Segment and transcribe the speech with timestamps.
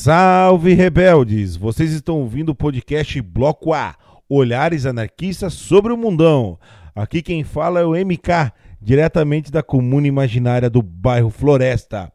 [0.00, 1.56] Salve rebeldes!
[1.56, 3.96] Vocês estão ouvindo o podcast Bloco A,
[4.28, 6.56] Olhares Anarquistas sobre o Mundão.
[6.94, 12.12] Aqui quem fala é o MK, diretamente da comuna imaginária do bairro Floresta,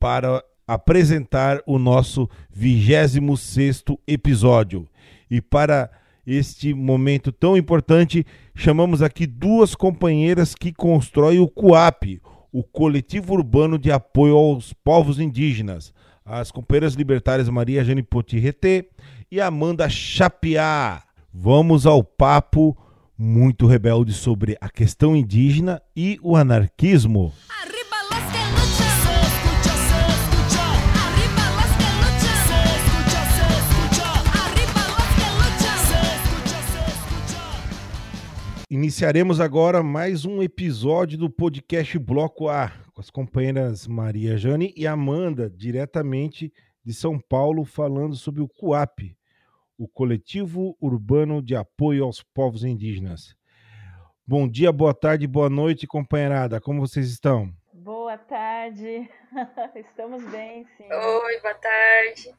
[0.00, 2.26] para apresentar o nosso
[2.58, 4.88] 26º episódio.
[5.30, 5.90] E para
[6.26, 8.24] este momento tão importante,
[8.54, 15.20] chamamos aqui duas companheiras que constroem o CUAP, o Coletivo Urbano de Apoio aos Povos
[15.20, 15.92] Indígenas
[16.28, 18.86] as companheiras libertárias Maria Jane Potirreté
[19.30, 21.02] e Amanda Chapiá.
[21.32, 22.76] Vamos ao papo
[23.16, 27.32] muito rebelde sobre a questão indígena e o anarquismo.
[38.70, 44.86] Iniciaremos agora mais um episódio do podcast Bloco A, com as companheiras Maria Jane e
[44.86, 46.52] Amanda, diretamente
[46.84, 49.16] de São Paulo, falando sobre o CUAP,
[49.78, 53.34] o Coletivo Urbano de Apoio aos Povos Indígenas.
[54.26, 56.60] Bom dia, boa tarde, boa noite, companheirada.
[56.60, 57.50] Como vocês estão?
[57.72, 59.08] Boa tarde.
[59.76, 60.92] Estamos bem, sim.
[60.92, 62.34] Oi, boa tarde.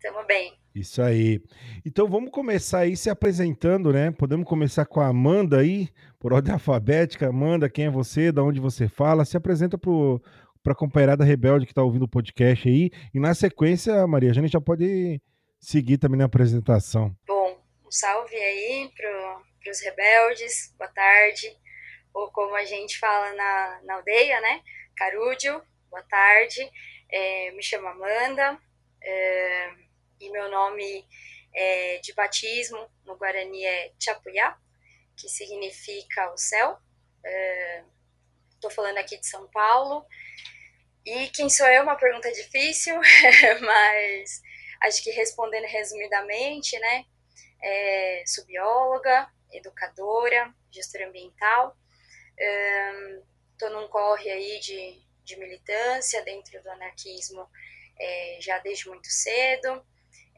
[0.00, 0.61] Estamos bem.
[0.74, 1.42] Isso aí.
[1.84, 4.10] Então vamos começar aí se apresentando, né?
[4.10, 7.28] Podemos começar com a Amanda aí, por ordem alfabética.
[7.28, 8.32] Amanda, quem é você?
[8.32, 9.24] Da onde você fala?
[9.24, 12.90] Se apresenta para a companheirada rebelde que está ouvindo o podcast aí.
[13.12, 15.20] E na sequência, Maria, a gente já pode
[15.60, 17.14] seguir também na apresentação.
[17.26, 21.54] Bom, um salve aí para os rebeldes, boa tarde.
[22.14, 24.62] Ou como a gente fala na, na aldeia, né?
[24.96, 26.60] Carúdio, boa tarde.
[27.10, 28.58] É, me chamo Amanda.
[29.02, 29.81] É,
[30.22, 31.04] e meu nome
[31.52, 34.56] é, de batismo no Guarani é Chapuyá,
[35.16, 36.78] que significa o céu.
[38.54, 40.06] Estou é, falando aqui de São Paulo.
[41.04, 41.82] E quem sou eu?
[41.82, 42.94] Uma pergunta difícil,
[43.60, 44.40] mas
[44.82, 47.04] acho que respondendo resumidamente, né?
[47.60, 51.76] É, sou bióloga, educadora, gestora ambiental.
[53.54, 57.44] Estou é, num corre aí de, de militância dentro do anarquismo
[57.98, 59.84] é, já desde muito cedo.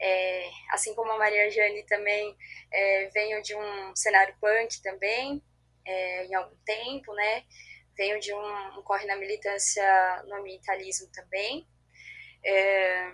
[0.00, 2.36] É, assim como a Maria Jane também
[2.70, 5.42] é, venho de um cenário punk também,
[5.84, 7.44] é, em algum tempo, né?
[7.96, 11.66] Venho de um, um, corre na militância no ambientalismo também.
[12.44, 13.10] É,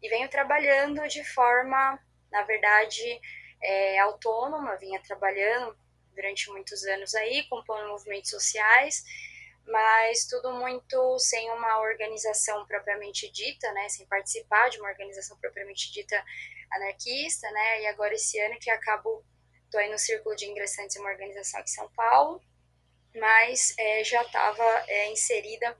[0.00, 1.98] e venho trabalhando de forma,
[2.30, 3.20] na verdade,
[3.62, 5.76] é, autônoma, vinha trabalhando
[6.14, 9.04] durante muitos anos aí, compondo movimentos sociais,
[9.66, 15.92] mas tudo muito sem uma organização propriamente dita, né, sem participar de uma organização propriamente
[15.92, 16.22] dita
[16.72, 19.24] anarquista, né, e agora esse ano que acabo,
[19.70, 22.42] tô aí no Círculo de Ingressantes, uma organização aqui em São Paulo,
[23.14, 25.76] mas é, já estava é, inserida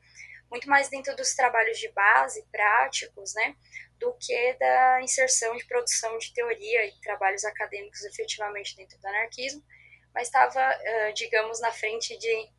[0.51, 3.57] muito mais dentro dos trabalhos de base, práticos, né,
[3.99, 9.63] do que da inserção de produção de teoria e trabalhos acadêmicos efetivamente dentro do anarquismo,
[10.13, 10.61] mas estava,
[11.15, 12.51] digamos, na frente de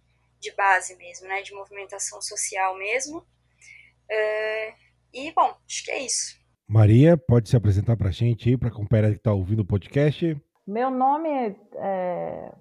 [0.44, 3.20] de base mesmo, né, de movimentação social mesmo.
[3.20, 4.74] Uh,
[5.14, 6.38] e, bom, acho que é isso.
[6.68, 9.66] Maria, pode se apresentar para a gente aí, para a companheira que está ouvindo o
[9.66, 10.36] podcast?
[10.68, 12.52] Meu nome é, é,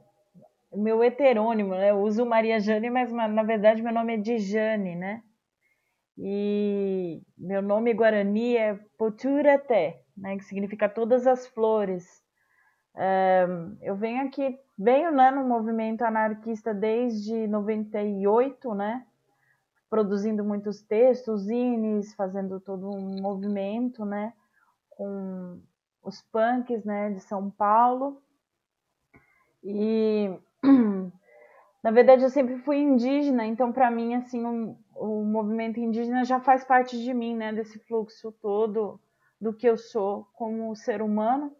[0.74, 1.90] meu heterônimo, né?
[1.90, 5.22] Eu uso Maria Jane, mas na verdade meu nome é Dijane, né?
[6.18, 10.36] E meu nome guarani é Poturaté, né?
[10.36, 12.04] Que significa todas as flores.
[13.80, 19.06] eu venho aqui venho né, no movimento anarquista desde 98, né?
[19.88, 24.32] Produzindo muitos textos, zines, fazendo todo um movimento, né?
[24.90, 25.60] Com
[26.02, 27.10] os punks, né?
[27.10, 28.20] De São Paulo.
[29.62, 30.36] E
[31.82, 36.40] na verdade eu sempre fui indígena, então para mim assim o, o movimento indígena já
[36.40, 37.52] faz parte de mim, né?
[37.52, 39.00] Desse fluxo todo
[39.40, 41.54] do que eu sou como ser humano,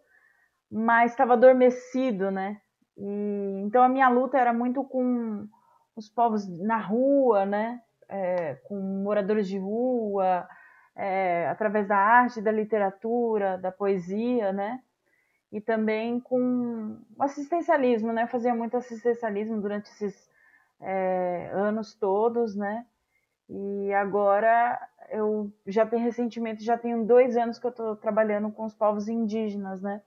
[0.69, 2.61] mas estava adormecido, né?
[3.03, 5.49] E, então a minha luta era muito com
[5.97, 7.83] os povos na rua, né?
[8.09, 10.47] É, com moradores de rua,
[10.95, 14.81] é, através da arte, da literatura, da poesia, né?
[15.51, 18.23] E também com o assistencialismo, né?
[18.23, 20.31] Eu fazia muito assistencialismo durante esses
[20.81, 22.87] é, anos todos, né?
[23.49, 24.81] E agora
[25.11, 29.09] eu já tenho recentemente, já tenho dois anos que eu estou trabalhando com os povos
[29.09, 30.01] indígenas, né?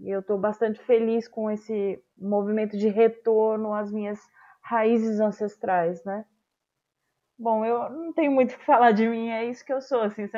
[0.00, 4.20] E eu estou bastante feliz com esse movimento de retorno às minhas
[4.62, 6.24] raízes ancestrais, né?
[7.38, 10.00] Bom, eu não tenho muito o que falar de mim, é isso que eu sou,
[10.02, 10.28] assim,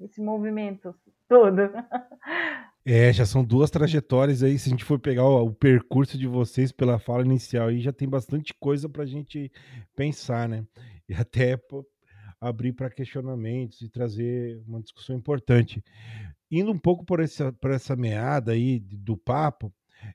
[0.00, 0.94] esse movimento
[1.28, 1.62] todo.
[2.88, 4.56] É, já são duas trajetórias aí.
[4.56, 7.92] Se a gente for pegar o, o percurso de vocês pela fala inicial, aí já
[7.92, 9.50] tem bastante coisa para a gente
[9.96, 10.64] pensar, né?
[11.08, 11.58] E até
[12.40, 15.82] abrir para questionamentos e trazer uma discussão importante.
[16.50, 19.72] Indo um pouco por essa, por essa meada aí do papo,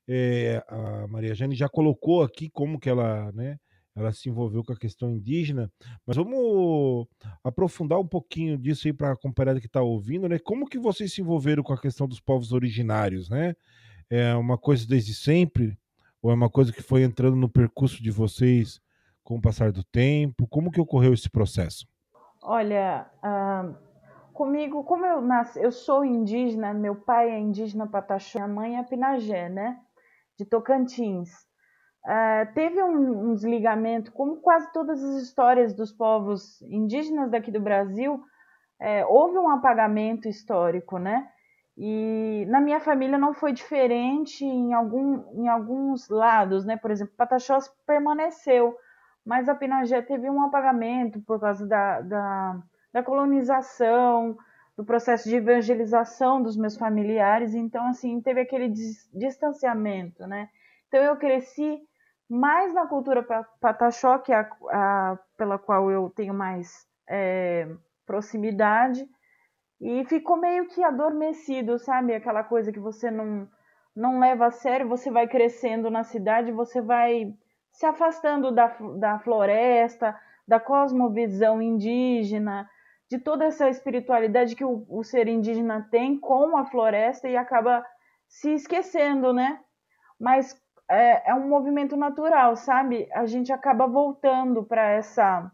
[0.08, 3.58] é, a Maria Jane já colocou aqui como que ela, né,
[3.96, 5.72] ela se envolveu com a questão indígena,
[6.06, 7.08] mas vamos
[7.44, 10.40] aprofundar um pouquinho disso aí para a companheira que está ouvindo, né?
[10.40, 13.54] Como que vocês se envolveram com a questão dos povos originários, né?
[14.10, 15.78] É uma coisa desde sempre
[16.22, 18.80] ou é uma coisa que foi entrando no percurso de vocês
[19.24, 20.48] com o passar do tempo?
[20.48, 21.88] Como que ocorreu esse processo?
[22.42, 23.76] Olha, uh,
[24.32, 28.84] comigo, como eu nasci, eu sou indígena, meu pai é indígena Pataxó, minha mãe é
[28.84, 29.80] Pinagé, né?
[30.38, 31.30] De Tocantins.
[32.04, 37.60] Uh, teve um, um, desligamento, como quase todas as histórias dos povos indígenas daqui do
[37.60, 38.20] Brasil,
[38.80, 41.30] é, houve um apagamento histórico, né?
[41.78, 46.76] E na minha família não foi diferente em, algum, em alguns lados, né?
[46.76, 48.76] Por exemplo, Pataxós permaneceu,
[49.24, 54.38] mas a Pinagé teve um apagamento por causa da, da, da colonização,
[54.76, 58.70] do processo de evangelização dos meus familiares, então, assim, teve aquele
[59.14, 60.50] distanciamento, né?
[60.88, 61.80] Então, eu cresci
[62.30, 63.24] mais na cultura
[63.60, 67.68] pataxó, que é a, a, pela qual eu tenho mais é,
[68.06, 69.06] proximidade,
[69.80, 72.14] e ficou meio que adormecido, sabe?
[72.14, 73.48] Aquela coisa que você não,
[73.96, 77.34] não leva a sério, você vai crescendo na cidade, você vai
[77.72, 78.68] se afastando da,
[78.98, 80.18] da floresta,
[80.48, 82.70] da cosmovisão indígena,
[83.12, 87.86] de toda essa espiritualidade que o, o ser indígena tem com a floresta e acaba
[88.26, 89.60] se esquecendo, né?
[90.18, 90.58] Mas
[90.90, 93.10] é, é um movimento natural, sabe?
[93.12, 95.52] A gente acaba voltando para essa.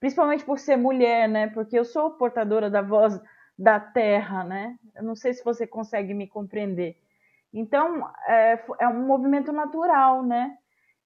[0.00, 1.46] Principalmente por ser mulher, né?
[1.46, 3.20] Porque eu sou portadora da voz
[3.56, 4.76] da terra, né?
[4.96, 6.96] Eu não sei se você consegue me compreender.
[7.54, 10.58] Então, é, é um movimento natural, né?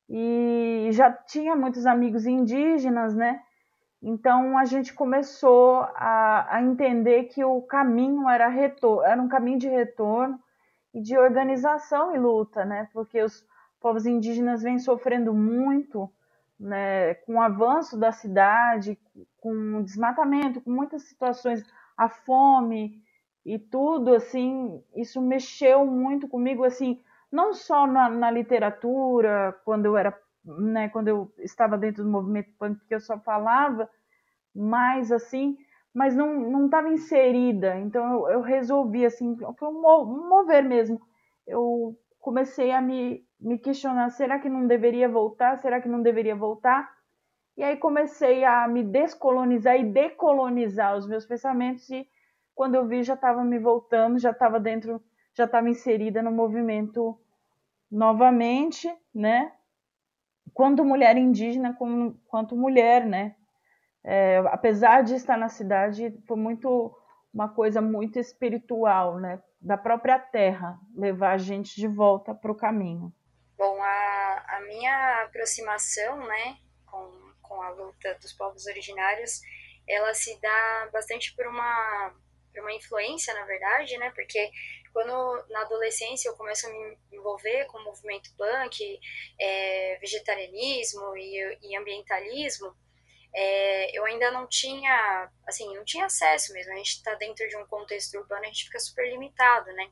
[0.09, 3.41] e já tinha muitos amigos indígenas, né?
[4.07, 9.59] Então a gente começou a, a entender que o caminho era, retor era um caminho
[9.59, 10.39] de retorno
[10.93, 12.87] e de organização e luta, né?
[12.93, 13.47] Porque os
[13.81, 16.13] povos indígenas vêm sofrendo muito,
[16.61, 17.15] né?
[17.15, 18.99] Com o avanço da cidade,
[19.41, 21.65] com o desmatamento, com muitas situações,
[21.97, 23.03] a fome
[23.43, 27.01] e tudo, assim, isso mexeu muito comigo, assim,
[27.33, 30.13] não só na, na literatura, quando eu era,
[30.45, 33.89] né, quando eu estava dentro do movimento punk, que eu só falava
[34.55, 35.57] mais assim,
[35.93, 37.79] mas não estava inserida.
[37.79, 41.01] Então eu, eu, resolvi, assim, foi um mover mesmo.
[41.47, 45.59] Eu comecei a me, me questionar: será que não deveria voltar?
[45.59, 46.93] Será que não deveria voltar?
[47.57, 52.07] E aí comecei a me descolonizar e decolonizar os meus pensamentos e
[52.55, 55.03] quando eu vi já estava me voltando, já estava dentro,
[55.35, 57.19] já estava inserida no movimento
[57.91, 59.53] novamente, né?
[60.53, 63.35] Quanto mulher indígena, como, quanto mulher, né?
[64.05, 66.95] É, apesar de estar na cidade, foi muito
[67.33, 69.43] uma coisa muito espiritual, né?
[69.61, 73.13] Da própria terra, levar a gente de volta para o caminho.
[73.57, 77.11] Bom, a, a minha aproximação, né, com,
[77.41, 79.41] com a luta dos povos originários,
[79.89, 82.13] ela se dá bastante por uma,
[82.55, 84.11] por uma influência, na verdade, né?
[84.15, 84.51] Porque
[84.93, 89.01] quando na adolescência eu começo a me envolver com o movimento punk,
[89.41, 92.75] é, vegetarianismo e, e ambientalismo,
[93.35, 96.73] é, eu ainda não tinha, assim, não tinha acesso mesmo.
[96.73, 99.91] A gente está dentro de um contexto urbano, a gente fica super limitado, né?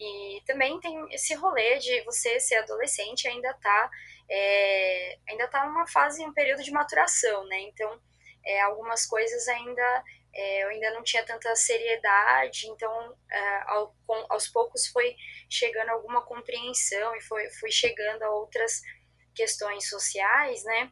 [0.00, 3.90] E também tem esse rolê de você ser adolescente ainda tá,
[4.28, 7.60] é, ainda tá numa fase, um período de maturação, né?
[7.60, 8.00] Então,
[8.44, 14.26] é, algumas coisas ainda é, eu ainda não tinha tanta seriedade, então é, ao, com,
[14.30, 15.14] aos poucos foi
[15.48, 18.80] chegando alguma compreensão e foi, fui chegando a outras
[19.34, 20.90] questões sociais, né?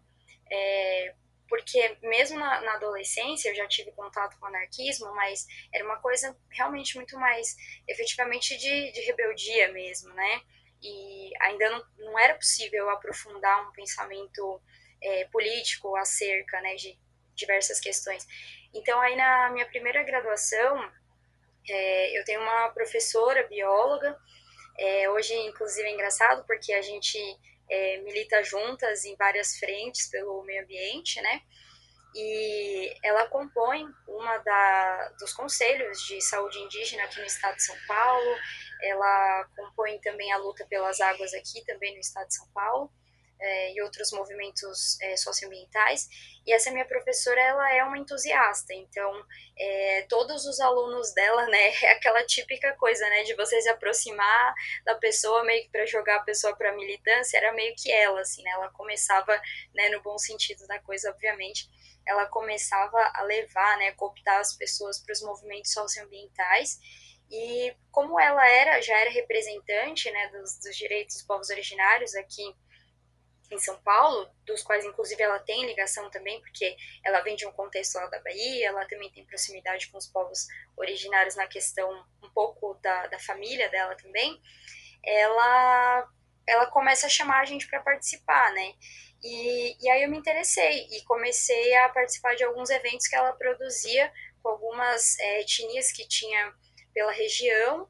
[0.50, 1.14] É,
[1.49, 6.37] porque mesmo na, na, adolescência eu já tive contato com anarquismo, mas era uma coisa
[6.50, 7.57] realmente muito mais
[7.88, 10.42] efetivamente de, de rebeldia mesmo, né?
[10.83, 14.62] E ainda não, não era possível aprofundar um pensamento
[15.02, 16.99] é, político acerca né, de
[17.40, 18.26] diversas questões.
[18.73, 20.90] Então, aí na minha primeira graduação,
[21.68, 24.16] é, eu tenho uma professora bióloga.
[24.78, 27.18] É, hoje, inclusive, é engraçado porque a gente
[27.68, 31.42] é, milita juntas em várias frentes pelo meio ambiente, né?
[32.14, 37.76] E ela compõe uma da, dos conselhos de saúde indígena aqui no estado de São
[37.87, 38.37] Paulo.
[38.82, 42.90] Ela compõe também a luta pelas águas aqui, também no estado de São Paulo
[43.40, 46.09] é, e outros movimentos é, socioambientais.
[46.47, 49.25] E essa minha professora, ela é uma entusiasta, então
[49.59, 54.54] é, todos os alunos dela, né, é aquela típica coisa, né, de você se aproximar
[54.85, 58.42] da pessoa meio que para jogar a pessoa para militância, era meio que ela, assim,
[58.42, 59.40] né, ela começava,
[59.75, 61.68] né, no bom sentido da coisa, obviamente,
[62.06, 66.78] ela começava a levar, né, cooptar as pessoas para os movimentos socioambientais
[67.30, 72.54] e como ela era já era representante, né, dos, dos direitos dos povos originários aqui
[73.50, 77.52] em São Paulo, dos quais inclusive ela tem ligação também, porque ela vem de um
[77.52, 81.90] contexto lá da Bahia, ela também tem proximidade com os povos originários na questão
[82.23, 84.40] um pouco da, da família dela também,
[85.04, 86.09] ela,
[86.47, 88.75] ela começa a chamar a gente para participar, né?
[89.23, 93.33] E, e aí eu me interessei e comecei a participar de alguns eventos que ela
[93.33, 94.11] produzia
[94.42, 96.54] com algumas é, etnias que tinha
[96.95, 97.88] pela região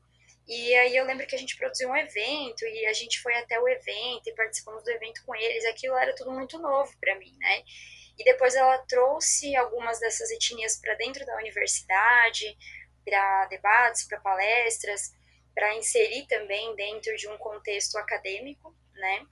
[0.53, 3.61] e aí eu lembro que a gente produziu um evento e a gente foi até
[3.61, 5.65] o evento e participamos do evento com eles.
[5.65, 7.63] Aquilo era tudo muito novo para mim, né?
[8.19, 12.59] E depois ela trouxe algumas dessas etnias para dentro da universidade,
[13.05, 15.15] para debates, para palestras,
[15.55, 19.25] para inserir também dentro de um contexto acadêmico, né?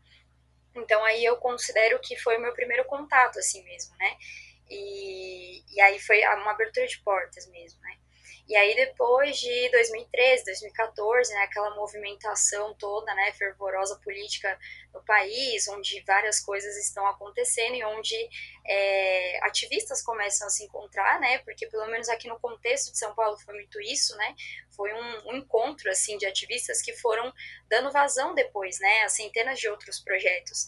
[0.77, 4.17] Então aí eu considero que foi o meu primeiro contato assim mesmo, né?
[4.71, 7.99] E, e aí foi uma abertura de portas mesmo, né?
[8.49, 14.59] E aí depois de 2013, 2014, né, aquela movimentação toda, né, fervorosa política
[14.95, 18.17] no país, onde várias coisas estão acontecendo e onde
[18.67, 23.15] é, ativistas começam a se encontrar, né, porque pelo menos aqui no contexto de São
[23.15, 24.35] Paulo foi muito isso, né,
[24.75, 27.31] foi um, um encontro, assim, de ativistas que foram
[27.69, 30.67] dando vazão depois, né, a centenas de outros projetos.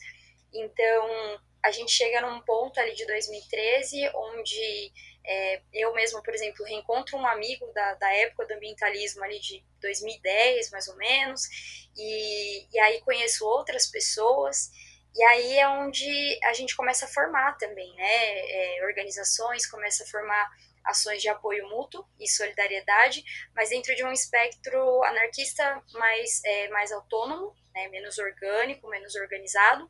[0.52, 4.92] Então, a gente chega num ponto ali de 2013 onde
[5.24, 9.64] é, eu mesma, por exemplo, reencontro um amigo da, da época do ambientalismo ali de
[9.80, 11.42] 2010, mais ou menos,
[11.96, 14.70] e, e aí conheço outras pessoas,
[15.14, 18.78] e aí é onde a gente começa a formar também, né?
[18.78, 20.48] É, organizações, começa a formar
[20.84, 23.24] ações de apoio mútuo e solidariedade,
[23.54, 27.88] mas dentro de um espectro anarquista mais, é, mais autônomo, né?
[27.88, 29.88] menos orgânico, menos organizado,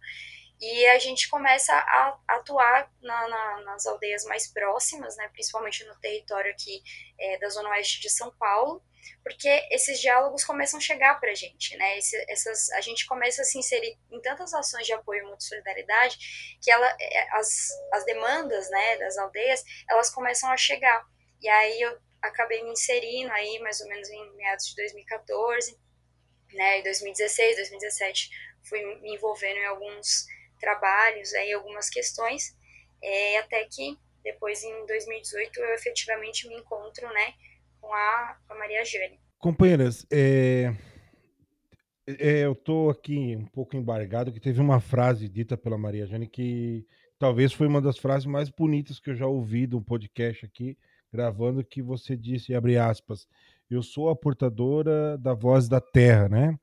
[0.61, 5.99] e a gente começa a atuar na, na, nas aldeias mais próximas, né, principalmente no
[6.01, 6.83] território aqui
[7.19, 8.83] é, da Zona Oeste de São Paulo,
[9.23, 11.99] porque esses diálogos começam a chegar para a gente, né?
[11.99, 16.19] Esse, essas, a gente começa a se inserir em tantas ações de apoio e solidariedade
[16.63, 21.05] que ela, é, as, as demandas né, das aldeias elas começam a chegar.
[21.41, 25.79] E aí eu acabei me inserindo aí mais ou menos em meados de 2014,
[26.53, 26.79] né?
[26.79, 28.31] Em 2016, 2017
[28.63, 30.27] fui me envolvendo em alguns
[30.61, 32.57] trabalhos, aí algumas questões,
[33.03, 37.35] é, até que depois em 2018 eu efetivamente me encontro, né,
[37.81, 39.19] com a, com a Maria Jane.
[39.39, 40.75] Companheiras, é,
[42.07, 46.27] é, eu estou aqui um pouco embargado que teve uma frase dita pela Maria Jane
[46.27, 46.87] que
[47.19, 50.77] talvez foi uma das frases mais bonitas que eu já ouvi de um podcast aqui,
[51.13, 53.27] gravando, que você disse, abre aspas,
[53.71, 56.59] eu sou a portadora da voz da terra, né?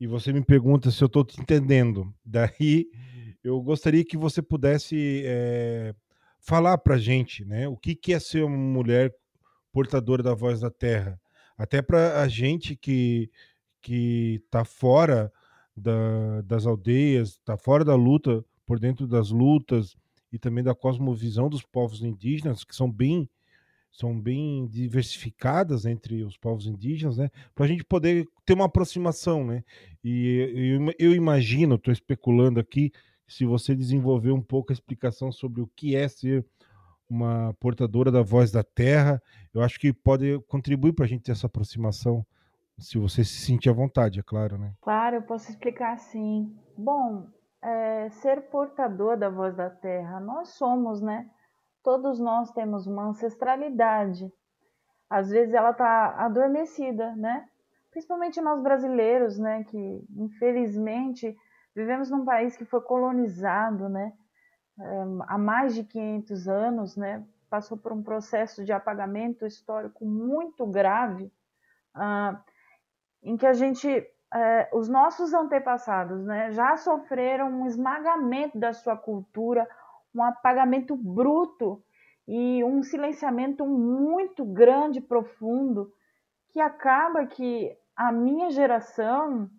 [0.00, 2.12] E você me pergunta se eu estou te entendendo.
[2.24, 2.86] Daí
[3.42, 5.94] eu gostaria que você pudesse é,
[6.40, 7.68] falar para a gente, né?
[7.68, 9.14] O que, que é ser uma mulher
[9.72, 11.20] portadora da voz da terra?
[11.56, 13.30] Até para a gente que
[13.80, 15.32] que está fora
[15.76, 19.96] da, das aldeias, está fora da luta, por dentro das lutas
[20.32, 23.30] e também da cosmovisão dos povos indígenas, que são bem
[23.90, 27.30] são bem diversificadas entre os povos indígenas, né?
[27.54, 29.64] Para a gente poder ter uma aproximação, né?
[30.04, 32.92] E eu, eu imagino, estou especulando aqui,
[33.26, 36.46] se você desenvolver um pouco a explicação sobre o que é ser
[37.08, 39.20] uma portadora da voz da terra,
[39.52, 42.24] eu acho que pode contribuir para a gente ter essa aproximação,
[42.78, 44.72] se você se sentir à vontade, é claro, né?
[44.80, 46.54] Claro, eu posso explicar sim.
[46.76, 47.26] Bom,
[47.62, 51.28] é, ser portador da voz da terra, nós somos, né?
[51.82, 54.32] Todos nós temos uma ancestralidade.
[55.08, 57.48] Às vezes ela está adormecida, né?
[57.90, 59.64] Principalmente nós brasileiros, né?
[59.64, 61.36] Que infelizmente
[61.74, 64.12] vivemos num país que foi colonizado, né?
[64.80, 67.24] É, há mais de 500 anos, né?
[67.48, 71.32] Passou por um processo de apagamento histórico muito grave,
[71.94, 72.40] ah,
[73.22, 78.96] em que a gente é, os nossos antepassados né, já sofreram um esmagamento da sua
[78.96, 79.66] cultura,
[80.14, 81.82] um apagamento bruto
[82.26, 85.90] e um silenciamento muito grande, profundo,
[86.50, 89.50] que acaba que a minha geração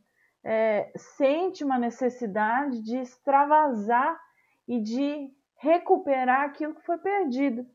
[0.43, 4.19] é, sente uma necessidade de extravasar
[4.67, 7.65] e de recuperar aquilo que foi perdido.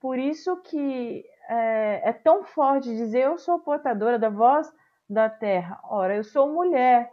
[0.00, 4.70] Por isso que é, é tão forte dizer eu sou portadora da voz
[5.08, 5.80] da terra.
[5.84, 7.10] Ora, eu sou mulher,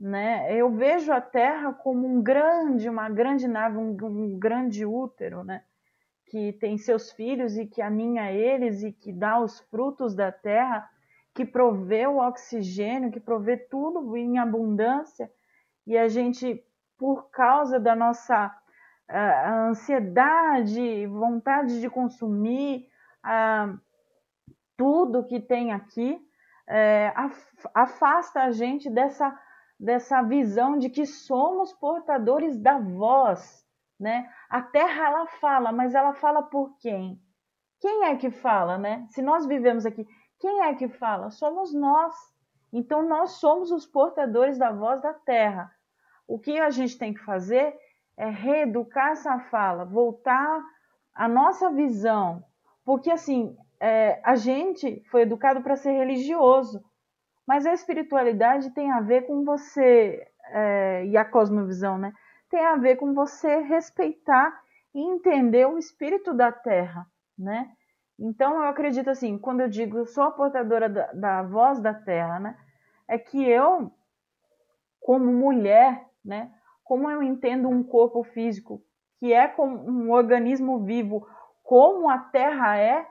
[0.00, 0.56] né?
[0.56, 5.62] Eu vejo a Terra como um grande, uma grande nave, um, um grande útero, né?
[6.26, 10.88] Que tem seus filhos e que aninha eles e que dá os frutos da terra,
[11.34, 15.30] que provê o oxigênio, que provê tudo em abundância.
[15.86, 16.64] E a gente,
[16.96, 18.56] por causa da nossa
[19.68, 22.86] ansiedade, vontade de consumir
[24.76, 26.18] tudo que tem aqui,
[26.68, 27.12] é,
[27.74, 29.36] afasta a gente dessa,
[29.80, 33.66] dessa visão de que somos portadores da voz.
[33.98, 34.30] Né?
[34.50, 37.18] A terra ela fala, mas ela fala por quem?
[37.80, 39.06] Quem é que fala, né?
[39.08, 40.06] Se nós vivemos aqui,
[40.38, 41.30] quem é que fala?
[41.30, 42.14] Somos nós.
[42.70, 45.72] Então nós somos os portadores da voz da terra.
[46.28, 47.74] O que a gente tem que fazer
[48.18, 50.62] é reeducar essa fala, voltar
[51.14, 52.44] a nossa visão,
[52.84, 56.84] porque assim é, a gente foi educado para ser religioso,
[57.50, 62.12] mas a espiritualidade tem a ver com você é, e a cosmovisão, né?
[62.48, 64.56] Tem a ver com você respeitar
[64.94, 67.04] e entender o espírito da Terra,
[67.36, 67.68] né?
[68.16, 71.92] Então eu acredito assim, quando eu digo eu sou a portadora da, da voz da
[71.92, 72.56] Terra, né?
[73.08, 73.90] É que eu,
[75.00, 76.52] como mulher, né?
[76.84, 78.80] como eu entendo um corpo físico,
[79.18, 81.26] que é como um organismo vivo,
[81.64, 83.04] como a Terra é,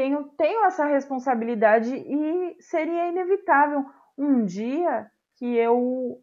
[0.00, 3.84] tenho, tenho essa responsabilidade e seria inevitável
[4.16, 6.18] um dia que eu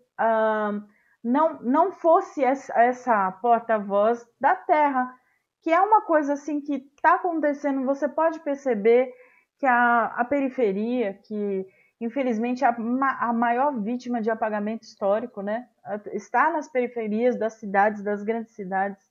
[1.24, 5.14] não, não fosse essa, essa porta-voz da Terra,
[5.62, 9.14] que é uma coisa assim que está acontecendo, você pode perceber
[9.60, 11.68] que a, a periferia, que
[12.02, 12.76] infelizmente, a,
[13.20, 15.68] a maior vítima de apagamento histórico, né?
[16.14, 19.04] Está nas periferias das cidades, das grandes cidades.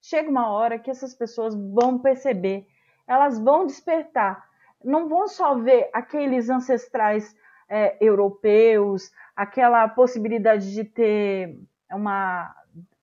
[0.00, 2.66] Chega uma hora que essas pessoas vão perceber,
[3.06, 4.44] elas vão despertar.
[4.82, 7.34] Não vão só ver aqueles ancestrais
[7.68, 11.58] é, europeus, aquela possibilidade de ter
[11.90, 12.54] uma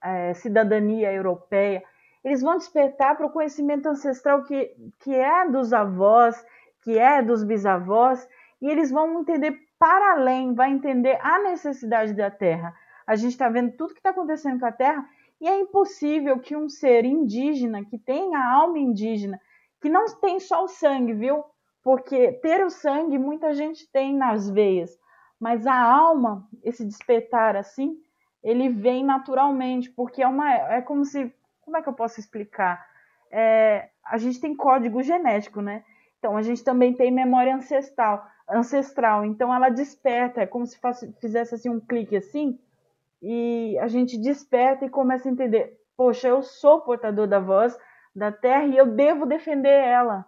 [0.04, 1.84] é, cidadania europeia.
[2.24, 6.46] Eles vão despertar para o conhecimento ancestral que, que é dos avós,
[6.82, 8.28] que é dos bisavós,
[8.62, 12.76] e eles vão entender para além, vai entender a necessidade da Terra.
[13.08, 15.04] A gente está vendo tudo que está acontecendo com a Terra
[15.40, 19.40] e é impossível que um ser indígena, que tem a alma indígena,
[19.82, 21.44] que não tem só o sangue, viu?
[21.84, 24.98] Porque ter o sangue muita gente tem nas veias,
[25.40, 27.98] mas a alma, esse despertar assim,
[28.44, 32.86] ele vem naturalmente, porque é uma é como se, como é que eu posso explicar?
[33.32, 35.84] É, a gente tem código genético, né?
[36.20, 39.26] Então a gente também tem memória ancestral ancestral.
[39.26, 40.78] Então ela desperta, é como se
[41.20, 42.60] fizesse assim um clique assim,
[43.22, 47.78] e a gente desperta e começa a entender: poxa, eu sou portador da voz
[48.16, 50.26] da terra e eu devo defender ela.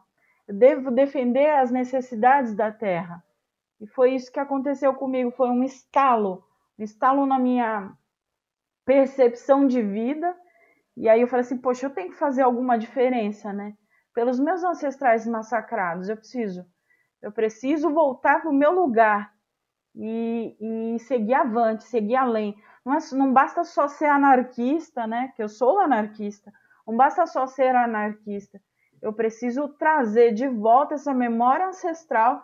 [0.47, 3.23] Eu devo defender as necessidades da terra.
[3.79, 6.43] E foi isso que aconteceu comigo, foi um estalo,
[6.79, 7.91] um estalo na minha
[8.85, 10.35] percepção de vida.
[10.95, 13.73] E aí eu falei assim, poxa, eu tenho que fazer alguma diferença, né?
[14.13, 16.65] Pelos meus ancestrais massacrados, eu preciso
[17.23, 19.33] eu preciso voltar para o meu lugar
[19.95, 22.53] e, e, seguir avante, seguir além.
[22.85, 25.31] Não, é, não basta só ser anarquista, né?
[25.33, 26.51] Que eu sou anarquista.
[26.85, 28.61] Não basta só ser anarquista.
[29.01, 32.41] Eu preciso trazer de volta essa memória ancestral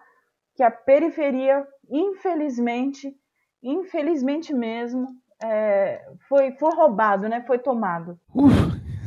[0.55, 3.15] que a periferia, infelizmente,
[3.63, 5.07] infelizmente mesmo,
[5.41, 7.41] é, foi, foi roubado, né?
[7.47, 8.19] Foi tomado.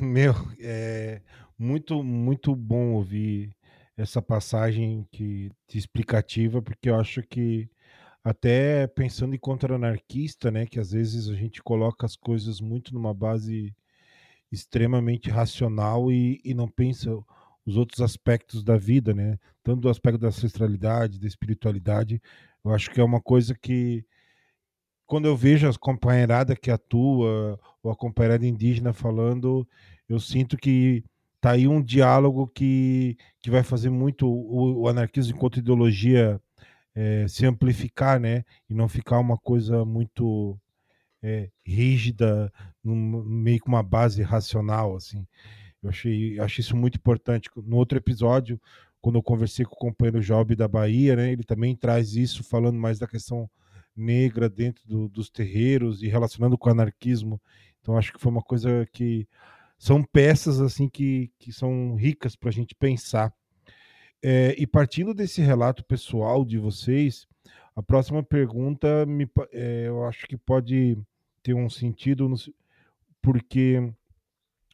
[0.01, 1.21] meu, é
[1.59, 3.55] muito, muito bom ouvir
[3.97, 7.69] essa passagem que explicativa, porque eu acho que
[8.25, 13.13] até pensando em contra-anarquista, né, que às vezes a gente coloca as coisas muito numa
[13.13, 13.75] base
[14.53, 17.11] extremamente racional e, e não pensa
[17.65, 22.21] os outros aspectos da vida, né, tanto do aspecto da ancestralidade, da espiritualidade,
[22.65, 24.05] eu acho que é uma coisa que
[25.07, 29.67] quando eu vejo a companheirada que atua, ou a companheirada indígena falando,
[30.09, 31.05] eu sinto que
[31.41, 36.41] tá aí um diálogo que, que vai fazer muito o, o anarquismo enquanto ideologia
[36.95, 38.45] é, se amplificar, né?
[38.71, 40.59] E não ficar uma coisa muito
[41.23, 45.27] é, rígida, num, meio com uma base racional, assim.
[45.83, 47.51] Eu achei, achei isso muito importante.
[47.57, 48.61] No outro episódio,
[49.01, 51.33] quando eu conversei com o companheiro Job da Bahia, né?
[51.33, 53.51] Ele também traz isso, falando mais da questão
[53.95, 57.41] negra dentro do, dos terreiros e relacionando com o anarquismo.
[57.81, 59.27] Então, acho que foi uma coisa que
[59.77, 63.35] são peças assim que, que são ricas para a gente pensar.
[64.23, 67.27] É, e partindo desse relato pessoal de vocês,
[67.75, 70.97] a próxima pergunta me, é, eu acho que pode
[71.43, 72.37] ter um sentido, no,
[73.21, 73.93] porque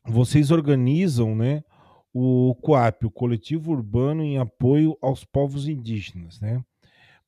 [0.04, 1.64] vocês organizam né,
[2.12, 6.40] o COAP, o Coletivo Urbano em Apoio aos Povos Indígenas.
[6.40, 6.62] Né?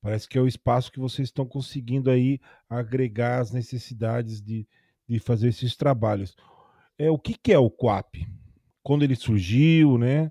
[0.01, 4.67] Parece que é o espaço que vocês estão conseguindo aí agregar as necessidades de,
[5.09, 6.37] de fazer esses trabalhos
[7.01, 8.27] é o que, que é o COAP?
[8.83, 10.31] Quando ele surgiu, né?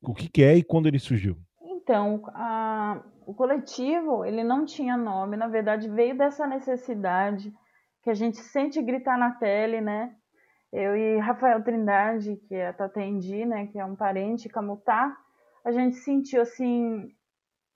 [0.00, 1.36] O que, que é e quando ele surgiu?
[1.60, 7.52] Então, a, o coletivo ele não tinha nome, na verdade veio dessa necessidade
[8.02, 10.14] que a gente sente gritar na tele, né?
[10.72, 15.16] eu e Rafael Trindade, que é a Tatendi, né, que é um parente Camutá,
[15.64, 17.10] a gente sentiu assim,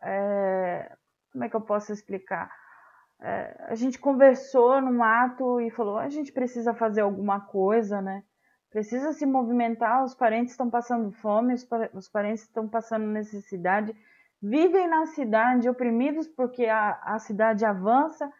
[0.03, 0.95] é,
[1.33, 2.51] como é que eu posso explicar?
[3.21, 8.23] É, a gente conversou num ato e falou, a gente precisa fazer alguma coisa, né?
[8.71, 11.55] Precisa se movimentar, os parentes estão passando fome,
[11.93, 13.95] os parentes estão passando necessidade,
[14.41, 18.33] vivem na cidade oprimidos porque a, a cidade avança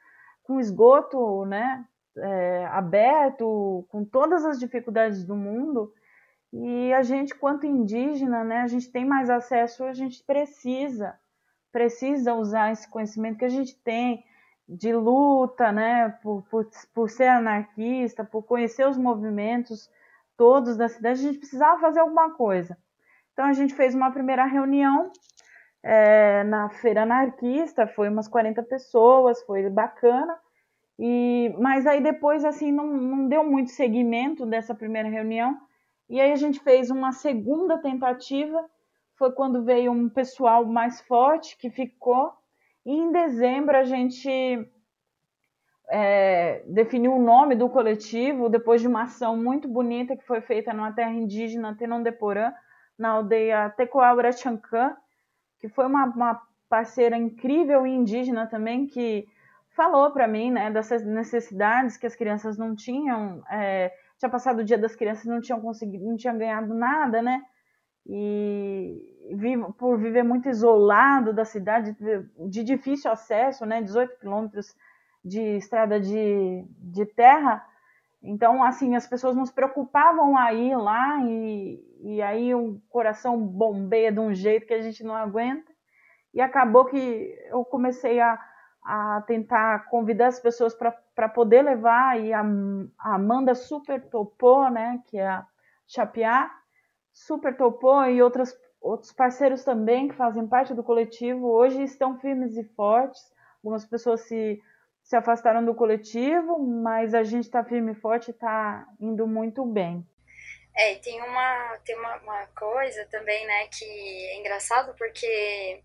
[0.43, 1.87] com esgoto, né?
[2.17, 5.93] é, aberto, com todas as dificuldades do mundo,
[6.53, 11.19] e a gente, quanto indígena, né, a gente tem mais acesso, a gente precisa,
[11.71, 14.25] precisa usar esse conhecimento que a gente tem
[14.69, 19.91] de luta, né, por, por, por ser anarquista, por conhecer os movimentos
[20.37, 22.77] todos da cidade, a gente precisava fazer alguma coisa.
[23.33, 25.11] Então a gente fez uma primeira reunião
[25.83, 30.39] é, na feira anarquista, foi umas 40 pessoas, foi bacana.
[30.99, 35.59] E, mas aí depois assim não, não deu muito seguimento dessa primeira reunião.
[36.09, 38.65] E aí a gente fez uma segunda tentativa,
[39.17, 42.33] foi quando veio um pessoal mais forte que ficou.
[42.85, 44.31] E em dezembro a gente
[45.89, 50.73] é, definiu o nome do coletivo depois de uma ação muito bonita que foi feita
[50.73, 52.53] numa terra indígena, Tenondeporã,
[52.99, 54.97] na aldeia Tecoaura Chancã,
[55.63, 59.29] que foi uma, uma parceira incrível e indígena também que
[59.77, 64.65] falou para mim, né, dessas necessidades que as crianças não tinham, é, tinha passado o
[64.65, 67.41] dia das crianças não tinham conseguido, não tinham ganhado nada, né,
[68.05, 71.97] e vivo, por viver muito isolado da cidade,
[72.49, 74.75] de difícil acesso, né, 18 quilômetros
[75.25, 77.65] de estrada de, de terra,
[78.23, 83.37] então, assim, as pessoas não se preocupavam a ir lá e, e aí o coração
[83.37, 85.71] bombeia de um jeito que a gente não aguenta.
[86.33, 88.39] E acabou que eu comecei a,
[88.85, 92.43] a tentar convidar as pessoas para poder levar, e a,
[92.99, 95.47] a, Amanda super topou, né, que é a
[95.87, 96.51] Chapiá,
[97.13, 102.57] super topou, e outras, outros parceiros também que fazem parte do coletivo, hoje estão firmes
[102.57, 103.21] e fortes,
[103.63, 104.63] algumas pessoas se,
[105.13, 110.03] se afastaram do coletivo, mas a gente está firme e forte está indo muito bem.
[110.75, 115.85] É, tem uma, tem uma, uma coisa também, né, que é engraçado porque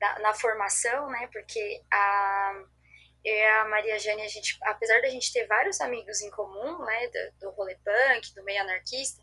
[0.00, 1.28] na, na formação, né?
[1.32, 2.64] Porque a,
[3.24, 6.84] eu e a Maria Jane, a gente, apesar da gente ter vários amigos em comum,
[6.84, 7.06] né?
[7.06, 9.22] Do, do rolê punk, do meio anarquista,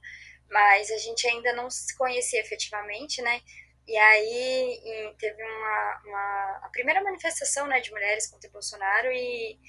[0.50, 3.42] mas a gente ainda não se conhecia efetivamente, né?
[3.88, 9.60] E aí teve uma, uma, a primeira manifestação né, de mulheres contra Bolsonaro e,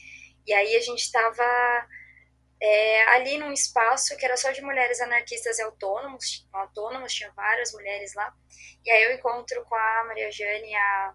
[0.47, 1.89] e aí a gente estava
[2.61, 7.73] é, ali num espaço que era só de mulheres anarquistas e autônomos, autônomos, tinha várias
[7.73, 8.33] mulheres lá.
[8.85, 11.15] E aí eu encontro com a Maria Jane e a,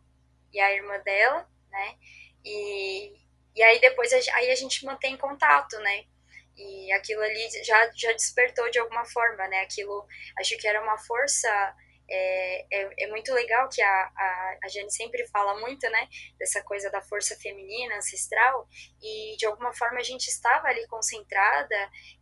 [0.53, 1.95] e a irmã dela, né?
[2.43, 3.13] E,
[3.55, 6.03] e aí depois a, aí a gente mantém contato, né?
[6.57, 9.61] E aquilo ali já, já despertou de alguma forma, né?
[9.61, 10.05] Aquilo,
[10.39, 11.75] acho que era uma força
[12.09, 16.63] é, é, é, muito legal que a, a, a Jane sempre fala muito, né, dessa
[16.63, 18.67] coisa da força feminina, ancestral,
[19.01, 21.75] e de alguma forma a gente estava ali concentrada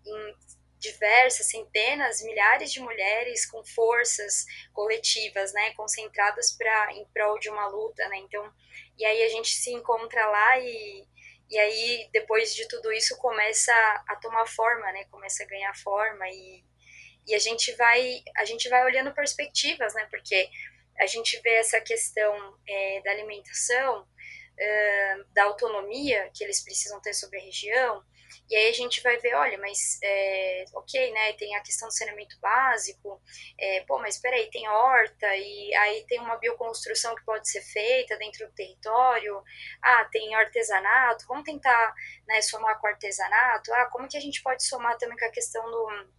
[0.05, 0.35] em
[0.79, 7.67] diversas, centenas, milhares de mulheres com forças coletivas, né, concentradas para em prol de uma
[7.67, 8.51] luta, né, então,
[8.97, 11.07] e aí a gente se encontra lá e,
[11.49, 13.73] e aí depois de tudo isso começa
[14.07, 16.63] a tomar forma, né, começa a ganhar forma e
[17.27, 20.07] e a gente vai a gente vai olhando perspectivas, né?
[20.09, 20.49] Porque
[20.99, 24.07] a gente vê essa questão é, da alimentação,
[25.33, 28.01] da autonomia que eles precisam ter sobre a região,
[28.49, 31.33] e aí a gente vai ver, olha, mas é, ok, né?
[31.33, 33.21] Tem a questão do saneamento básico,
[33.57, 38.17] é, pô, mas peraí, tem horta, e aí tem uma bioconstrução que pode ser feita
[38.17, 39.43] dentro do território,
[39.81, 41.93] ah, tem artesanato, vamos tentar
[42.27, 45.31] né, somar com o artesanato, ah, como que a gente pode somar também com a
[45.31, 46.15] questão do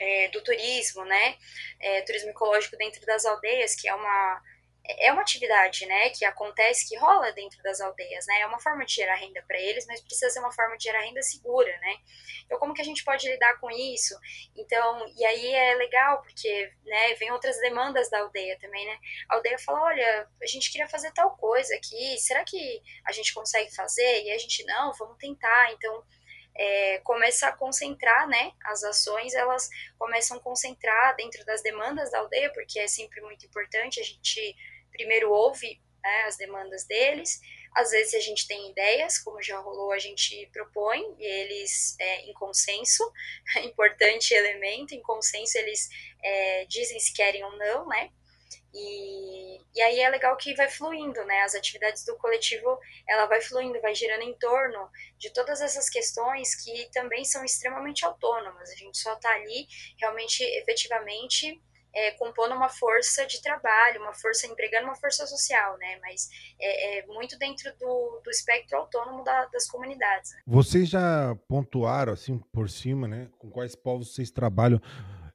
[0.00, 1.36] é, do turismo, né?
[1.80, 4.42] É, turismo ecológico dentro das aldeias, que é uma
[4.88, 8.40] é uma atividade, né, que acontece, que rola dentro das aldeias, né?
[8.40, 11.00] É uma forma de gerar renda para eles, mas precisa ser uma forma de gerar
[11.00, 11.96] renda segura, né?
[12.44, 14.14] Então, como que a gente pode lidar com isso?
[14.56, 18.98] Então, e aí é legal porque, né, vem outras demandas da aldeia também, né?
[19.28, 23.34] A aldeia fala, olha, a gente queria fazer tal coisa aqui, será que a gente
[23.34, 24.22] consegue fazer?
[24.22, 25.72] E a gente não, vamos tentar.
[25.72, 26.04] Então,
[26.58, 32.18] é, começa a concentrar, né, as ações, elas começam a concentrar dentro das demandas da
[32.18, 34.56] aldeia, porque é sempre muito importante, a gente
[34.90, 37.40] primeiro ouve né, as demandas deles,
[37.74, 42.22] às vezes a gente tem ideias, como já rolou, a gente propõe, e eles, é,
[42.22, 43.04] em consenso,
[43.62, 45.88] importante elemento, em consenso eles
[46.22, 48.10] é, dizem se querem ou não, né,
[48.78, 51.40] e, e aí é legal que vai fluindo, né?
[51.40, 56.54] As atividades do coletivo, ela vai fluindo, vai girando em torno de todas essas questões
[56.54, 58.70] que também são extremamente autônomas.
[58.70, 59.66] A gente só está ali
[59.98, 61.58] realmente, efetivamente,
[61.94, 65.98] é, compondo uma força de trabalho, uma força, empregando uma força social, né?
[66.02, 66.28] Mas
[66.60, 70.32] é, é muito dentro do, do espectro autônomo da, das comunidades.
[70.32, 70.42] Né?
[70.46, 73.30] Vocês já pontuaram, assim, por cima, né?
[73.38, 74.78] Com quais povos vocês trabalham?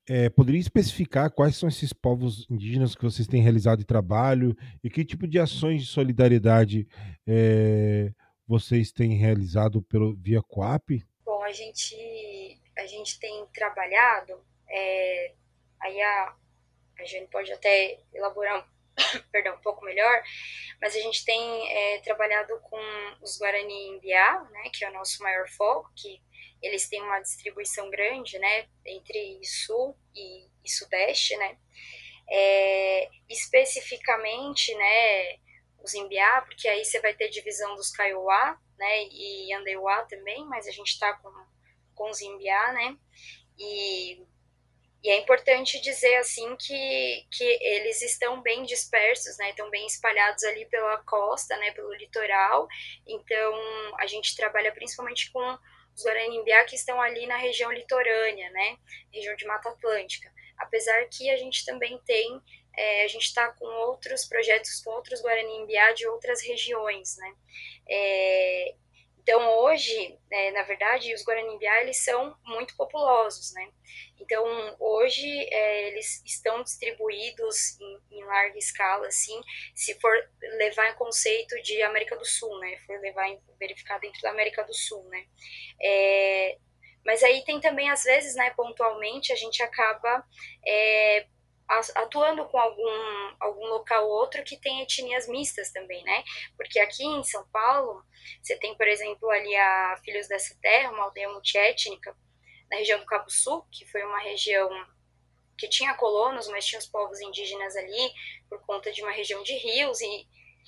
[0.10, 4.90] É, poderia especificar quais são esses povos indígenas que vocês têm realizado de trabalho e
[4.90, 6.88] que tipo de ações de solidariedade
[7.28, 8.12] é,
[8.48, 10.90] vocês têm realizado pelo, via Coap?
[11.24, 15.34] Bom, a gente, a gente tem trabalhado, é,
[15.80, 16.36] aí a,
[17.00, 20.22] a gente pode até elaborar um, perdão, um pouco melhor,
[20.82, 22.78] mas a gente tem é, trabalhado com
[23.22, 26.22] os Guarani Imbiá, né, que é o nosso maior foco, que
[26.62, 31.58] eles têm uma distribuição grande, né, entre sul e, e sudeste, né,
[32.30, 35.38] é, especificamente, né,
[35.84, 40.68] os Imbiá, porque aí você vai ter divisão dos Kaiowá, né, e Andeuá também, mas
[40.68, 41.32] a gente está com,
[41.96, 42.98] com os Imbiá, né,
[43.58, 44.26] e
[45.04, 49.50] e é importante dizer assim que, que eles estão bem dispersos, né?
[49.50, 51.72] Estão bem espalhados ali pela costa, né?
[51.72, 52.68] Pelo litoral.
[53.08, 53.54] Então
[53.98, 55.58] a gente trabalha principalmente com
[55.96, 58.78] os Guarani-Imbiá que estão ali na região litorânea, né?
[59.14, 60.32] Região de Mata Atlântica.
[60.58, 62.42] Apesar que a gente também tem,
[62.78, 67.34] é, a gente está com outros projetos com outros Guarani-Imbiá de outras regiões, né?
[67.90, 68.76] É,
[69.22, 73.70] então, hoje, é, na verdade, os Guaranibiá, eles são muito populosos, né?
[74.20, 74.44] Então,
[74.80, 79.40] hoje, é, eles estão distribuídos em, em, larga escala, assim,
[79.76, 80.12] se for
[80.58, 82.78] levar em conceito de América do Sul, né?
[82.88, 85.24] For levar em, verificar dentro da América do Sul, né?
[85.80, 86.58] É,
[87.06, 90.24] mas aí tem também, às vezes, né, pontualmente, a gente acaba
[90.66, 91.28] é,
[91.96, 96.24] atuando com algum, algum local ou outro que tem etnias mistas também, né?
[96.58, 98.04] Porque aqui em São Paulo,
[98.42, 102.16] você tem, por exemplo, ali a Filhos dessa Terra, uma aldeia multiétnica,
[102.70, 104.70] na região do Cabo Sul, que foi uma região
[105.58, 108.14] que tinha colonos, mas tinha os povos indígenas ali,
[108.50, 110.28] por conta de uma região de rios, e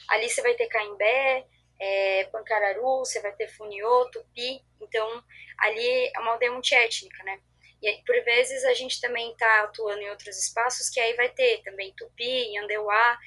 [0.09, 1.47] ali você vai ter Caimbé,
[1.79, 5.23] é, Pancararu, você vai ter Funiô, Tupi, então
[5.57, 7.41] ali é uma aldeia multiétnica, né?
[7.83, 11.61] E por vezes a gente também está atuando em outros espaços que aí vai ter
[11.63, 13.19] também Tupi, Andeuá,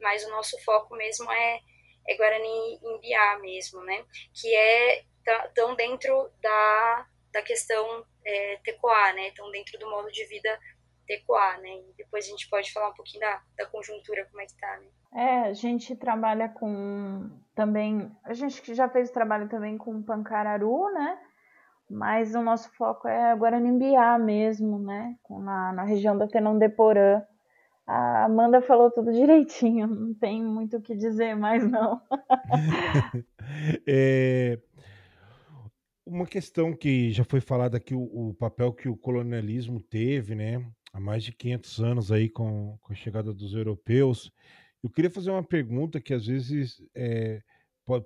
[0.00, 1.60] mas o nosso foco mesmo é,
[2.06, 4.04] é Guarani Imbiá mesmo, né?
[4.32, 5.04] Que é
[5.52, 9.28] tão dentro da, da questão é, tecoá, né?
[9.28, 10.58] Estão dentro do modo de vida
[11.04, 11.68] tecoá, né?
[11.68, 14.76] E depois a gente pode falar um pouquinho da, da conjuntura, como é que tá,
[14.76, 14.88] né?
[15.12, 21.18] É, a gente trabalha com também, a gente já fez trabalho também com Pancararu, né?
[21.90, 25.16] Mas o nosso foco é Guaranimbiá mesmo, né?
[25.30, 27.22] Na, na região da Tenão de Porã.
[27.86, 32.00] A Amanda falou tudo direitinho, não tem muito o que dizer mais, não.
[33.86, 34.58] é,
[36.04, 40.66] uma questão que já foi falada aqui, o, o, papel que o colonialismo teve, né?
[40.92, 44.30] Há mais de 500 anos aí com, com a chegada dos europeus.
[44.82, 47.42] Eu queria fazer uma pergunta que às vezes é,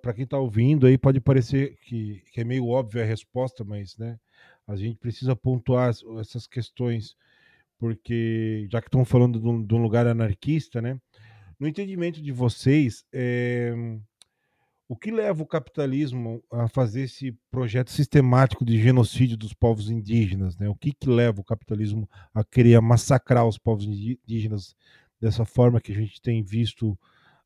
[0.00, 3.96] para quem está ouvindo aí pode parecer que, que, é meio óbvia a resposta, mas
[3.96, 4.18] né,
[4.66, 7.16] a gente precisa pontuar essas questões,
[7.78, 11.00] porque já que estão falando de um, de um, lugar anarquista, né?
[11.58, 13.72] No entendimento de vocês, é,
[14.88, 20.56] o que leva o capitalismo a fazer esse projeto sistemático de genocídio dos povos indígenas?
[20.58, 20.68] Né?
[20.68, 24.76] O que, que leva o capitalismo a querer massacrar os povos indígenas
[25.20, 26.98] dessa forma que a gente tem visto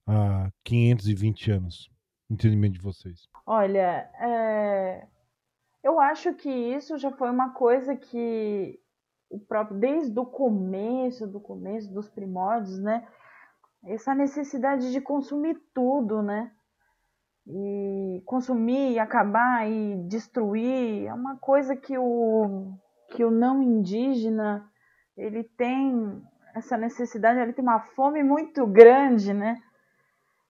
[0.06, 1.95] há 520 anos?
[2.30, 3.28] Entendimento de vocês?
[3.46, 5.06] Olha, é...
[5.82, 8.80] eu acho que isso já foi uma coisa que
[9.28, 13.06] o próprio desde o começo, do começo dos primórdios, né?
[13.84, 16.52] Essa necessidade de consumir tudo, né?
[17.46, 22.72] E consumir, acabar e destruir é uma coisa que o
[23.10, 24.68] que o não indígena
[25.16, 26.22] ele tem
[26.54, 29.56] essa necessidade, ele tem uma fome muito grande, né?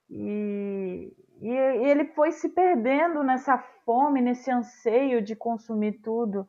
[0.08, 6.48] E e, ele foi se perdendo nessa fome, nesse anseio de consumir tudo.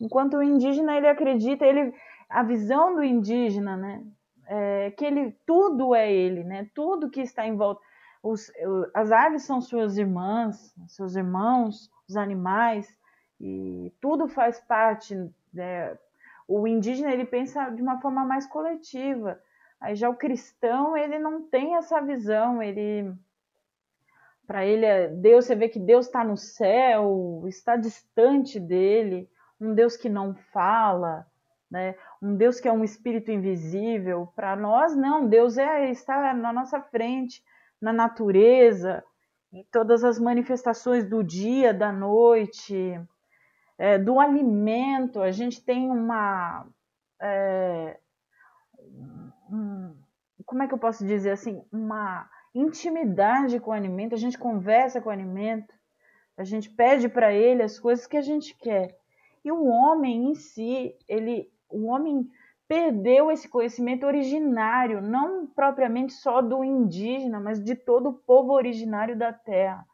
[0.00, 1.94] Enquanto o indígena ele acredita, ele
[2.28, 4.04] a visão do indígena, né,
[4.46, 7.80] é que ele tudo é ele, né, tudo que está em volta.
[8.22, 8.50] Os,
[8.94, 12.88] as aves são suas irmãs, seus irmãos, os animais
[13.40, 15.14] e tudo faz parte.
[15.52, 15.96] Né,
[16.48, 19.38] o indígena ele pensa de uma forma mais coletiva.
[19.80, 23.14] Aí já o cristão ele não tem essa visão, ele
[24.46, 29.28] para ele, é Deus, você vê que Deus está no céu, está distante dele,
[29.60, 31.26] um Deus que não fala,
[31.70, 31.94] né?
[32.22, 34.32] um Deus que é um espírito invisível.
[34.34, 35.26] Para nós, não.
[35.26, 37.42] Deus é está na nossa frente,
[37.80, 39.02] na natureza,
[39.52, 43.00] em todas as manifestações do dia, da noite,
[43.78, 45.20] é, do alimento.
[45.20, 46.66] A gente tem uma.
[47.20, 47.98] É,
[49.50, 49.94] um,
[50.44, 51.64] como é que eu posso dizer assim?
[51.72, 55.74] Uma intimidade com o alimento, a gente conversa com o alimento,
[56.36, 58.96] a gente pede para ele as coisas que a gente quer.
[59.44, 62.28] E o homem em si, ele, o homem
[62.66, 69.16] perdeu esse conhecimento originário, não propriamente só do indígena, mas de todo o povo originário
[69.16, 69.84] da terra.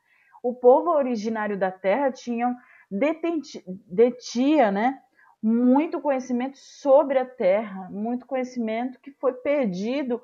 [0.42, 2.56] O povo originário da terra tinha
[3.86, 4.98] detinha, né,
[5.42, 10.20] muito conhecimento sobre a terra, muito conhecimento que foi perdido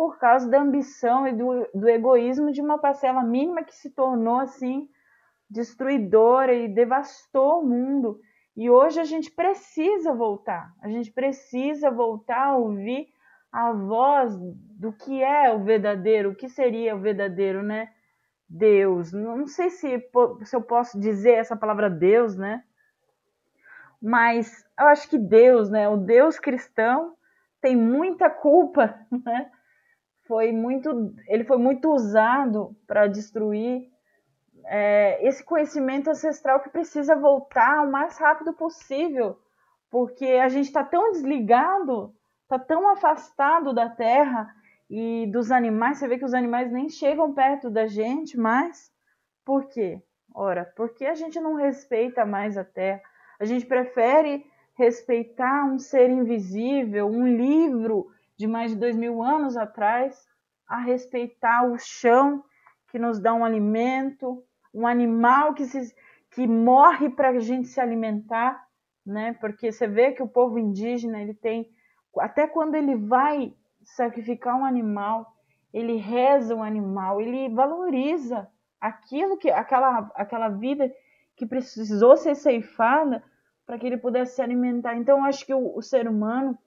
[0.00, 4.40] por causa da ambição e do, do egoísmo de uma parcela mínima que se tornou
[4.40, 4.88] assim
[5.46, 8.18] destruidora e devastou o mundo.
[8.56, 13.08] E hoje a gente precisa voltar, a gente precisa voltar a ouvir
[13.52, 17.92] a voz do que é o verdadeiro, o que seria o verdadeiro, né?
[18.48, 19.12] Deus.
[19.12, 20.02] Não sei se,
[20.44, 22.64] se eu posso dizer essa palavra Deus, né?
[24.00, 25.90] Mas eu acho que Deus, né?
[25.90, 27.14] O Deus cristão
[27.60, 29.50] tem muita culpa, né?
[30.30, 33.90] Foi muito, ele foi muito usado para destruir
[34.64, 39.36] é, esse conhecimento ancestral que precisa voltar o mais rápido possível,
[39.90, 42.14] porque a gente está tão desligado,
[42.44, 44.54] está tão afastado da terra
[44.88, 45.98] e dos animais.
[45.98, 48.88] Você vê que os animais nem chegam perto da gente mais.
[49.44, 50.00] Por quê?
[50.32, 53.02] Ora, porque a gente não respeita mais a terra.
[53.40, 58.06] A gente prefere respeitar um ser invisível, um livro
[58.40, 60.26] de mais de dois mil anos atrás,
[60.66, 62.42] a respeitar o chão
[62.90, 65.94] que nos dá um alimento, um animal que, se,
[66.30, 68.66] que morre para a gente se alimentar,
[69.04, 69.36] né?
[69.42, 71.68] Porque você vê que o povo indígena ele tem
[72.18, 75.36] até quando ele vai sacrificar um animal,
[75.70, 78.48] ele reza um animal, ele valoriza
[78.80, 80.90] aquilo que aquela aquela vida
[81.36, 83.22] que precisou ser ceifada
[83.66, 84.96] para que ele pudesse se alimentar.
[84.96, 86.58] Então, acho que o, o ser humano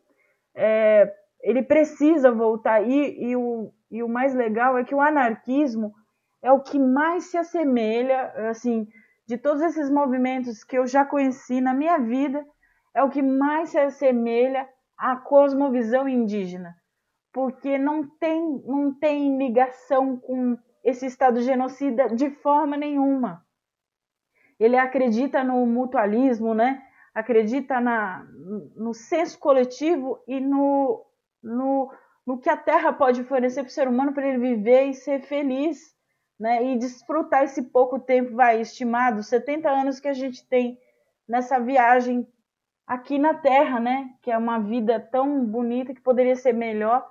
[0.54, 1.12] é,
[1.44, 2.82] ele precisa voltar.
[2.88, 5.94] E, e, o, e o mais legal é que o anarquismo
[6.42, 8.88] é o que mais se assemelha, assim,
[9.28, 12.46] de todos esses movimentos que eu já conheci na minha vida,
[12.96, 16.76] é o que mais se assemelha à cosmovisão indígena,
[17.32, 23.46] porque não tem, não tem ligação com esse Estado genocida de forma nenhuma.
[24.60, 26.82] Ele acredita no mutualismo, né?
[27.14, 28.26] acredita na,
[28.76, 31.06] no senso coletivo e no
[31.44, 31.92] no,
[32.26, 35.22] no que a Terra pode oferecer para o ser humano para ele viver e ser
[35.22, 35.94] feliz,
[36.40, 36.64] né?
[36.64, 40.80] E desfrutar esse pouco tempo, vai, estimado, 70 anos que a gente tem
[41.28, 42.28] nessa viagem
[42.88, 44.10] aqui na Terra, né?
[44.22, 47.08] Que é uma vida tão bonita que poderia ser melhor,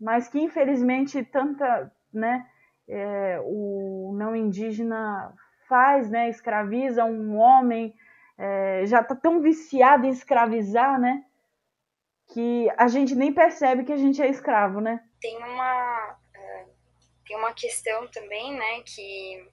[0.00, 2.46] mas que infelizmente tanta, né?
[2.90, 5.32] É, o não indígena
[5.68, 6.28] faz, né?
[6.28, 7.94] Escraviza um homem,
[8.36, 11.24] é, já está tão viciado em escravizar, né?
[12.28, 15.02] Que a gente nem percebe que a gente é escravo, né?
[15.20, 16.70] Tem uma, uh,
[17.26, 19.48] tem uma questão também, né, que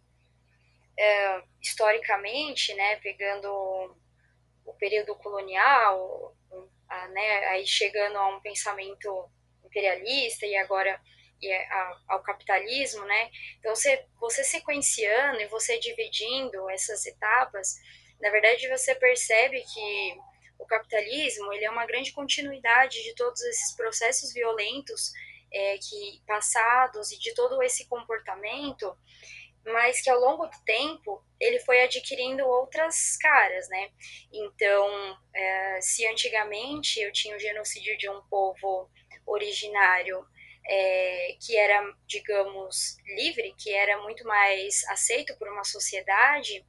[0.99, 3.49] uh, historicamente, né, pegando
[4.65, 9.29] o período colonial, uh, né, aí chegando a um pensamento
[9.63, 10.99] imperialista e agora
[11.41, 13.29] e a, ao capitalismo, né?
[13.59, 17.75] Então você, você sequenciando e você dividindo essas etapas,
[18.21, 20.17] na verdade você percebe que
[20.57, 25.11] o capitalismo ele é uma grande continuidade de todos esses processos violentos
[25.51, 28.97] é, que passados e de todo esse comportamento,
[29.65, 33.89] mas que ao longo do tempo ele foi adquirindo outras caras, né?
[34.31, 38.89] Então, é, se antigamente eu tinha o genocídio de um povo
[39.25, 40.25] originário
[40.67, 46.65] é, que era, digamos, livre, que era muito mais aceito por uma sociedade,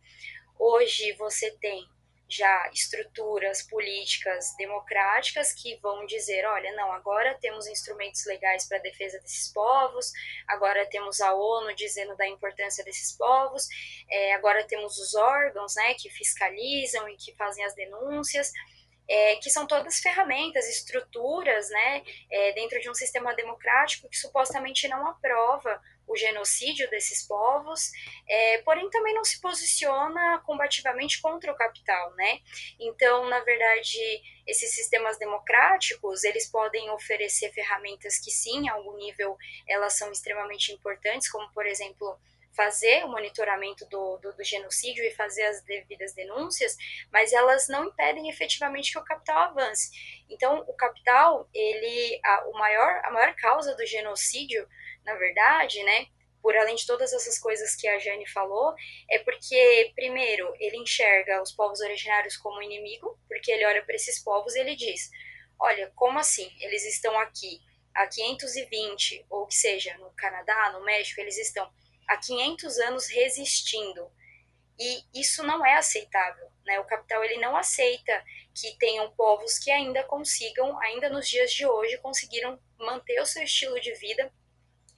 [0.59, 1.87] hoje você tem
[2.29, 8.83] já estruturas políticas democráticas que vão dizer, olha, não, agora temos instrumentos legais para a
[8.83, 10.13] defesa desses povos,
[10.49, 13.69] agora temos a ONU dizendo da importância desses povos,
[14.11, 18.51] é, agora temos os órgãos, né, que fiscalizam e que fazem as denúncias,
[19.09, 24.89] é, que são todas ferramentas, estruturas, né, é, dentro de um sistema democrático que supostamente
[24.89, 27.91] não aprova o genocídio desses povos,
[28.29, 32.41] é, porém também não se posiciona combativamente contra o capital, né?
[32.79, 33.99] Então, na verdade,
[34.47, 39.37] esses sistemas democráticos, eles podem oferecer ferramentas que sim, a algum nível,
[39.69, 42.19] elas são extremamente importantes, como, por exemplo,
[42.57, 46.75] fazer o monitoramento do, do, do, genocídio e fazer as devidas denúncias,
[47.13, 49.91] mas elas não impedem efetivamente que o capital avance.
[50.31, 54.67] Então, o capital, ele, a, o maior, a maior causa do genocídio,
[55.07, 56.07] na verdade, né,
[56.43, 58.75] por além de todas essas coisas que a Jane falou,
[59.11, 64.23] é porque, primeiro, ele enxerga os povos originários como inimigo, porque ele olha para esses
[64.23, 65.11] povos e ele diz:
[65.59, 66.49] olha, como assim?
[66.61, 67.61] Eles estão aqui
[67.95, 71.69] há 520, ou que seja, no Canadá, no México, eles estão
[72.07, 74.11] há 500 anos resistindo.
[74.79, 76.49] E isso não é aceitável.
[76.65, 76.79] Né?
[76.79, 81.67] O capital ele não aceita que tenham povos que ainda consigam, ainda nos dias de
[81.67, 84.31] hoje, conseguiram manter o seu estilo de vida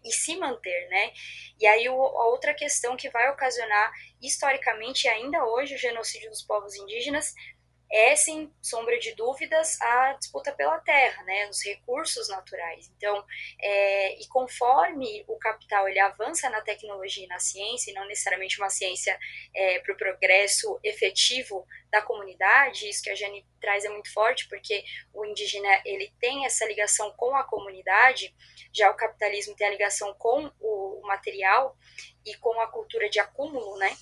[0.04, 1.12] e se manter, né?
[1.60, 6.74] E aí a outra questão que vai ocasionar historicamente ainda hoje o genocídio dos povos
[6.76, 7.34] indígenas
[7.90, 12.90] é, sem sombra de dúvidas, a disputa pela terra, né, os recursos naturais.
[12.96, 13.24] Então,
[13.60, 18.58] é, e conforme o capital ele avança na tecnologia e na ciência, e não necessariamente
[18.58, 19.18] uma ciência
[19.54, 24.46] é, para o progresso efetivo da comunidade, isso que a Jane traz é muito forte,
[24.48, 24.84] porque
[25.14, 28.34] o indígena ele tem essa ligação com a comunidade,
[28.72, 31.76] já o capitalismo tem a ligação com o material
[32.24, 33.96] e com a cultura de acúmulo, né?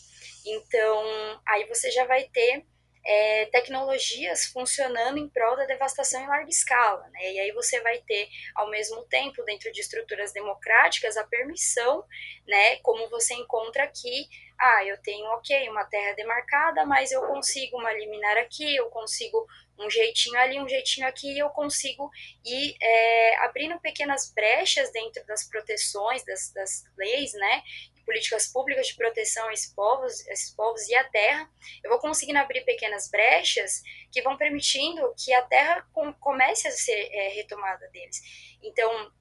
[0.44, 2.64] Então, aí você já vai ter
[3.06, 7.08] é, tecnologias funcionando em prol da devastação em larga escala.
[7.10, 7.32] Né?
[7.32, 12.04] E aí você vai ter, ao mesmo tempo, dentro de estruturas democráticas, a permissão,
[12.46, 14.28] né, como você encontra aqui,
[14.58, 19.46] ah, eu tenho, ok, uma terra demarcada, mas eu consigo uma liminar aqui, eu consigo
[19.78, 22.10] um jeitinho ali, um jeitinho aqui, eu consigo
[22.44, 27.62] ir é, abrindo pequenas brechas dentro das proteções, das, das leis, né,
[28.06, 31.50] políticas públicas de proteção a esses povos, esses povos e a terra,
[31.82, 33.82] eu vou conseguindo abrir pequenas brechas
[34.12, 38.16] que vão permitindo que a terra com, comece a ser é, retomada deles.
[38.62, 39.12] Então,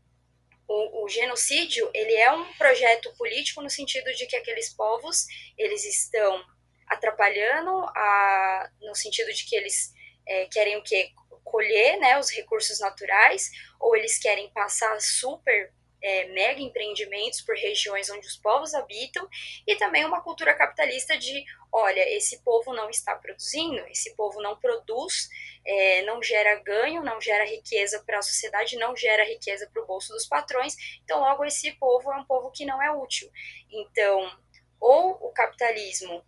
[0.68, 5.26] o, o, genocídio ele é um projeto político no sentido de que aqueles povos
[5.58, 6.44] eles estão
[6.88, 9.94] atrapalhando a, no sentido de que eles
[10.28, 11.12] é, querem o que
[11.44, 15.72] colher né, os recursos naturais ou eles querem passar super
[16.06, 19.28] é, mega empreendimentos por regiões onde os povos habitam
[19.66, 24.56] e também uma cultura capitalista de, olha, esse povo não está produzindo, esse povo não
[24.56, 25.28] produz,
[25.66, 29.88] é, não gera ganho, não gera riqueza para a sociedade, não gera riqueza para o
[29.88, 33.28] bolso dos patrões, então logo esse povo é um povo que não é útil.
[33.72, 34.32] Então,
[34.80, 36.24] ou o capitalismo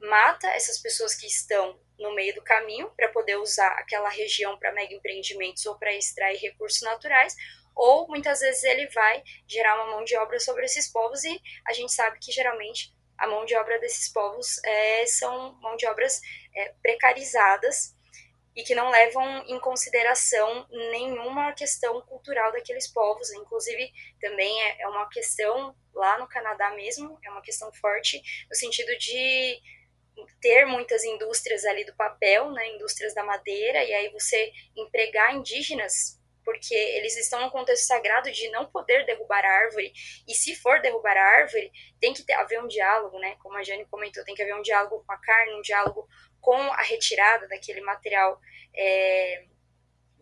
[0.00, 4.72] mata essas pessoas que estão no meio do caminho para poder usar aquela região para
[4.72, 7.34] mega empreendimentos ou para extrair recursos naturais,
[7.78, 11.72] ou muitas vezes ele vai gerar uma mão de obra sobre esses povos e a
[11.72, 16.20] gente sabe que geralmente a mão de obra desses povos é, são mão de obras
[16.54, 17.96] é, precarizadas
[18.54, 23.30] e que não levam em consideração nenhuma questão cultural daqueles povos.
[23.30, 28.56] Inclusive, também é, é uma questão lá no Canadá mesmo, é uma questão forte no
[28.56, 29.60] sentido de
[30.40, 36.17] ter muitas indústrias ali do papel, né, indústrias da madeira, e aí você empregar indígenas
[36.48, 39.92] porque eles estão num contexto sagrado de não poder derrubar a árvore,
[40.26, 41.70] e se for derrubar a árvore,
[42.00, 43.36] tem que ter, haver um diálogo, né?
[43.42, 46.08] Como a Jane comentou, tem que haver um diálogo com a carne, um diálogo
[46.40, 48.40] com a retirada daquele material
[48.74, 49.44] é,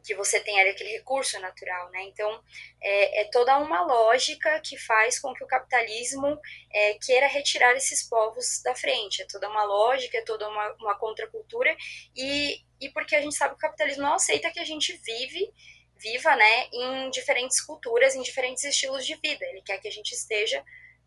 [0.04, 2.02] que você tem ali, aquele recurso natural, né?
[2.02, 2.42] Então,
[2.82, 6.40] é, é, toda uma lógica que faz com que o capitalismo
[6.74, 10.98] é, queira retirar esses povos da frente, é toda uma lógica, é toda uma, uma
[10.98, 11.76] contracultura,
[12.16, 15.52] e, e porque a gente sabe que o capitalismo não aceita que a gente vive
[15.98, 19.44] viva, né, em diferentes culturas, em diferentes estilos de vida.
[19.46, 20.62] Ele quer que a gente esteja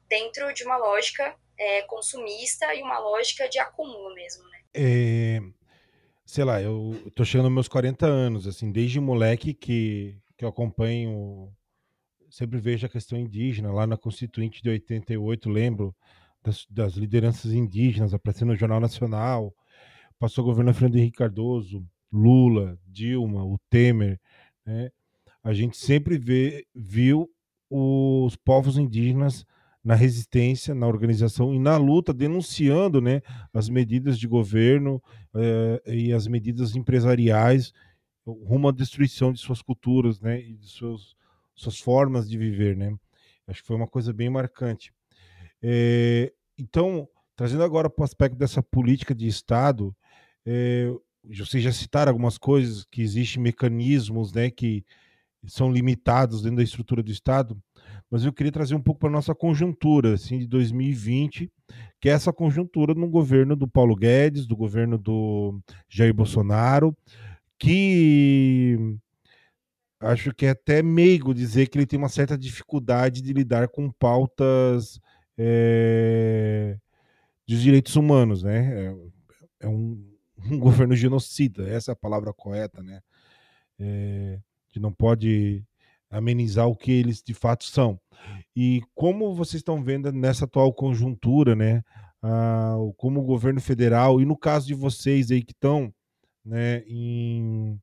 [0.08, 4.60] dentro de uma lógica é, consumista e uma lógica de acúmulo mesmo, né?
[4.74, 5.42] É,
[6.26, 10.50] sei lá, eu tô chegando aos meus 40 anos, assim, desde moleque que, que eu
[10.50, 11.52] acompanho,
[12.30, 15.96] sempre vejo a questão indígena, lá na Constituinte de 88, lembro
[16.44, 19.54] das, das lideranças indígenas aparecendo no Jornal Nacional,
[20.18, 24.20] passou o governo Fernando Henrique Cardoso, Lula, Dilma, o Temer,
[24.70, 24.92] né?
[25.44, 27.30] A gente sempre vê, viu
[27.70, 29.46] os povos indígenas
[29.84, 33.22] na resistência, na organização e na luta, denunciando né,
[33.54, 35.02] as medidas de governo
[35.34, 37.74] eh, e as medidas empresariais
[38.26, 41.16] rumo à destruição de suas culturas né, e de suas,
[41.56, 42.76] suas formas de viver.
[42.76, 42.94] Né?
[43.48, 44.94] Acho que foi uma coisa bem marcante.
[45.62, 49.96] É, então, trazendo agora para o aspecto dessa política de Estado,
[50.46, 50.94] é,
[51.38, 54.84] vocês já citaram algumas coisas que existem mecanismos, né, que
[55.48, 57.58] são limitados dentro da estrutura do Estado,
[58.10, 61.52] mas eu queria trazer um pouco para nossa conjuntura, assim, de 2020,
[62.02, 66.96] que é essa conjuntura no governo do Paulo Guedes, do governo do Jair Bolsonaro,
[67.58, 68.78] que
[70.00, 73.92] acho que é até meigo dizer que ele tem uma certa dificuldade de lidar com
[73.92, 75.00] pautas
[75.38, 76.78] é,
[77.48, 78.88] dos direitos humanos, né?
[78.88, 78.96] É,
[79.62, 80.09] é um,
[80.52, 83.02] um, governo genocida, essa é a palavra correta, né?
[83.80, 84.40] É,
[84.70, 85.64] que não pode
[86.10, 88.00] amenizar o que eles de fato são.
[88.56, 91.84] E como vocês estão vendo nessa atual conjuntura, né?
[92.22, 95.94] Ah, como o governo federal, e no caso de vocês aí que estão
[96.44, 97.80] né, em,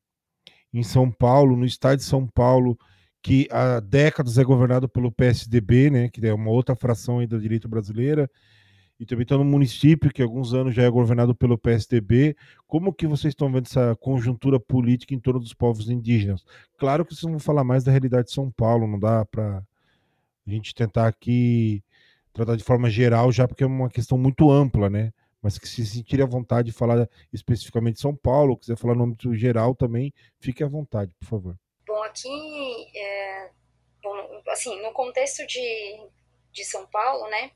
[0.73, 2.77] em São Paulo, no estado de São Paulo,
[3.23, 7.39] que há décadas é governado pelo PSDB, né, que é uma outra fração aí da
[7.39, 8.31] direita brasileira,
[8.99, 12.34] e também está no município, que há alguns anos já é governado pelo PSDB.
[12.66, 16.44] Como que vocês estão vendo essa conjuntura política em torno dos povos indígenas?
[16.78, 19.62] Claro que vocês vão falar mais da realidade de São Paulo, não dá para
[20.47, 21.82] a gente tentar aqui
[22.32, 25.12] tratar de forma geral, já porque é uma questão muito ampla, né?
[25.42, 28.94] Mas que se sentir à vontade de falar especificamente de São Paulo, ou quiser falar
[28.94, 31.57] no âmbito geral também, fique à vontade, por favor.
[31.86, 32.28] Bom, aqui,
[32.97, 33.51] é,
[34.03, 36.01] bom, assim, no contexto de,
[36.53, 37.51] de São Paulo, né?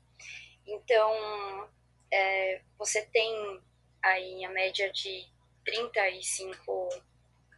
[0.65, 1.69] Então,
[2.11, 3.61] é, você tem
[4.01, 5.25] aí a média de
[5.65, 6.89] 35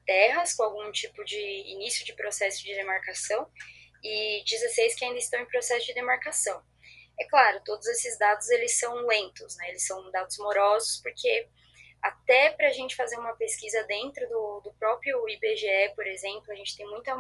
[0.06, 3.50] terras com algum tipo de início de processo de demarcação
[4.04, 6.62] e 16 que ainda estão em processo de demarcação.
[7.20, 9.70] É claro, todos esses dados eles são lentos, né?
[9.70, 11.48] eles são dados morosos, porque
[12.02, 16.56] até para a gente fazer uma pesquisa dentro do, do próprio IBGE, por exemplo, a
[16.56, 17.16] gente tem muita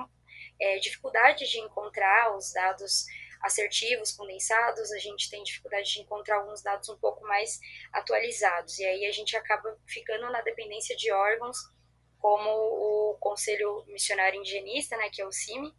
[0.59, 3.05] é, dificuldade de encontrar os dados
[3.43, 7.59] assertivos, condensados, a gente tem dificuldade de encontrar alguns dados um pouco mais
[7.91, 11.57] atualizados, e aí a gente acaba ficando na dependência de órgãos
[12.19, 15.73] como o Conselho Missionário Indigenista, né, que é o CIMI,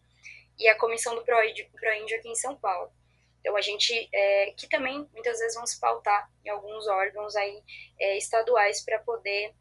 [0.58, 2.92] e a Comissão do ProIndio Pro aqui em São Paulo.
[3.40, 7.62] Então, a gente, é, que também muitas vezes vão se pautar em alguns órgãos aí
[7.98, 9.54] é, estaduais para poder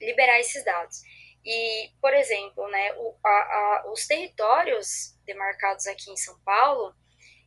[0.00, 1.02] liberar esses dados.
[1.44, 6.94] E, por exemplo, né, o, a, a, os territórios demarcados aqui em São Paulo,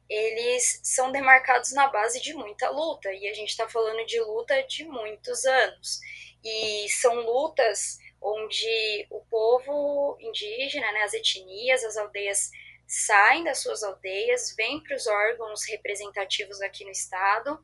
[0.09, 4.61] eles são demarcados na base de muita luta, e a gente está falando de luta
[4.63, 5.99] de muitos anos.
[6.43, 12.49] E são lutas onde o povo indígena, né, as etnias, as aldeias
[12.93, 17.59] saem das suas aldeias, vêm para os órgãos representativos aqui no estado,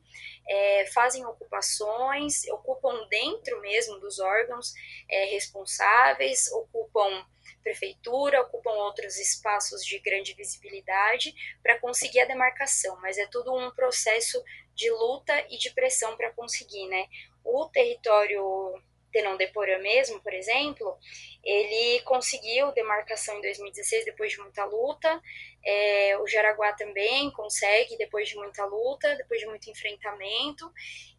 [0.48, 4.74] é, fazem ocupações, ocupam dentro mesmo dos órgãos
[5.08, 7.24] é, responsáveis, ocupam
[7.62, 13.70] prefeitura, ocupam outros espaços de grande visibilidade para conseguir a demarcação, mas é tudo um
[13.70, 14.42] processo
[14.74, 17.06] de luta e de pressão para conseguir, né?
[17.44, 20.98] O território Tenon Deporã mesmo, por exemplo,
[21.42, 25.20] ele conseguiu demarcação em 2016 depois de muita luta,
[25.64, 30.72] é, o Jaraguá também consegue depois de muita luta, depois de muito enfrentamento,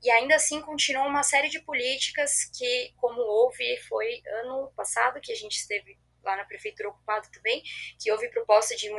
[0.03, 5.31] e ainda assim continua uma série de políticas que, como houve, foi ano passado que
[5.31, 7.63] a gente esteve lá na prefeitura ocupado também,
[7.99, 8.89] que houve proposta de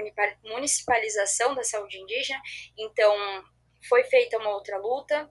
[0.43, 2.41] municipalização da saúde indígena,
[2.77, 3.15] então
[3.89, 5.31] foi feita uma outra luta,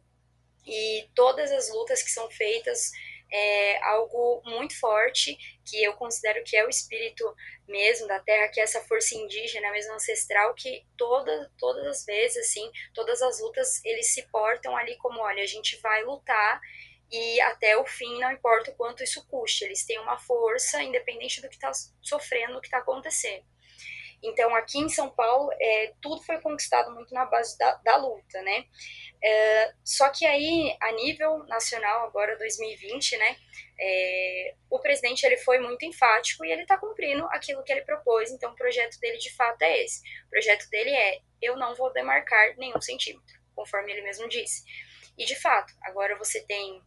[0.66, 2.91] e todas as lutas que são feitas
[3.32, 7.24] é algo muito forte, que eu considero que é o espírito
[7.68, 12.38] mesmo da terra, que é essa força indígena, mesmo ancestral, que toda, todas as vezes,
[12.46, 16.60] assim, todas as lutas, eles se portam ali como, olha, a gente vai lutar
[17.12, 21.42] e até o fim, não importa o quanto isso custe, eles têm uma força, independente
[21.42, 21.72] do que está
[22.02, 23.46] sofrendo, do que está acontecendo.
[24.24, 28.41] Então, aqui em São Paulo, é, tudo foi conquistado muito na base da, da luta,
[28.43, 28.65] né?
[29.24, 33.36] É, só que aí, a nível nacional, agora 2020, né,
[33.80, 38.32] é, o presidente ele foi muito enfático e ele está cumprindo aquilo que ele propôs.
[38.32, 40.01] Então, o projeto dele de fato é esse.
[40.28, 44.63] O projeto dele é: eu não vou demarcar nenhum centímetro, conforme ele mesmo disse.
[45.17, 46.82] E de fato, agora você tem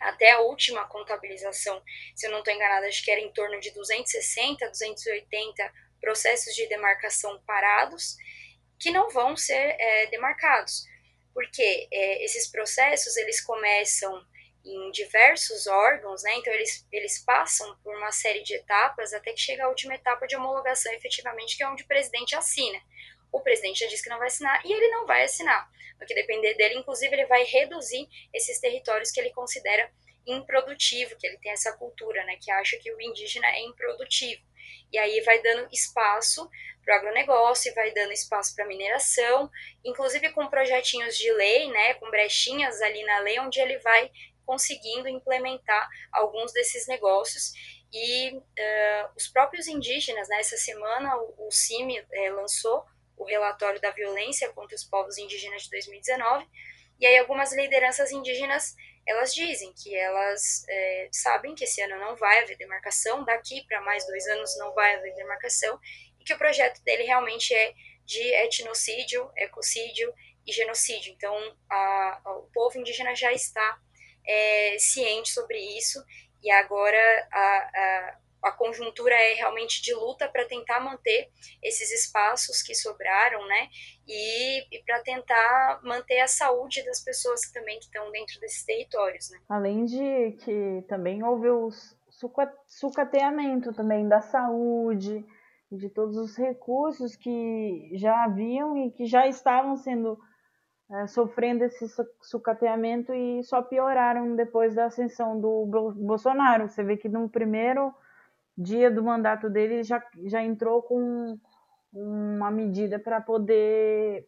[0.00, 1.82] até a última contabilização,
[2.14, 5.72] se eu não estou enganada, acho que era em torno de 260, 280
[6.02, 8.16] processos de demarcação parados
[8.78, 10.84] que não vão ser é, demarcados,
[11.32, 14.26] porque é, esses processos eles começam
[14.64, 16.34] em diversos órgãos, né?
[16.34, 20.26] Então eles, eles passam por uma série de etapas até que chega a última etapa
[20.26, 22.80] de homologação, efetivamente, que é onde o presidente assina.
[23.30, 25.68] O presidente já disse que não vai assinar e ele não vai assinar.
[26.00, 29.90] No que depender dele, inclusive, ele vai reduzir esses territórios que ele considera
[30.26, 32.36] improdutivo, que ele tem essa cultura, né?
[32.40, 34.42] Que acha que o indígena é improdutivo.
[34.92, 36.48] E aí vai dando espaço
[36.84, 39.50] para o agronegócio, e vai dando espaço para mineração,
[39.84, 44.10] inclusive com projetinhos de lei, né, com brechinhas ali na lei, onde ele vai
[44.44, 47.52] conseguindo implementar alguns desses negócios.
[47.92, 52.84] E uh, os próprios indígenas, né, essa semana o, o CIMI é, lançou
[53.16, 56.46] o relatório da violência contra os povos indígenas de 2019,
[56.98, 58.74] e aí algumas lideranças indígenas
[59.06, 63.80] elas dizem que elas é, sabem que esse ano não vai haver demarcação, daqui para
[63.80, 65.78] mais dois anos não vai haver demarcação,
[66.20, 67.74] e que o projeto dele realmente é
[68.04, 70.12] de etnocídio, ecocídio
[70.46, 71.12] e genocídio.
[71.12, 71.34] Então,
[71.68, 73.78] a, a, o povo indígena já está
[74.26, 76.02] é, ciente sobre isso
[76.42, 81.28] e agora a, a conjuntura é realmente de luta para tentar manter
[81.62, 83.68] esses espaços que sobraram, né?
[84.06, 89.30] E, e para tentar manter a saúde das pessoas que também estão dentro desses territórios,
[89.30, 89.38] né?
[89.48, 91.70] Além de que também houve o
[92.66, 95.24] sucateamento também da saúde
[95.70, 100.18] de todos os recursos que já haviam e que já estavam sendo
[100.90, 101.86] é, sofrendo esse
[102.20, 105.64] sucateamento e só pioraram depois da ascensão do
[105.96, 106.68] Bolsonaro.
[106.68, 107.94] Você vê que no primeiro
[108.62, 111.38] dia do mandato dele já, já entrou com
[111.92, 114.26] uma medida para poder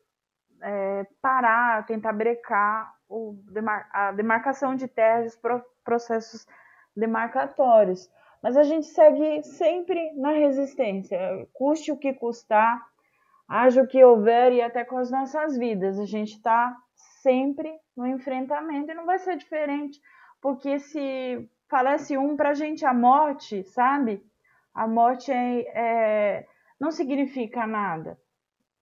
[0.63, 3.37] é, parar, tentar brecar o,
[3.93, 5.39] a demarcação de terras,
[5.85, 6.47] processos
[6.97, 8.11] demarcatórios.
[8.43, 11.19] Mas a gente segue sempre na resistência,
[11.53, 12.79] custe o que custar,
[13.49, 15.99] haja o que houver e até com as nossas vidas.
[15.99, 16.77] A gente está
[17.23, 19.99] sempre no enfrentamento e não vai ser diferente,
[20.43, 24.25] porque se falece um, para a gente a morte, sabe?
[24.75, 26.47] A morte é, é,
[26.81, 28.19] não significa nada.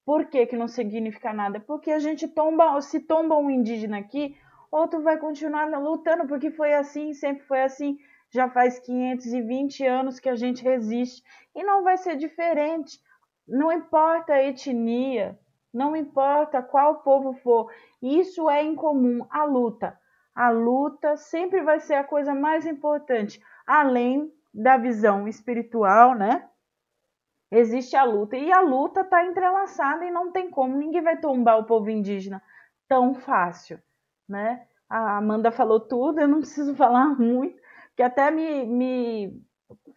[0.04, 1.60] Por que, que não significa nada?
[1.60, 4.36] Porque a gente tomba, se tomba um indígena aqui,
[4.70, 7.98] outro vai continuar lutando, porque foi assim, sempre foi assim.
[8.30, 11.22] Já faz 520 anos que a gente resiste
[11.54, 12.98] e não vai ser diferente.
[13.46, 15.38] Não importa a etnia,
[15.72, 17.70] não importa qual povo for,
[18.00, 19.98] isso é incomum, a luta
[20.34, 26.48] a luta sempre vai ser a coisa mais importante, além da visão espiritual, né?
[27.50, 31.58] Existe a luta e a luta está entrelaçada e não tem como, ninguém vai tombar
[31.58, 32.42] o povo indígena
[32.88, 33.78] tão fácil,
[34.28, 34.66] né?
[34.88, 37.60] A Amanda falou tudo, eu não preciso falar muito,
[37.94, 39.42] que até me, me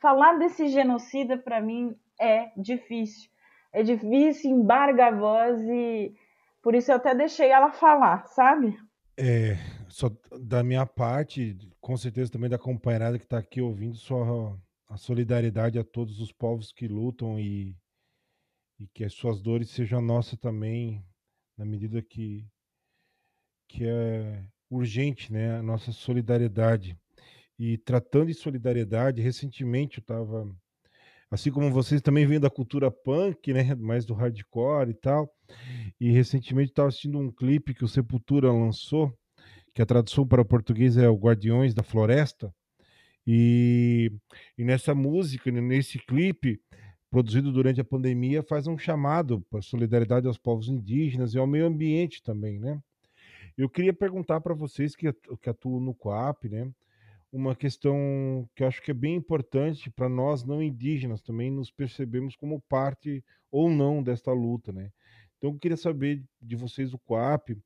[0.01, 3.29] falar desse genocida para mim é difícil.
[3.71, 6.15] É difícil, embarga a voz e
[6.61, 8.77] por isso eu até deixei ela falar, sabe?
[9.17, 9.57] É,
[9.95, 14.97] só da minha parte, com certeza também da companheirada que está aqui ouvindo, só a
[14.97, 17.77] solidariedade a todos os povos que lutam e,
[18.77, 21.01] e que as suas dores sejam nossa também,
[21.57, 22.45] na medida que,
[23.69, 26.99] que é urgente, né, a nossa solidariedade.
[27.57, 30.53] E tratando de solidariedade, recentemente eu estava,
[31.31, 35.33] assim como vocês também vêm da cultura punk, né, mais do hardcore e tal,
[35.97, 39.17] e recentemente estava assistindo um clipe que o Sepultura lançou,
[39.75, 42.55] que a tradução para o português é o Guardiões da Floresta.
[43.27, 44.09] E,
[44.57, 46.61] e nessa música, nesse clipe,
[47.11, 51.65] produzido durante a pandemia, faz um chamado para solidariedade aos povos indígenas e ao meio
[51.65, 52.81] ambiente também, né?
[53.57, 56.71] Eu queria perguntar para vocês que, que atuam no COAP, né?
[57.29, 61.69] Uma questão que eu acho que é bem importante para nós não indígenas também nos
[61.69, 63.21] percebemos como parte
[63.51, 64.89] ou não desta luta, né?
[65.37, 67.57] Então eu queria saber de vocês o COAP,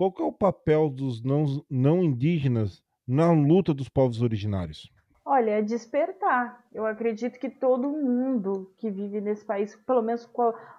[0.00, 4.90] qual é o papel dos não, não indígenas na luta dos povos originários?
[5.22, 6.64] Olha, é despertar.
[6.72, 10.26] Eu acredito que todo mundo que vive nesse país, pelo menos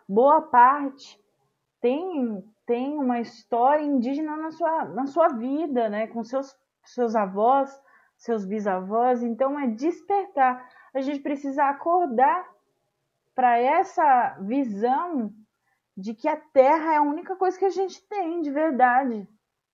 [0.10, 1.20] boa parte,
[1.80, 6.08] tem, tem uma história indígena na sua, na sua vida, né?
[6.08, 7.70] Com seus, seus avós,
[8.18, 9.22] seus bisavós.
[9.22, 10.68] Então, é despertar.
[10.96, 12.50] A gente precisa acordar
[13.36, 15.32] para essa visão
[15.96, 19.28] de que a terra é a única coisa que a gente tem de verdade,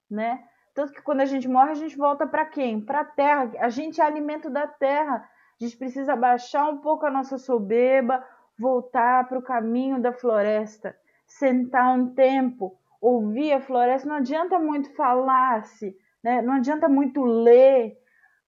[0.09, 0.43] né?
[0.73, 2.79] Tanto que quando a gente morre, a gente volta para quem?
[2.79, 3.51] Para a terra.
[3.59, 5.27] A gente é alimento da terra.
[5.59, 8.23] A gente precisa baixar um pouco a nossa soberba,
[8.59, 10.95] voltar para o caminho da floresta,
[11.25, 14.07] sentar um tempo, ouvir a floresta.
[14.07, 16.43] Não adianta muito falar-se, né?
[16.43, 17.97] não adianta muito ler,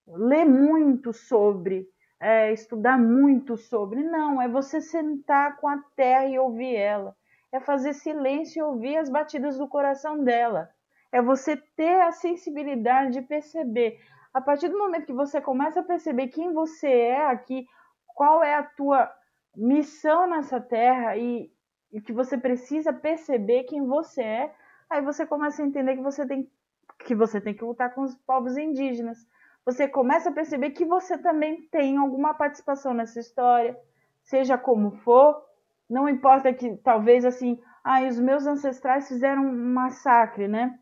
[0.07, 1.87] ler muito sobre,
[2.19, 4.03] é, estudar muito sobre.
[4.03, 7.15] Não, é você sentar com a terra e ouvir ela
[7.51, 10.69] é fazer silêncio e ouvir as batidas do coração dela.
[11.11, 13.99] É você ter a sensibilidade de perceber.
[14.33, 17.65] A partir do momento que você começa a perceber quem você é aqui,
[18.07, 19.11] qual é a tua
[19.55, 21.51] missão nessa terra e,
[21.91, 24.55] e que você precisa perceber quem você é,
[24.89, 26.49] aí você começa a entender que você tem
[27.05, 29.25] que você tem que lutar com os povos indígenas.
[29.65, 33.79] Você começa a perceber que você também tem alguma participação nessa história,
[34.21, 35.41] seja como for,
[35.89, 40.77] não importa que talvez assim, ah, os meus ancestrais fizeram um massacre, né?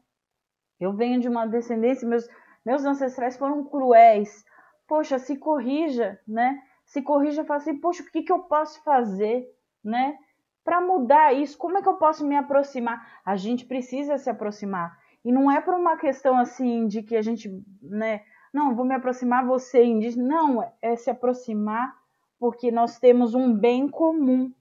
[0.80, 2.28] Eu venho de uma descendência, meus,
[2.66, 4.46] meus ancestrais foram cruéis.
[4.88, 6.62] Poxa, se corrija, né?
[6.86, 9.48] Se corrija, fala assim, poxa, o que, que eu posso fazer,
[9.84, 10.18] né?
[10.64, 13.22] Para mudar isso, como é que eu posso me aproximar?
[13.26, 14.98] A gente precisa se aproximar.
[15.24, 17.50] E não é por uma questão assim de que a gente,
[17.82, 18.22] né?
[18.54, 20.28] Não, vou me aproximar você indígena.
[20.28, 21.96] Não, é se aproximar
[22.40, 24.54] porque nós temos um bem comum,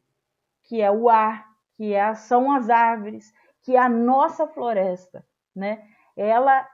[0.66, 1.46] que é o ar,
[1.76, 5.82] que é, são as árvores, que é a nossa floresta, né?
[6.16, 6.66] Ela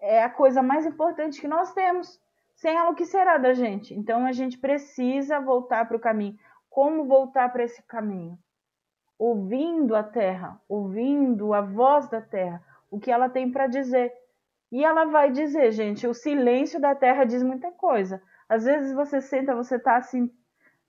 [0.00, 2.20] é a coisa mais importante que nós temos.
[2.54, 3.94] Sem ela, o que será da gente?
[3.94, 6.36] Então a gente precisa voltar para o caminho.
[6.70, 8.38] Como voltar para esse caminho?
[9.18, 14.12] Ouvindo a terra, ouvindo a voz da terra, o que ela tem para dizer.
[14.70, 18.22] E ela vai dizer, gente, o silêncio da terra diz muita coisa.
[18.48, 20.30] Às vezes você senta, você tá assim,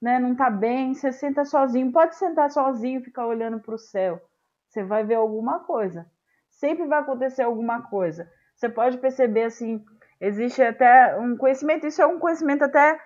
[0.02, 4.22] né, não tá bem, você senta sozinho, pode sentar sozinho, ficar olhando para o céu.
[4.68, 6.10] Você vai ver alguma coisa.
[6.50, 8.30] Sempre vai acontecer alguma coisa.
[8.56, 9.84] Você pode perceber assim,
[10.20, 13.00] existe até um conhecimento, isso é um conhecimento até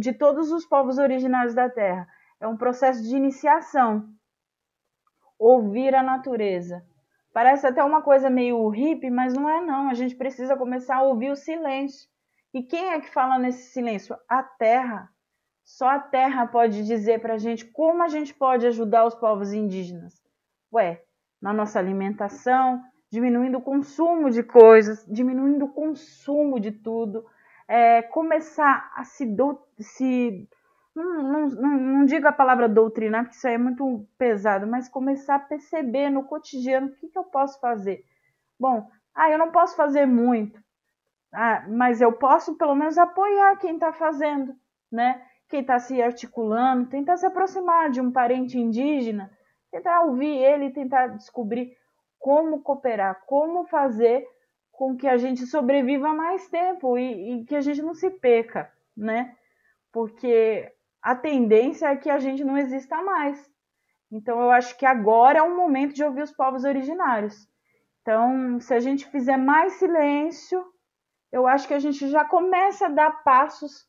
[0.00, 2.08] de todos os povos originários da Terra.
[2.40, 4.08] É um processo de iniciação.
[5.38, 6.84] Ouvir a natureza.
[7.32, 9.88] Parece até uma coisa meio hippie, mas não é não.
[9.88, 12.08] A gente precisa começar a ouvir o silêncio.
[12.52, 14.16] E quem é que fala nesse silêncio?
[14.28, 15.08] A terra.
[15.64, 19.52] Só a terra pode dizer para a gente como a gente pode ajudar os povos
[19.52, 20.22] indígenas.
[20.72, 21.02] Ué,
[21.40, 27.24] na nossa alimentação, diminuindo o consumo de coisas, diminuindo o consumo de tudo,
[27.66, 30.48] é, começar a se, do, se
[30.94, 34.88] não, não, não, não, digo a palavra doutrinar, porque isso aí é muito pesado, mas
[34.88, 38.04] começar a perceber no cotidiano o que, que eu posso fazer.
[38.60, 40.62] Bom, ah, eu não posso fazer muito,
[41.32, 44.54] ah, mas eu posso pelo menos apoiar quem está fazendo,
[44.90, 45.24] né?
[45.48, 49.30] Quem está se articulando, tentar se aproximar de um parente indígena,
[49.70, 51.76] tentar ouvir ele, tentar descobrir
[52.18, 54.26] como cooperar, como fazer
[54.72, 58.72] com que a gente sobreviva mais tempo e, e que a gente não se perca,
[58.96, 59.36] né?
[59.92, 60.72] Porque
[61.02, 63.48] a tendência é que a gente não exista mais.
[64.10, 67.48] Então eu acho que agora é o momento de ouvir os povos originários.
[68.00, 70.62] Então, se a gente fizer mais silêncio,
[71.32, 73.88] eu acho que a gente já começa a dar passos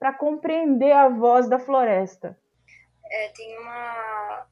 [0.00, 2.36] para compreender a voz da floresta.
[3.04, 4.46] É, tem uma,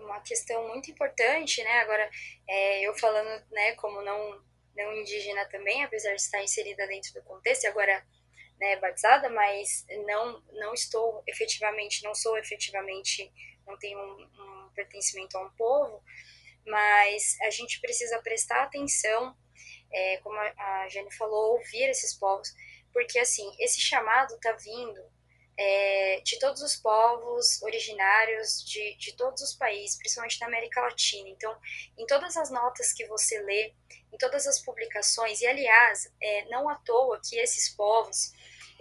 [0.00, 1.80] uma questão muito importante, né?
[1.80, 2.10] Agora,
[2.48, 4.42] é, eu falando, né, como não,
[4.76, 8.04] não indígena também, apesar de estar inserida dentro do contexto, agora
[8.58, 13.32] né, batizada, mas não, não estou efetivamente, não sou efetivamente,
[13.64, 16.02] não tenho um, um pertencimento a um povo,
[16.66, 19.36] mas a gente precisa prestar atenção,
[19.92, 22.52] é, como a, a Jane falou, ouvir esses povos,
[22.92, 25.00] porque assim, esse chamado está vindo
[25.58, 31.28] é, de todos os povos originários de, de todos os países, principalmente da América Latina.
[31.28, 31.54] Então,
[31.98, 33.74] em todas as notas que você lê,
[34.12, 38.32] em todas as publicações, e aliás, é, não à toa que esses povos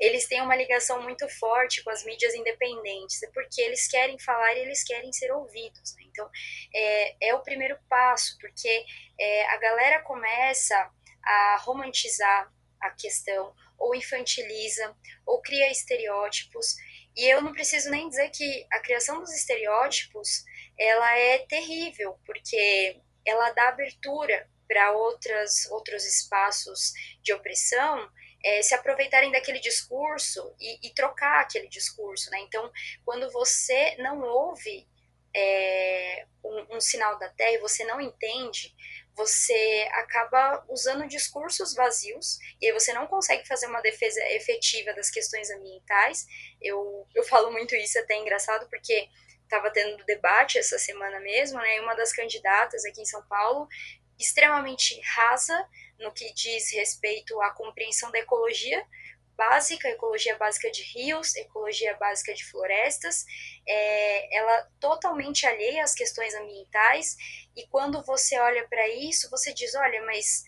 [0.01, 4.62] eles têm uma ligação muito forte com as mídias independentes, porque eles querem falar e
[4.62, 5.95] eles querem ser ouvidos.
[5.95, 6.03] Né?
[6.07, 6.28] Então,
[6.74, 8.84] é, é o primeiro passo, porque
[9.20, 10.89] é, a galera começa
[11.24, 12.51] a romantizar
[12.82, 16.76] a questão, ou infantiliza, ou cria estereótipos.
[17.16, 20.44] E eu não preciso nem dizer que a criação dos estereótipos
[20.78, 28.10] ela é terrível, porque ela dá abertura para outras outros espaços de opressão
[28.44, 32.40] é, se aproveitarem daquele discurso e, e, trocar aquele discurso, né?
[32.40, 32.72] Então,
[33.06, 34.88] quando você não ouve
[35.36, 38.74] é, um, um, sinal da terra e você não entende,
[39.16, 45.09] você acaba usando discursos vazios e aí você não consegue fazer uma defesa efetiva das
[45.09, 46.26] questões ambientais.
[46.62, 49.09] Eu, eu falo muito isso, é até engraçado, porque
[49.43, 51.78] estava tendo debate essa semana mesmo, né?
[51.78, 53.68] E uma das candidatas aqui em São Paulo,
[54.18, 55.68] extremamente rasa
[55.99, 58.84] no que diz respeito à compreensão da ecologia,
[59.42, 63.26] básica, ecologia básica de rios, ecologia básica de florestas,
[63.68, 67.18] é, ela totalmente alheia às questões ambientais,
[67.56, 70.44] e quando você olha para isso, você diz, olha, mas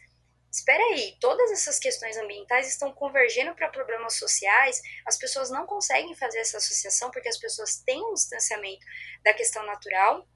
[0.52, 6.16] espera aí, todas essas questões ambientais estão convergendo para problemas sociais, as pessoas não conseguem
[6.16, 8.86] fazer essa associação porque as pessoas têm um distanciamento
[9.26, 10.28] da questão natural,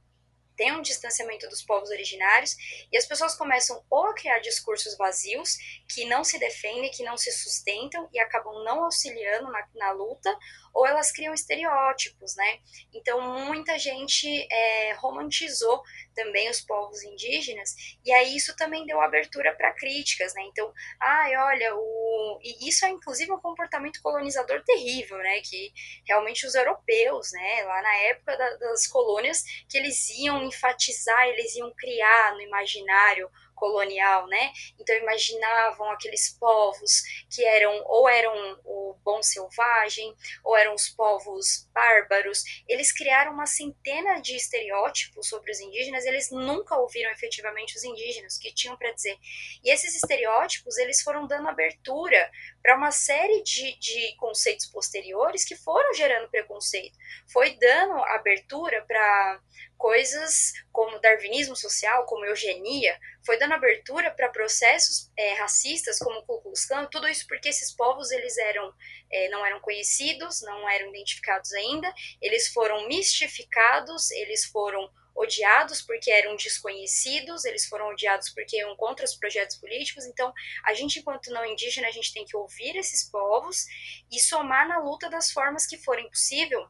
[0.58, 2.58] tem um distanciamento dos povos originários
[2.91, 7.16] e as pessoas começam ou a criar discursos vazios que não se defendem, que não
[7.16, 10.36] se sustentam e acabam não auxiliando na, na luta,
[10.78, 12.59] ou elas criam estereótipos, né?
[12.93, 15.82] Então muita gente é, romantizou
[16.13, 17.75] também os povos indígenas
[18.05, 20.43] e aí isso também deu abertura para críticas, né?
[20.43, 20.71] Então,
[21.01, 25.41] ai, olha, o e isso é inclusive um comportamento colonizador terrível, né?
[25.41, 25.73] Que
[26.07, 27.63] realmente os europeus, né?
[27.63, 33.32] Lá na época da, das colônias, que eles iam enfatizar, eles iam criar no imaginário
[33.58, 34.53] colonial, né?
[34.80, 41.68] Então imaginavam aqueles povos que eram ou eram o bom selvagem, ou eram os povos
[41.74, 42.43] bárbaros.
[42.68, 48.38] Eles criaram uma centena de estereótipos sobre os indígenas, eles nunca ouviram efetivamente os indígenas
[48.38, 49.18] que tinham para dizer.
[49.64, 52.30] E esses estereótipos, eles foram dando abertura
[52.62, 56.97] para uma série de, de conceitos posteriores que foram gerando preconceito.
[57.28, 59.41] Foi dando abertura para
[59.78, 66.23] coisas como darwinismo social, como eugenia, foi dando abertura para processos é, racistas como o
[66.23, 68.73] Ku Klux Klan, tudo isso porque esses povos eles eram
[69.11, 76.09] é, não eram conhecidos, não eram identificados ainda, eles foram mistificados, eles foram odiados porque
[76.09, 80.05] eram desconhecidos, eles foram odiados porque iam contra os projetos políticos.
[80.05, 80.32] Então,
[80.63, 83.65] a gente, enquanto não indígena, a gente tem que ouvir esses povos
[84.11, 86.67] e somar na luta das formas que forem possível.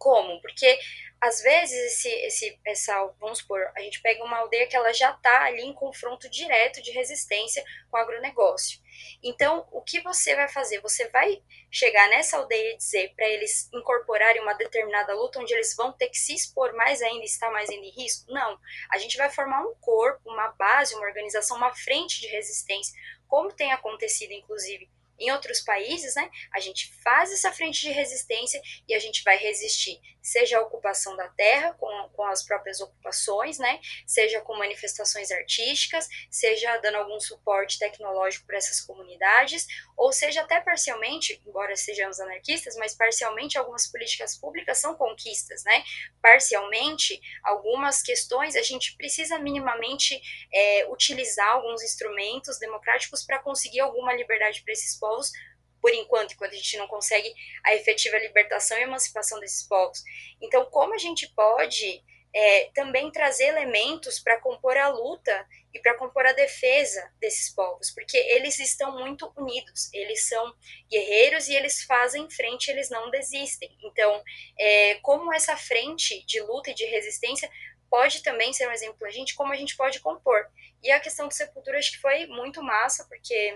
[0.00, 0.40] Como?
[0.40, 0.78] Porque
[1.20, 5.10] às vezes esse, esse, essa, vamos supor, a gente pega uma aldeia que ela já
[5.10, 8.80] está ali em confronto direto de resistência com o agronegócio.
[9.22, 10.80] Então, o que você vai fazer?
[10.80, 15.76] Você vai chegar nessa aldeia e dizer para eles incorporarem uma determinada luta onde eles
[15.76, 18.32] vão ter que se expor mais ainda, estar mais ainda em risco?
[18.32, 18.58] Não.
[18.90, 22.98] A gente vai formar um corpo, uma base, uma organização, uma frente de resistência,
[23.28, 24.88] como tem acontecido, inclusive,
[25.20, 29.36] em outros países, né, a gente faz essa frente de resistência e a gente vai
[29.36, 35.30] resistir, seja a ocupação da terra, com, com as próprias ocupações, né, seja com manifestações
[35.30, 39.66] artísticas, seja dando algum suporte tecnológico para essas comunidades,
[39.96, 45.82] ou seja até parcialmente, embora sejamos anarquistas, mas parcialmente algumas políticas públicas são conquistas, né,
[46.20, 50.20] parcialmente algumas questões a gente precisa minimamente
[50.52, 55.32] é, utilizar alguns instrumentos democráticos para conseguir alguma liberdade para esses povos
[55.80, 57.32] por enquanto, enquanto a gente não consegue
[57.64, 60.02] a efetiva libertação e emancipação desses povos.
[60.40, 62.02] Então, como a gente pode
[62.32, 67.90] é, também trazer elementos para compor a luta e para compor a defesa desses povos,
[67.90, 70.54] porque eles estão muito unidos, eles são
[70.88, 73.76] guerreiros e eles fazem frente, eles não desistem.
[73.82, 74.22] Então,
[74.58, 77.50] é, como essa frente de luta e de resistência
[77.88, 80.46] pode também ser um exemplo para a gente, como a gente pode compor.
[80.82, 83.54] E a questão do Sepultura acho que foi muito massa, porque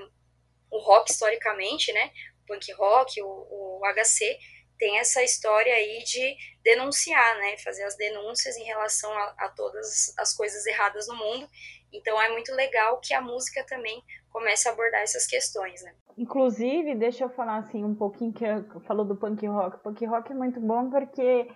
[0.75, 2.11] o rock historicamente, né?
[2.43, 4.37] O punk rock, o, o HC,
[4.77, 7.57] tem essa história aí de denunciar, né?
[7.59, 11.49] Fazer as denúncias em relação a, a, todas as coisas erradas no mundo.
[11.93, 15.95] Então é muito legal que a música também comece a abordar essas questões, né?
[16.19, 18.45] Inclusive, deixa eu falar assim um pouquinho que
[18.85, 19.77] falou do punk rock.
[19.77, 21.49] O punk rock é muito bom porque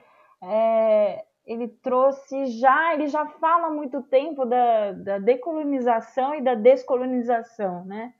[0.44, 6.54] é, ele trouxe já, ele já fala há muito tempo da, da decolonização e da
[6.54, 8.14] descolonização, né?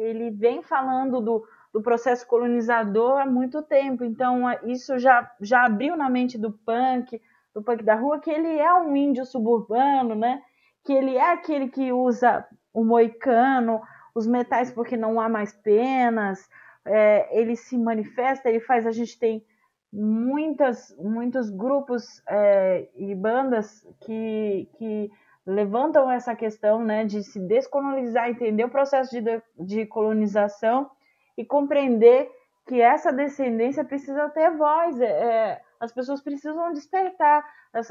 [0.00, 4.04] Ele vem falando do, do processo colonizador há muito tempo.
[4.04, 7.20] Então, isso já, já abriu na mente do punk,
[7.54, 10.42] do punk da rua, que ele é um índio suburbano, né?
[10.84, 13.80] Que ele é aquele que usa o moicano,
[14.14, 16.48] os metais porque não há mais penas.
[16.84, 18.86] É, ele se manifesta, ele faz.
[18.86, 19.44] A gente tem
[19.92, 25.10] muitas, muitos grupos é, e bandas que, que
[25.50, 30.90] levantam essa questão né, de se descolonizar, entender o processo de, de colonização
[31.36, 32.30] e compreender
[32.66, 37.42] que essa descendência precisa ter voz, é, é as pessoas precisam despertar,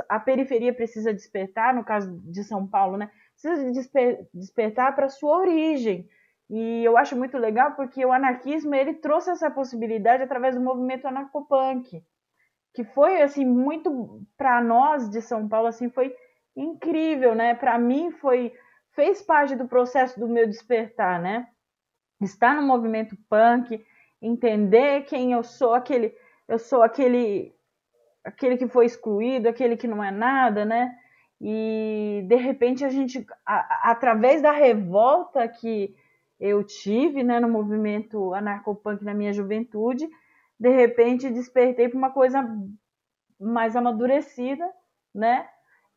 [0.07, 5.39] a periferia precisa despertar, no caso de São Paulo, né, precisa desper, despertar para sua
[5.39, 6.07] origem.
[6.49, 11.07] E eu acho muito legal porque o anarquismo ele trouxe essa possibilidade através do movimento
[11.07, 12.03] anarcopunk,
[12.73, 16.15] que foi assim muito para nós de São Paulo assim foi
[16.59, 17.55] incrível, né?
[17.55, 18.53] Para mim foi
[18.91, 21.47] fez parte do processo do meu despertar, né?
[22.21, 23.83] Estar no movimento punk,
[24.21, 26.13] entender quem eu sou, aquele
[26.47, 27.55] eu sou aquele
[28.23, 30.95] aquele que foi excluído, aquele que não é nada, né?
[31.39, 35.95] E de repente a gente a, através da revolta que
[36.39, 40.07] eu tive, né, no movimento anarcopunk na minha juventude,
[40.57, 42.41] de repente despertei para uma coisa
[43.39, 44.69] mais amadurecida,
[45.13, 45.47] né?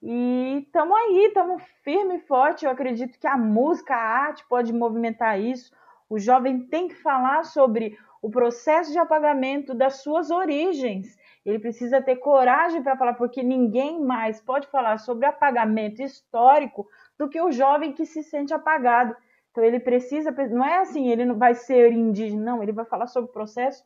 [0.03, 2.65] E estamos aí, estamos firme e forte.
[2.65, 5.73] Eu acredito que a música, a arte pode movimentar isso.
[6.11, 11.17] O jovem tem que falar sobre o processo de apagamento das suas origens.
[11.47, 17.29] Ele precisa ter coragem para falar, porque ninguém mais pode falar sobre apagamento histórico do
[17.29, 19.17] que o jovem que se sente apagado.
[19.53, 23.07] Então ele precisa, não é assim, ele não vai ser indígena, não, ele vai falar
[23.07, 23.85] sobre o processo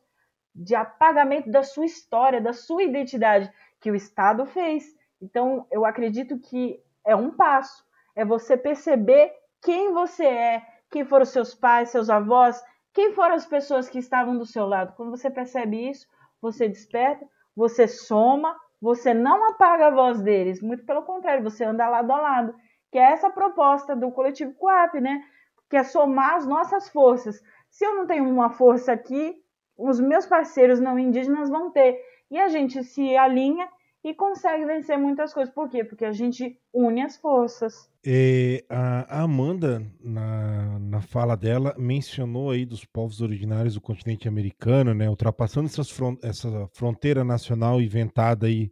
[0.55, 4.96] de apagamento da sua história, da sua identidade que o Estado fez.
[5.21, 7.83] Então, eu acredito que é um passo,
[8.15, 12.61] é você perceber quem você é, quem foram seus pais, seus avós,
[12.93, 14.93] quem foram as pessoas que estavam do seu lado.
[14.95, 16.07] Quando você percebe isso,
[16.41, 21.89] você desperta, você soma, você não apaga a voz deles, muito pelo contrário, você anda
[21.89, 22.55] lado a lado,
[22.91, 25.23] que é essa proposta do coletivo Coap, né?
[25.69, 27.41] Que é somar as nossas forças.
[27.69, 29.35] Se eu não tenho uma força aqui,
[29.77, 31.99] os meus parceiros não indígenas vão ter.
[32.29, 33.67] E a gente se alinha
[34.03, 35.53] e consegue vencer muitas coisas.
[35.53, 35.83] Por quê?
[35.83, 37.89] Porque a gente une as forças.
[38.05, 44.93] É, a Amanda, na, na fala dela, mencionou aí dos povos originários do continente americano,
[44.93, 48.71] né, ultrapassando front, essa fronteira nacional inventada aí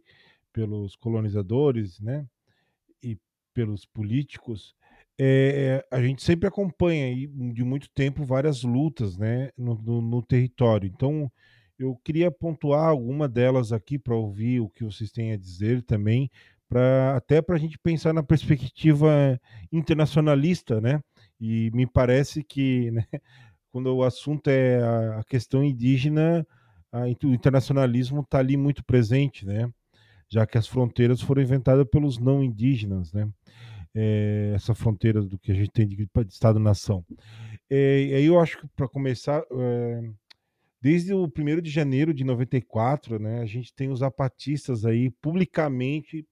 [0.52, 2.26] pelos colonizadores, né?
[3.02, 3.18] E
[3.52, 4.74] pelos políticos,
[5.18, 10.22] é, a gente sempre acompanha aí, de muito tempo várias lutas né, no, no, no
[10.22, 10.90] território.
[10.92, 11.30] Então,
[11.78, 16.30] eu queria pontuar alguma delas aqui para ouvir o que vocês têm a dizer também,
[16.68, 19.40] pra, até para a gente pensar na perspectiva
[19.72, 21.00] internacionalista, né?
[21.40, 23.04] E me parece que né,
[23.70, 24.82] quando o assunto é
[25.18, 26.46] a, questão indígena,
[27.24, 29.70] o internacionalismo está ali muito presente, né?
[30.28, 33.28] Já que as fronteiras foram inventadas pelos não indígenas, né?
[33.96, 37.02] é, essa fronteira do que a gente tem de, de Estado-nação.
[37.70, 40.02] É, aí eu acho que, para começar, é,
[40.86, 46.24] desde o 1 de janeiro de 94, né, a gente tem os zapatistas aí publicamente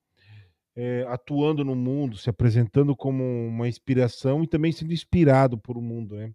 [0.76, 5.82] é, atuando no mundo, se apresentando como uma inspiração e também sendo inspirado por o
[5.82, 6.14] mundo.
[6.14, 6.32] Né?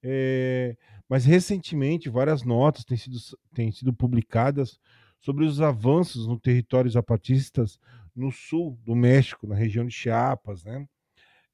[0.00, 0.76] É,
[1.08, 3.16] mas recentemente várias notas têm sido,
[3.52, 4.78] têm sido publicadas
[5.18, 7.80] sobre os avanços no território zapatistas
[8.14, 10.86] no sul do México, na região de Chiapas, né?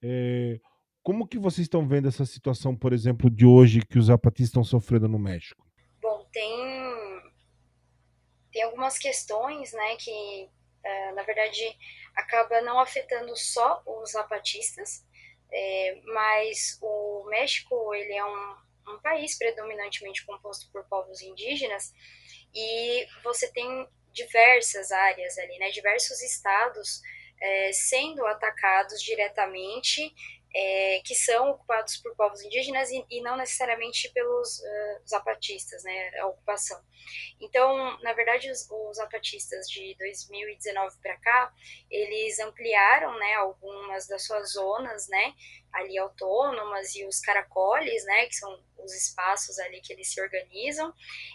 [0.02, 0.60] É,
[1.02, 4.64] como que vocês estão vendo essa situação, por exemplo, de hoje que os zapatistas estão
[4.64, 5.65] sofrendo no México?
[6.36, 7.32] Tem,
[8.52, 10.50] tem algumas questões, né, que
[10.84, 11.74] uh, na verdade
[12.14, 15.02] acaba não afetando só os zapatistas,
[15.50, 18.56] é, mas o México ele é um,
[18.88, 21.94] um país predominantemente composto por povos indígenas
[22.54, 27.00] e você tem diversas áreas ali, né, diversos estados
[27.40, 30.14] é, sendo atacados diretamente,
[30.58, 36.18] é, que são ocupados por povos indígenas e, e não necessariamente pelos uh, zapatistas, né,
[36.18, 36.80] a ocupação.
[37.38, 41.52] Então, na verdade, os, os zapatistas de 2019 para cá,
[41.90, 45.34] eles ampliaram, né, algumas das suas zonas, né,
[45.74, 50.90] ali autônomas e os caracoles, né, que são os espaços ali que eles se organizam,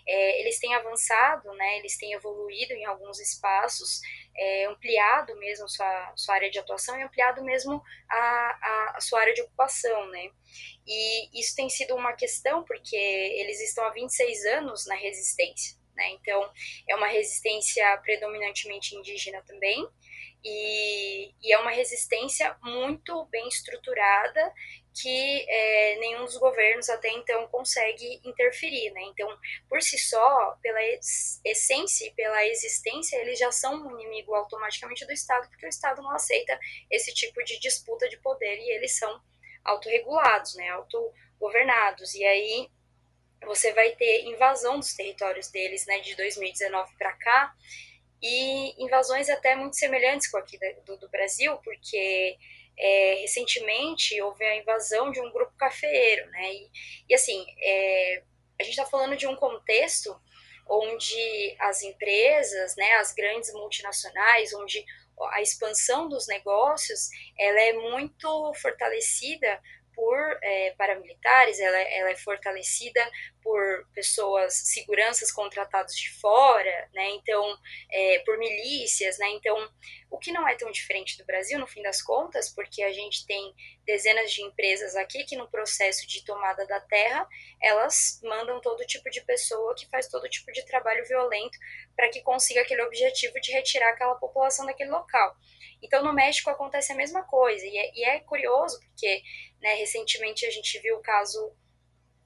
[0.08, 4.02] é, eles têm avançado, né, eles têm evoluído em alguns espaços,
[4.36, 9.22] é, ampliado mesmo sua, sua área de atuação e ampliado mesmo a, a, a, sua
[9.22, 10.30] área de ocupação, né,
[10.88, 16.10] e isso tem sido uma questão porque eles estão há 26 anos na resistência, né,
[16.12, 16.50] então
[16.90, 19.88] é uma resistência predominantemente indígena também,
[20.44, 24.54] e, e, é uma resistência muito bem estruturada
[24.94, 29.02] que é, nenhum dos governos até então consegue interferir, né?
[29.04, 29.28] Então,
[29.70, 30.80] por si só, pela
[31.46, 36.02] essência e pela existência, eles já são um inimigo automaticamente do Estado, porque o Estado
[36.02, 39.22] não aceita esse tipo de disputa de poder e eles são
[39.64, 40.70] autorregulados, né?
[40.70, 42.14] Autogovernados.
[42.16, 42.70] E aí
[43.46, 46.00] você vai ter invasão dos territórios deles, né?
[46.00, 47.56] De 2019 para cá
[48.22, 52.38] e invasões até muito semelhantes com aqui do, do Brasil, porque
[52.82, 56.54] é, recentemente houve a invasão de um grupo cafeeiro, né?
[56.54, 56.72] E,
[57.10, 58.24] e assim, é,
[58.60, 60.20] a gente está falando de um contexto
[60.68, 64.84] onde as empresas, né, as grandes multinacionais, onde
[65.32, 69.62] a expansão dos negócios ela é muito fortalecida
[69.96, 73.02] por é, paramilitares, ela, ela é fortalecida
[73.44, 77.10] por pessoas, seguranças contratados de fora, né?
[77.12, 77.58] Então,
[77.92, 79.30] é, por milícias, né?
[79.30, 79.56] Então,
[80.10, 83.26] o que não é tão diferente do Brasil, no fim das contas, porque a gente
[83.26, 83.54] tem
[83.86, 87.28] dezenas de empresas aqui que no processo de tomada da terra,
[87.62, 91.58] elas mandam todo tipo de pessoa que faz todo tipo de trabalho violento
[91.96, 95.36] para que consiga aquele objetivo de retirar aquela população daquele local.
[95.82, 99.24] Então, no México acontece a mesma coisa, e é, e é curioso, porque
[99.62, 101.56] né, recentemente a gente viu o caso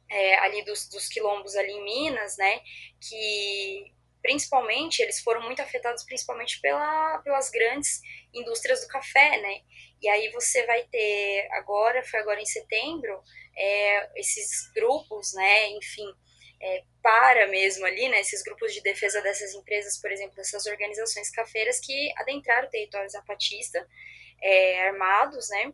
[0.09, 2.61] é, ali dos, dos quilombos ali em Minas, né,
[2.99, 3.93] que
[4.25, 8.01] principalmente eles foram muito afetados principalmente pela, pelas grandes
[8.33, 9.61] indústrias do café, né?
[10.01, 13.21] E aí você vai ter agora, foi agora em setembro,
[13.55, 15.69] é, esses grupos, né?
[15.73, 16.11] Enfim,
[16.59, 18.19] é, para mesmo ali, né?
[18.19, 23.09] Esses grupos de defesa dessas empresas, por exemplo, dessas organizações cafeiras que adentraram o território
[23.09, 23.88] zapatista,
[24.41, 25.71] é, armados, né?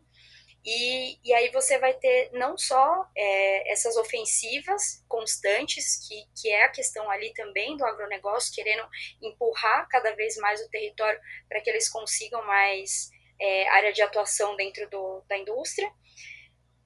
[0.64, 6.64] E, e aí você vai ter não só é, essas ofensivas constantes, que, que é
[6.64, 8.86] a questão ali também do agronegócio, querendo
[9.20, 13.10] empurrar cada vez mais o território para que eles consigam mais
[13.40, 15.90] é, área de atuação dentro do, da indústria.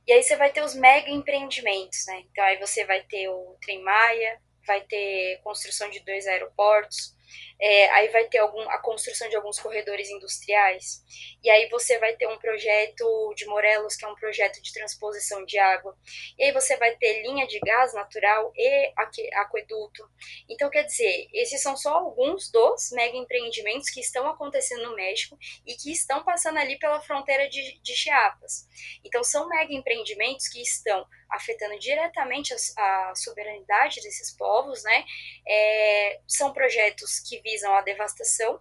[0.07, 2.24] E aí você vai ter os mega empreendimentos, né?
[2.31, 7.16] Então aí você vai ter o Trem Maia, vai ter construção de dois aeroportos,
[7.61, 11.03] é, aí vai ter algum, a construção de alguns corredores industriais,
[11.43, 15.45] e aí você vai ter um projeto de Morelos, que é um projeto de transposição
[15.45, 15.97] de água,
[16.39, 18.93] e aí você vai ter linha de gás natural e
[19.34, 20.09] aqueduto.
[20.49, 25.39] Então, quer dizer, esses são só alguns dos mega empreendimentos que estão acontecendo no México
[25.66, 28.68] e que estão passando ali pela fronteira de, de Chiapas.
[29.05, 35.05] Então, são mega empreendimentos que estão afetando diretamente a, a soberanidade desses povos, né?
[35.47, 38.61] É, são projetos que visam a devastação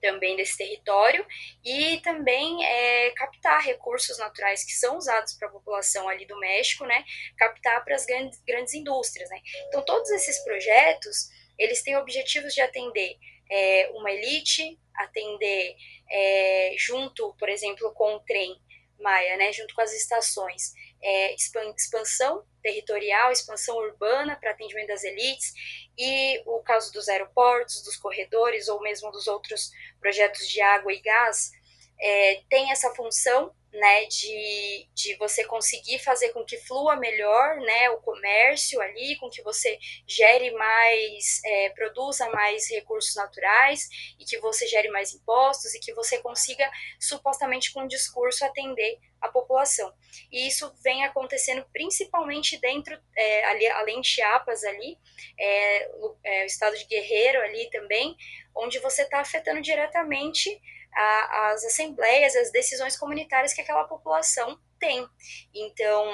[0.00, 1.26] também desse território
[1.64, 6.84] e também é, captar recursos naturais que são usados para a população ali do México,
[6.84, 7.04] né,
[7.36, 9.40] captar para as grandes, grandes indústrias, né.
[9.68, 13.16] Então todos esses projetos eles têm objetivos de atender
[13.50, 15.74] é, uma elite, atender
[16.10, 18.60] é, junto, por exemplo, com o trem
[18.98, 20.72] Maia, né, junto com as estações,
[21.02, 25.52] é, expansão territorial, expansão urbana para atendimento das elites
[25.98, 29.70] e o caso dos aeroportos, dos corredores ou mesmo dos outros
[30.00, 31.52] projetos de água e gás
[31.98, 37.90] é, tem essa função né, de, de você conseguir fazer com que flua melhor né,
[37.90, 44.38] o comércio ali, com que você gere mais, é, produza mais recursos naturais e que
[44.38, 49.92] você gere mais impostos e que você consiga, supostamente com um discurso, atender a população.
[50.32, 54.98] E isso vem acontecendo principalmente dentro, é, ali, além de Chiapas ali,
[55.38, 58.16] é, o, é, o estado de Guerreiro ali também,
[58.54, 60.60] onde você está afetando diretamente
[60.96, 65.06] a, as assembleias, as decisões comunitárias que aquela população tem.
[65.54, 66.10] Então,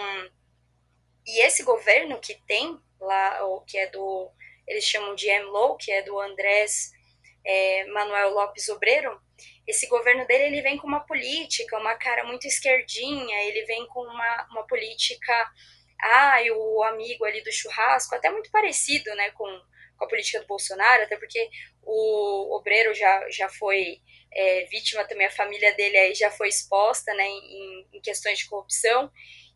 [1.25, 4.31] e esse governo que tem lá, o que é do,
[4.67, 6.91] eles chamam de MLO, que é do Andrés
[7.45, 9.21] é, Manuel Lopes Obreiro,
[9.67, 14.01] esse governo dele ele vem com uma política, uma cara muito esquerdinha, ele vem com
[14.01, 15.33] uma, uma política,
[16.01, 19.47] ah, o amigo ali do churrasco, até muito parecido né, com,
[19.97, 21.49] com a política do Bolsonaro, até porque
[21.83, 24.01] o Obreiro já, já foi
[24.35, 28.49] é, vítima também, a família dele aí já foi exposta né, em, em questões de
[28.49, 29.11] corrupção,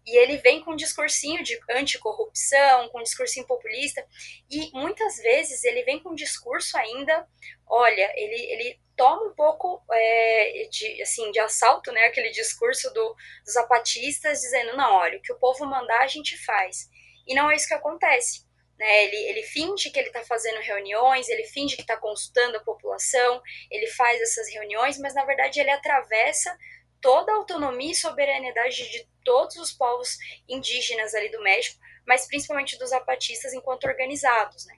[0.07, 4.07] e ele vem com um discursinho de anticorrupção, com um discursinho populista,
[4.49, 7.27] e muitas vezes ele vem com um discurso ainda,
[7.67, 13.17] olha, ele, ele toma um pouco é, de, assim, de assalto, né, aquele discurso do,
[13.45, 16.89] dos zapatistas, dizendo, não, olha, o que o povo mandar a gente faz.
[17.27, 18.46] E não é isso que acontece.
[18.79, 19.05] Né?
[19.05, 23.43] Ele, ele finge que ele está fazendo reuniões, ele finge que está consultando a população,
[23.71, 26.57] ele faz essas reuniões, mas na verdade ele atravessa
[27.01, 30.17] toda a autonomia e soberanidade de todos os povos
[30.49, 34.77] indígenas ali do México, mas principalmente dos zapatistas enquanto organizados, né?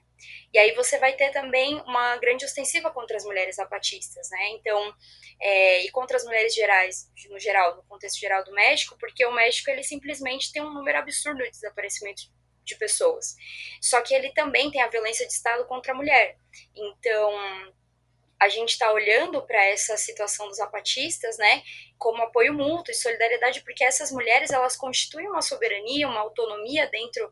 [0.53, 4.49] E aí você vai ter também uma grande ostensiva contra as mulheres zapatistas, né?
[4.49, 4.93] Então,
[5.39, 9.31] é, e contra as mulheres gerais, no geral, no contexto geral do México, porque o
[9.31, 12.23] México ele simplesmente tem um número absurdo de desaparecimento
[12.69, 13.35] de pessoas.
[13.81, 16.37] Só que ele também tem a violência de Estado contra a mulher.
[16.75, 17.73] Então,
[18.39, 21.61] a gente está olhando para essa situação dos zapatistas, né,
[21.97, 27.29] como apoio mútuo e solidariedade, porque essas mulheres elas constituem uma soberania, uma autonomia dentro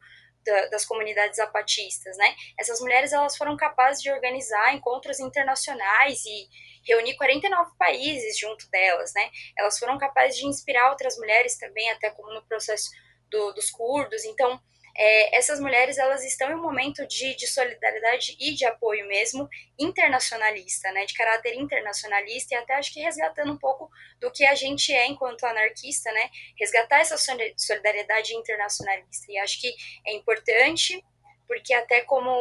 [0.47, 2.35] da, das comunidades zapatistas, né?
[2.57, 6.49] Essas mulheres elas foram capazes de organizar encontros internacionais e
[6.85, 9.29] reunir 49 países junto delas, né?
[9.57, 12.89] Elas foram capazes de inspirar outras mulheres também, até como no processo
[13.29, 14.23] do, dos curdos.
[14.23, 14.59] Então,
[14.97, 19.47] é, essas mulheres elas estão em um momento de, de solidariedade e de apoio mesmo
[19.77, 23.89] internacionalista, né, de caráter internacionalista e até acho que resgatando um pouco
[24.19, 26.29] do que a gente é enquanto anarquista, né,
[26.59, 27.15] resgatar essa
[27.55, 29.31] solidariedade internacionalista.
[29.31, 29.71] E acho que
[30.03, 31.03] é importante
[31.47, 32.31] porque até como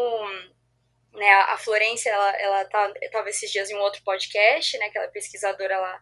[1.12, 2.92] né, a Florência ela, ela tá,
[3.26, 6.00] esses dias em um outro podcast, né, que ela é pesquisadora ela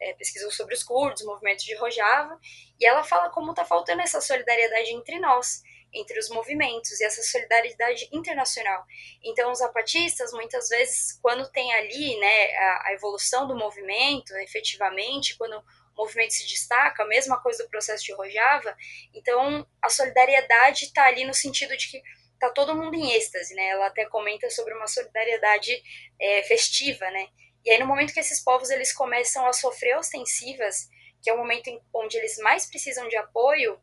[0.00, 2.38] é, pesquisou sobre os curdos, o movimento de Rojava,
[2.78, 5.62] e ela fala como está faltando essa solidariedade entre nós
[5.96, 8.84] entre os movimentos e essa solidariedade internacional.
[9.24, 15.36] Então, os zapatistas, muitas vezes, quando tem ali né, a, a evolução do movimento, efetivamente,
[15.36, 15.56] quando
[15.96, 18.76] o movimento se destaca, a mesma coisa do processo de Rojava,
[19.14, 22.02] então a solidariedade está ali no sentido de que
[22.34, 23.68] está todo mundo em êxtase, né?
[23.68, 25.82] Ela até comenta sobre uma solidariedade
[26.20, 27.28] é, festiva, né?
[27.64, 30.88] E aí no momento que esses povos eles começam a sofrer ostensivas,
[31.22, 33.80] que é o momento em onde eles mais precisam de apoio,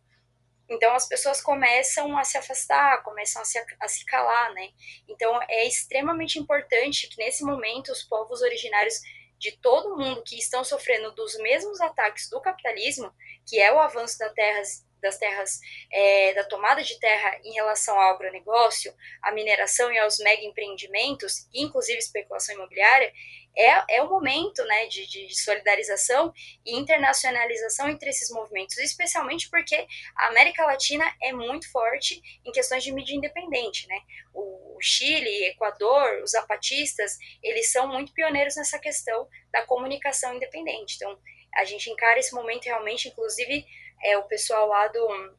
[0.70, 4.70] então as pessoas começam a se afastar, começam a se, a se calar, né?
[5.08, 8.96] Então é extremamente importante que nesse momento os povos originários
[9.38, 13.14] de todo mundo que estão sofrendo dos mesmos ataques do capitalismo,
[13.46, 15.60] que é o avanço das terras, das terras
[15.92, 21.48] é, da tomada de terra em relação ao agronegócio, à mineração e aos mega empreendimentos,
[21.54, 23.14] inclusive especulação imobiliária,
[23.56, 26.34] é, é o momento né, de, de solidarização
[26.66, 29.86] e internacionalização entre esses movimentos, especialmente porque
[30.16, 33.88] a América Latina é muito forte em questões de mídia independente.
[33.88, 34.00] Né?
[34.34, 40.96] O, o Chile, Equador, os zapatistas, eles são muito pioneiros nessa questão da comunicação independente.
[40.96, 41.18] Então,
[41.56, 43.66] a gente encara esse momento realmente, inclusive,
[44.04, 45.34] é, o pessoal lá do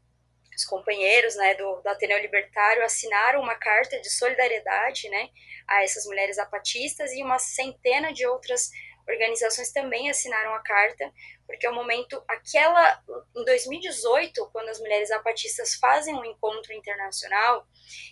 [0.57, 5.29] os companheiros né, do, do Ateneu Libertário assinaram uma carta de solidariedade né,
[5.67, 8.71] a essas mulheres zapatistas e uma centena de outras
[9.07, 11.13] organizações também assinaram a carta,
[11.47, 13.03] porque é o momento, aquela,
[13.37, 17.67] em 2018, quando as mulheres zapatistas fazem um encontro internacional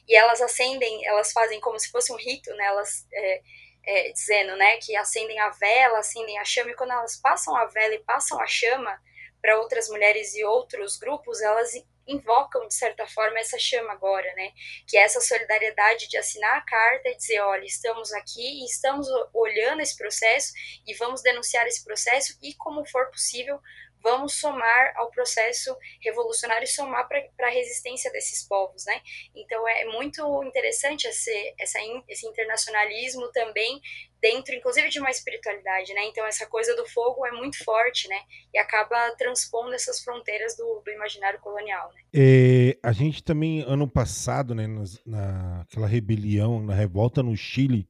[0.07, 3.43] e elas acendem, elas fazem como se fosse um rito, né, elas é,
[3.87, 7.65] é, dizendo, né, que acendem a vela, acendem a chama, e quando elas passam a
[7.67, 9.01] vela e passam a chama
[9.43, 11.73] para outras mulheres e outros grupos, elas
[12.07, 14.53] invocam, de certa forma, essa chama agora, né?
[14.87, 19.81] Que é essa solidariedade de assinar a carta e dizer, olha, estamos aqui, estamos olhando
[19.81, 20.53] esse processo
[20.87, 23.61] e vamos denunciar esse processo e, como for possível,
[24.03, 29.01] vamos somar ao processo revolucionário e somar para a resistência desses povos, né?
[29.35, 31.79] Então é muito interessante esse, essa,
[32.09, 33.81] esse internacionalismo também
[34.23, 36.07] dentro, inclusive, de uma espiritualidade, né?
[36.07, 38.17] Então essa coisa do fogo é muito forte, né?
[38.55, 42.01] E acaba transpondo essas fronteiras do, do imaginário colonial, né?
[42.15, 44.67] É, a gente também, ano passado, né,
[45.05, 47.89] naquela rebelião, na revolta no Chile,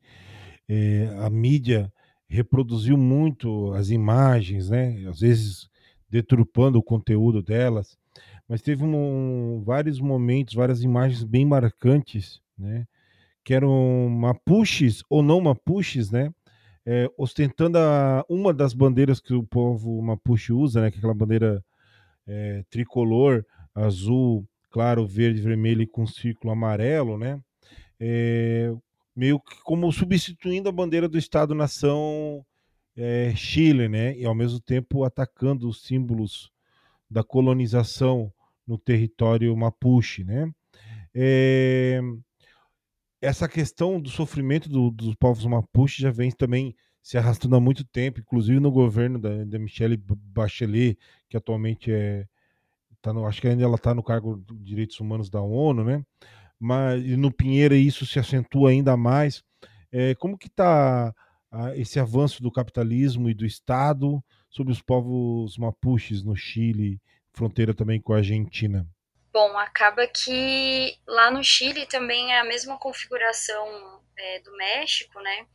[0.66, 1.92] é, a mídia
[2.26, 5.04] reproduziu muito as imagens, né?
[5.06, 5.70] Às vezes
[6.08, 7.98] deturpando o conteúdo delas,
[8.48, 12.86] mas teve um, vários momentos, várias imagens bem marcantes, né?
[13.44, 16.32] Que eram mapuches ou não mapuches, né?
[16.84, 20.90] É, ostentando a, uma das bandeiras que o povo mapuche usa, né?
[20.90, 21.64] Que é aquela bandeira
[22.26, 23.44] é, tricolor,
[23.74, 27.40] azul, claro, verde, vermelho e com círculo amarelo, né?
[28.00, 28.72] É,
[29.14, 32.44] meio que como substituindo a bandeira do Estado-nação
[32.96, 34.16] é, Chile, né?
[34.16, 36.50] E ao mesmo tempo atacando os símbolos
[37.10, 38.32] da colonização
[38.66, 40.50] no território Mapuche, né?
[41.14, 42.00] É,
[43.22, 47.84] essa questão do sofrimento do, dos povos Mapuche já vem também se arrastando há muito
[47.84, 52.26] tempo, inclusive no governo da, da Michelle Bachelet, que atualmente é
[53.00, 56.04] tá no, acho que ainda ela está no cargo de direitos humanos da ONU, né?
[56.58, 59.42] Mas no Pinheira isso se acentua ainda mais.
[59.90, 61.12] É, como que está
[61.74, 67.00] esse avanço do capitalismo e do Estado sobre os povos mapuches no Chile,
[67.32, 68.86] fronteira também com a Argentina?
[69.32, 75.46] Bom, acaba que lá no Chile também é a mesma configuração é, do México, né?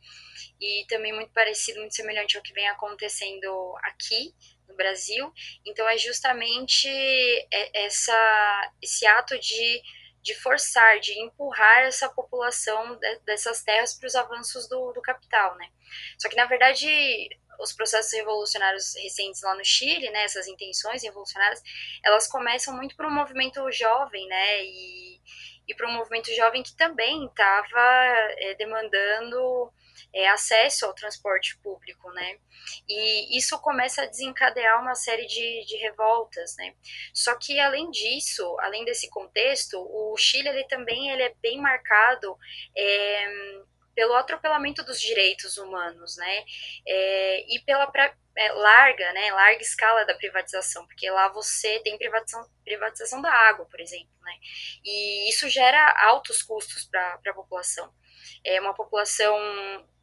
[0.60, 4.34] E também muito parecido, muito semelhante ao que vem acontecendo aqui
[4.68, 5.32] no Brasil.
[5.64, 9.82] Então é justamente é, essa, esse ato de
[10.20, 15.70] de forçar, de empurrar essa população dessas terras para os avanços do, do capital, né?
[16.18, 16.86] Só que, na verdade,
[17.58, 21.62] os processos revolucionários recentes lá no Chile, né, essas intenções revolucionárias,
[22.04, 25.20] elas começam muito por um movimento jovem, né, e,
[25.66, 27.80] e para um movimento jovem que também estava
[28.38, 29.72] é, demandando
[30.12, 32.38] é, acesso ao transporte público, né?
[32.88, 36.74] E isso começa a desencadear uma série de, de revoltas, né?
[37.12, 42.36] Só que além disso, além desse contexto, o Chile ele também ele é bem marcado
[42.76, 43.26] é,
[43.98, 46.44] pelo atropelamento dos direitos humanos, né?
[46.86, 49.32] É, e pela pra, é, larga, né?
[49.32, 54.34] Larga escala da privatização, porque lá você tem privatização, privatização da água, por exemplo, né?
[54.84, 57.92] E isso gera altos custos para a população
[58.44, 59.36] é uma população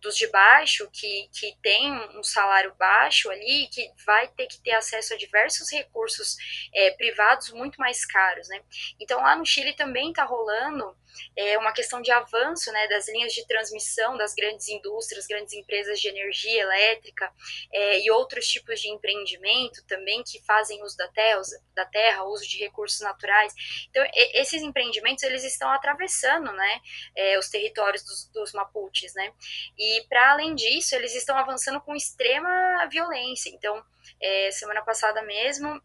[0.01, 4.71] dos de baixo que, que tem um salário baixo ali, que vai ter que ter
[4.71, 6.35] acesso a diversos recursos
[6.73, 8.61] é, privados muito mais caros, né?
[8.99, 10.95] Então lá no Chile também está rolando
[11.35, 15.99] é, uma questão de avanço, né, das linhas de transmissão das grandes indústrias, grandes empresas
[15.99, 17.31] de energia elétrica
[17.71, 21.41] é, e outros tipos de empreendimento também que fazem uso da terra,
[21.73, 23.53] da terra, uso de recursos naturais.
[23.89, 26.81] Então esses empreendimentos eles estão atravessando, né,
[27.15, 29.33] é, os territórios dos, dos mapuches, né?
[29.77, 32.49] E para além disso, eles estão avançando com extrema
[32.91, 33.49] violência.
[33.49, 33.83] Então,
[34.21, 35.81] é, semana passada mesmo,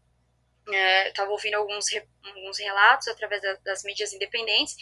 [1.07, 1.85] estava é, ouvindo alguns,
[2.23, 4.75] alguns relatos através da, das mídias independentes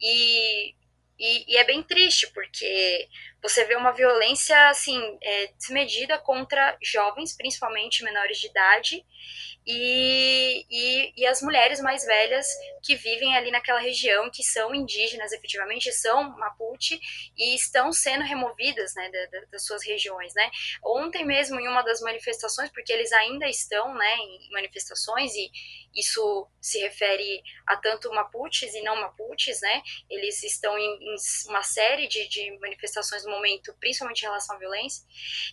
[0.00, 0.74] e,
[1.18, 3.08] e, e, é bem triste porque
[3.48, 9.04] você vê uma violência assim é, desmedida contra jovens, principalmente menores de idade,
[9.66, 12.46] e, e, e, as mulheres mais velhas
[12.84, 17.00] que vivem ali naquela região, que são indígenas, efetivamente são Mapuche,
[17.36, 19.10] e estão sendo removidas né,
[19.50, 20.32] das suas regiões.
[20.34, 20.48] Né?
[20.84, 25.50] Ontem mesmo, em uma das manifestações, porque eles ainda estão né, em manifestações, e
[25.92, 29.82] isso se refere a tanto Mapuches e não Mapuches, né?
[30.08, 31.16] eles estão em, em
[31.48, 35.04] uma série de, de manifestações momento, principalmente em relação à violência,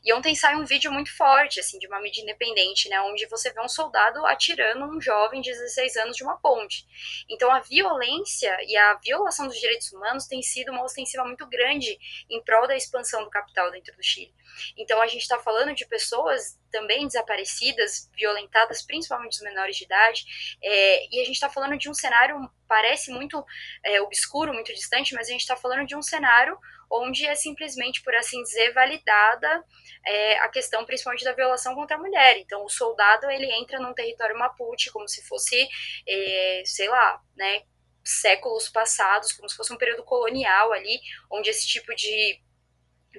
[0.04, 3.52] e ontem sai um vídeo muito forte, assim, de uma mídia independente, né, onde você
[3.52, 6.86] vê um soldado atirando um jovem de 16 anos de uma ponte.
[7.30, 11.98] Então a violência e a violação dos direitos humanos tem sido uma ostensiva muito grande
[12.30, 14.34] em prol da expansão do capital dentro do Chile.
[14.78, 20.26] Então a gente está falando de pessoas também desaparecidas, violentadas, principalmente os menores de idade,
[20.62, 22.36] é, e a gente está falando de um cenário
[22.68, 23.46] parece muito
[23.86, 26.58] é, obscuro, muito distante, mas a gente está falando de um cenário
[26.90, 29.64] onde é simplesmente, por assim dizer, validada
[30.06, 32.38] é, a questão principalmente da violação contra a mulher.
[32.40, 35.68] Então, o soldado ele entra num território mapuche como se fosse,
[36.08, 37.64] é, sei lá, né,
[38.04, 41.00] séculos passados, como se fosse um período colonial ali,
[41.32, 42.43] onde esse tipo de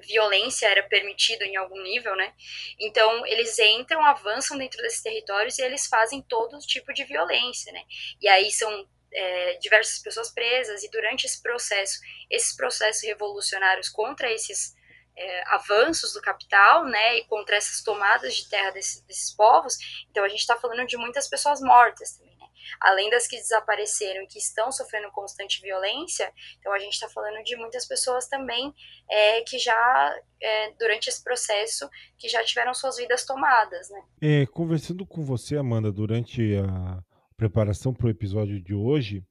[0.01, 2.33] violência era permitido em algum nível, né?
[2.79, 7.83] Então eles entram, avançam dentro desses territórios e eles fazem todo tipo de violência, né?
[8.21, 11.99] E aí são é, diversas pessoas presas e durante esse processo,
[12.29, 14.75] esses processos revolucionários contra esses
[15.17, 19.77] é, avanços do capital, né, e contra essas tomadas de terra desse, desses povos,
[20.11, 22.34] então a gente está falando de muitas pessoas mortas também
[22.81, 27.43] além das que desapareceram e que estão sofrendo constante violência, então a gente está falando
[27.43, 28.73] de muitas pessoas também
[29.09, 34.01] é, que já, é, durante esse processo, que já tiveram suas vidas tomadas, né?
[34.21, 37.03] É, conversando com você, Amanda, durante a
[37.37, 39.23] preparação para o episódio de hoje,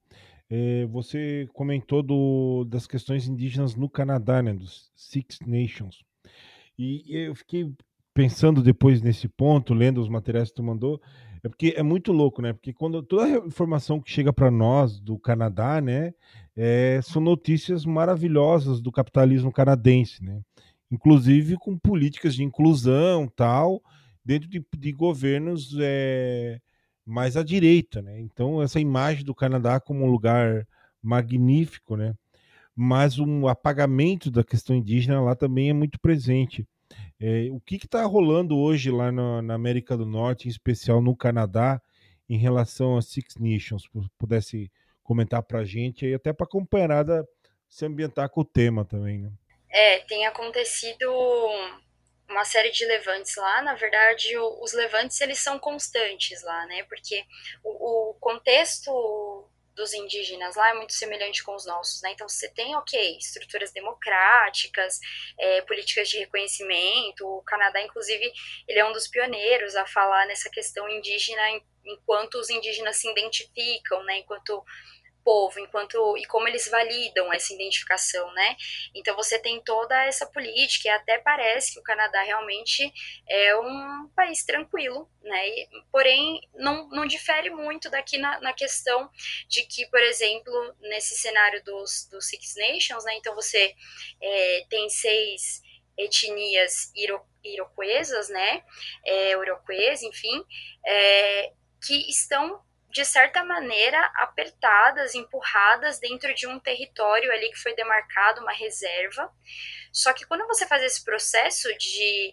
[0.50, 6.04] é, você comentou do, das questões indígenas no Canadá, né, dos Six Nations.
[6.78, 7.72] E eu fiquei
[8.12, 11.00] pensando depois nesse ponto, lendo os materiais que tu mandou,
[11.44, 12.54] é porque é muito louco, né?
[12.54, 16.14] Porque quando toda a informação que chega para nós do Canadá, né,
[16.56, 20.40] é, são notícias maravilhosas do capitalismo canadense, né?
[20.90, 23.82] Inclusive com políticas de inclusão, tal,
[24.24, 26.58] dentro de, de governos é,
[27.04, 28.18] mais à direita, né?
[28.20, 30.66] Então essa imagem do Canadá como um lugar
[31.02, 32.14] magnífico, né?
[32.74, 36.66] Mas um apagamento da questão indígena lá também é muito presente.
[37.20, 41.16] É, o que está rolando hoje lá na, na, América do Norte, em especial no
[41.16, 41.80] Canadá,
[42.28, 43.88] em relação a Six Nations?
[44.18, 44.70] Pudesse
[45.02, 47.26] comentar para a gente e até para a companheirada
[47.68, 49.32] se ambientar com o tema também, né?
[49.70, 51.10] É, tem acontecido
[52.28, 53.62] uma série de levantes lá.
[53.62, 56.84] Na verdade, os levantes eles são constantes lá, né?
[56.84, 57.24] Porque
[57.62, 62.12] o, o contexto dos indígenas lá é muito semelhante com os nossos, né?
[62.12, 65.00] Então você tem, ok, estruturas democráticas,
[65.38, 67.26] é, políticas de reconhecimento.
[67.26, 68.32] O Canadá, inclusive,
[68.68, 71.42] ele é um dos pioneiros a falar nessa questão indígena
[71.84, 74.18] enquanto os indígenas se identificam, né?
[74.18, 74.64] Enquanto
[75.24, 78.56] povo, enquanto e como eles validam essa identificação, né?
[78.94, 82.92] Então você tem toda essa política e até parece que o Canadá realmente
[83.28, 85.48] é um país tranquilo, né?
[85.48, 89.10] E, porém, não, não difere muito daqui na, na questão
[89.48, 93.14] de que, por exemplo, nesse cenário dos, dos Six Nations, né?
[93.16, 93.74] Então você
[94.20, 95.62] é, tem seis
[95.96, 98.62] etnias iro, iroquesas, né?
[99.04, 99.34] É,
[100.02, 100.44] enfim,
[100.86, 101.52] é,
[101.84, 102.62] que estão
[102.94, 109.28] de certa maneira, apertadas, empurradas dentro de um território ali que foi demarcado, uma reserva.
[109.92, 112.32] Só que quando você faz esse processo de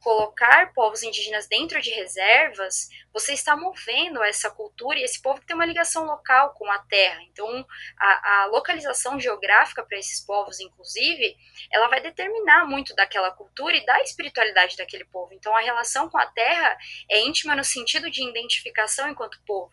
[0.00, 5.54] colocar povos indígenas dentro de reservas, você está movendo essa cultura e esse povo tem
[5.54, 7.22] uma ligação local com a terra.
[7.24, 7.66] Então,
[7.98, 11.36] a, a localização geográfica para esses povos, inclusive,
[11.70, 15.34] ela vai determinar muito daquela cultura e da espiritualidade daquele povo.
[15.34, 16.76] Então, a relação com a terra
[17.10, 19.72] é íntima no sentido de identificação enquanto povo.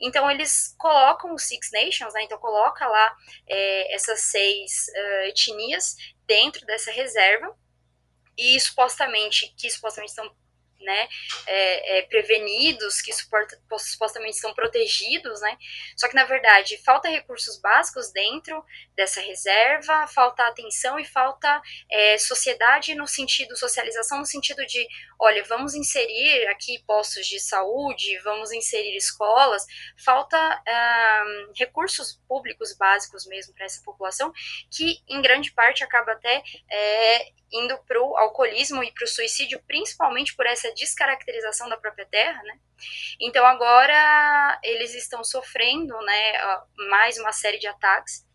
[0.00, 2.22] Então, eles colocam os Six Nations, né?
[2.22, 5.96] então coloca lá é, essas seis uh, etnias
[6.26, 7.54] dentro dessa reserva
[8.38, 10.30] e supostamente que supostamente são
[10.80, 11.08] né,
[11.46, 15.56] é, é, prevenidos, que suporta, supostamente são protegidos, né?
[15.96, 18.64] Só que na verdade falta recursos básicos dentro
[18.94, 21.60] dessa reserva, falta atenção e falta
[21.90, 24.86] é, sociedade no sentido socialização no sentido de,
[25.18, 33.26] olha, vamos inserir aqui postos de saúde, vamos inserir escolas, falta um, recursos públicos básicos
[33.26, 34.32] mesmo para essa população
[34.70, 39.60] que em grande parte acaba até é, indo para o alcoolismo e para o suicídio,
[39.66, 42.58] principalmente por essa descaracterização da própria terra, né?
[43.20, 46.32] Então agora eles estão sofrendo, né,
[46.88, 48.26] mais uma série de ataques.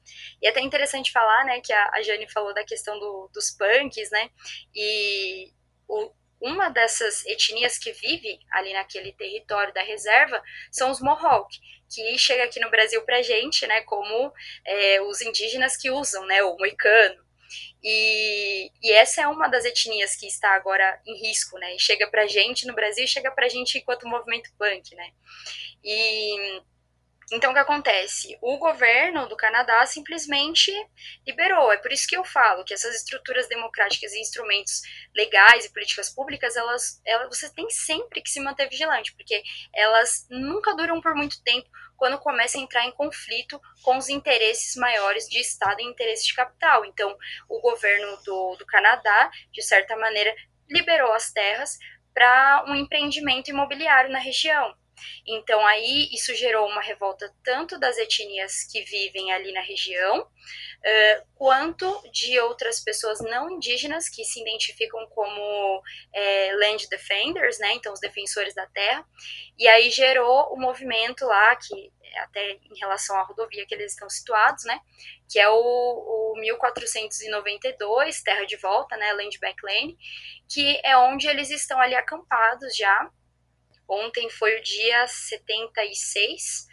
[0.42, 3.52] E é até interessante falar, né, que a, a Jane falou da questão do, dos
[3.52, 4.30] punks, né,
[4.76, 5.54] e
[5.88, 6.12] o,
[6.42, 11.58] uma dessas etnias que vive ali naquele território da reserva são os Mohawk,
[11.90, 14.34] que chega aqui no Brasil pra gente, né, como
[14.66, 17.23] é, os indígenas que usam, né, o moicano,
[17.84, 21.76] e, e, essa é uma das etnias que está agora em risco, né?
[21.78, 25.12] Chega pra gente no Brasil, chega pra gente enquanto movimento punk, né?
[25.84, 26.62] E
[27.32, 28.38] então o que acontece?
[28.42, 30.72] O governo do Canadá simplesmente
[31.26, 31.72] liberou.
[31.72, 34.82] É por isso que eu falo que essas estruturas democráticas e instrumentos
[35.16, 39.42] legais e políticas públicas, elas, elas você tem sempre que se manter vigilante, porque
[39.74, 41.68] elas nunca duram por muito tempo
[41.98, 46.34] quando começa a entrar em conflito com os interesses maiores de Estado e interesses de
[46.34, 46.86] capital.
[46.86, 47.16] Então,
[47.50, 50.34] o governo do, do Canadá, de certa maneira,
[50.70, 51.78] liberou as terras
[52.14, 54.76] para um empreendimento imobiliário na região.
[55.26, 61.28] Então aí isso gerou uma revolta tanto das etnias que vivem ali na região, uh,
[61.36, 65.82] quanto de outras pessoas não indígenas que se identificam como
[66.14, 67.74] é, land defenders, né?
[67.74, 69.06] Então os defensores da terra.
[69.58, 73.94] E aí gerou o um movimento lá que até em relação à rodovia que eles
[73.94, 74.80] estão situados, né?
[75.30, 79.14] Que é o, o 1492, Terra de Volta, né?
[79.14, 79.98] Land Back Lane,
[80.50, 83.10] que é onde eles estão ali acampados já.
[83.88, 86.68] Ontem foi o dia 76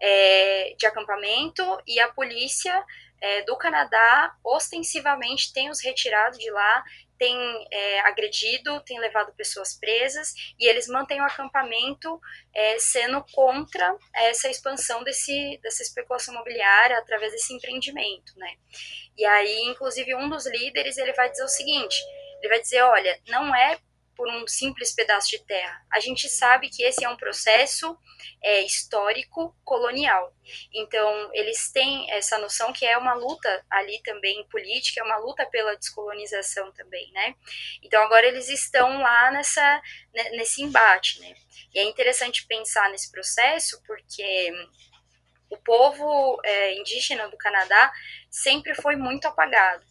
[0.00, 2.84] é, de acampamento e a polícia
[3.20, 6.84] é, do Canadá ostensivamente tem os retirado de lá
[7.18, 7.36] tem
[7.70, 12.20] é, agredido, tem levado pessoas presas e eles mantêm o acampamento
[12.54, 18.56] é, sendo contra essa expansão desse, dessa especulação imobiliária através desse empreendimento, né?
[19.16, 21.96] E aí, inclusive, um dos líderes ele vai dizer o seguinte:
[22.40, 23.78] ele vai dizer, olha, não é
[24.16, 25.84] por um simples pedaço de terra.
[25.90, 27.96] A gente sabe que esse é um processo
[28.42, 30.34] é, histórico colonial.
[30.72, 35.46] Então, eles têm essa noção que é uma luta ali também política, é uma luta
[35.46, 37.34] pela descolonização também, né?
[37.82, 39.82] Então, agora eles estão lá nessa,
[40.32, 41.34] nesse embate, né?
[41.74, 44.52] E é interessante pensar nesse processo porque
[45.50, 47.92] o povo é, indígena do Canadá
[48.30, 49.84] sempre foi muito apagado.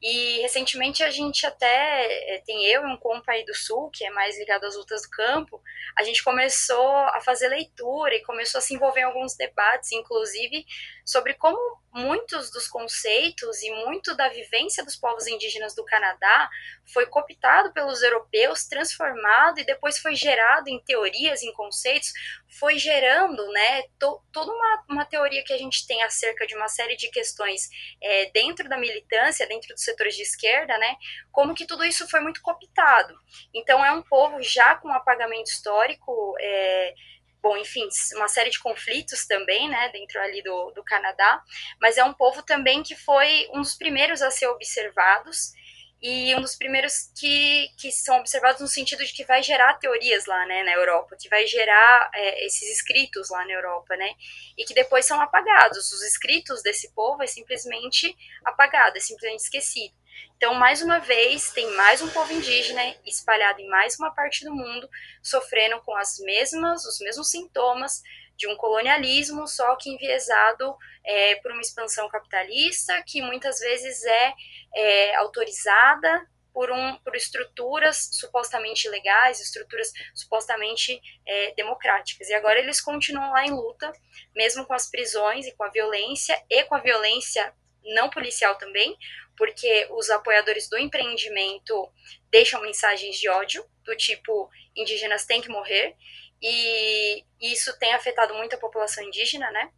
[0.00, 4.04] E recentemente a gente até eh, tem eu e um compa aí do Sul, que
[4.04, 5.60] é mais ligado às lutas do campo,
[5.96, 10.64] a gente começou a fazer leitura e começou a se envolver em alguns debates, inclusive
[11.04, 11.58] sobre como
[11.92, 16.48] muitos dos conceitos e muito da vivência dos povos indígenas do Canadá
[16.92, 22.12] foi cooptado pelos europeus, transformado e depois foi gerado em teorias, em conceitos,
[22.58, 26.68] foi gerando, né, to, toda uma, uma teoria que a gente tem acerca de uma
[26.68, 27.68] série de questões
[28.02, 30.96] é, dentro da militância, dentro dos setores de esquerda, né,
[31.32, 33.14] como que tudo isso foi muito cooptado.
[33.54, 36.94] Então é um povo já com um apagamento histórico, é,
[37.42, 41.42] bom, enfim, uma série de conflitos também, né, dentro ali do, do Canadá,
[41.80, 45.52] mas é um povo também que foi um dos primeiros a ser observados
[46.00, 50.26] e um dos primeiros que, que são observados no sentido de que vai gerar teorias
[50.26, 54.12] lá, né, na Europa, que vai gerar é, esses escritos lá na Europa, né,
[54.56, 55.92] e que depois são apagados.
[55.92, 59.94] Os escritos desse povo é simplesmente apagado, é simplesmente esquecido.
[60.36, 64.54] Então, mais uma vez, tem mais um povo indígena espalhado em mais uma parte do
[64.54, 64.88] mundo,
[65.20, 68.02] sofrendo com as mesmas, os mesmos sintomas
[68.38, 74.32] de um colonialismo, só que enviesado é, por uma expansão capitalista, que muitas vezes é,
[74.74, 76.24] é autorizada
[76.54, 82.28] por, um, por estruturas supostamente legais, estruturas supostamente é, democráticas.
[82.28, 83.92] E agora eles continuam lá em luta,
[84.34, 87.52] mesmo com as prisões e com a violência, e com a violência
[87.84, 88.96] não policial também,
[89.36, 91.90] porque os apoiadores do empreendimento
[92.30, 95.96] deixam mensagens de ódio, do tipo indígenas têm que morrer,
[96.42, 99.70] e isso tem afetado muito a população indígena, né?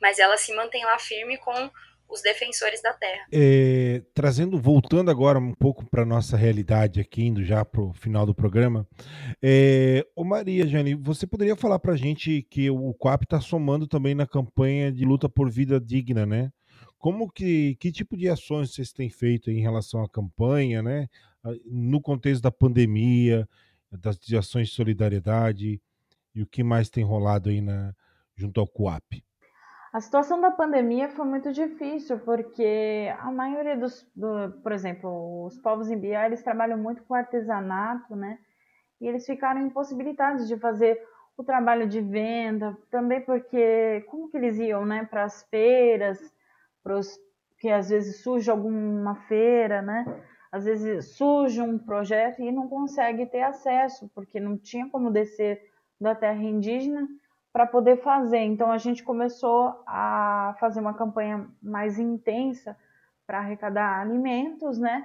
[0.00, 1.70] Mas ela se mantém lá firme com
[2.10, 3.26] os defensores da terra.
[3.32, 8.26] É, trazendo, voltando agora um pouco para nossa realidade aqui, indo já para o final
[8.26, 8.86] do programa.
[9.42, 13.86] É, ô Maria Jane, você poderia falar para a gente que o COAP está somando
[13.86, 16.50] também na campanha de luta por vida digna, né?
[16.98, 21.08] Como que, que tipo de ações vocês têm feito em relação à campanha, né?
[21.64, 23.48] No contexto da pandemia,
[23.90, 25.80] das ações de solidariedade
[26.34, 27.94] e o que mais tem rolado aí na,
[28.36, 29.22] junto ao CUAP?
[29.92, 35.58] A situação da pandemia foi muito difícil, porque a maioria dos, do, por exemplo, os
[35.58, 38.38] povos imbiá, eles trabalham muito com artesanato, né?
[39.00, 41.00] E eles ficaram impossibilitados de fazer
[41.36, 46.18] o trabalho de venda, também porque como que eles iam, né, para as feiras,
[46.84, 47.18] pros,
[47.58, 50.04] que às vezes surge alguma feira, né?
[50.52, 55.60] Às vezes surge um projeto e não consegue ter acesso, porque não tinha como descer
[56.00, 57.06] da terra indígena
[57.52, 58.38] para poder fazer.
[58.38, 62.76] Então a gente começou a fazer uma campanha mais intensa
[63.26, 65.04] para arrecadar alimentos, né?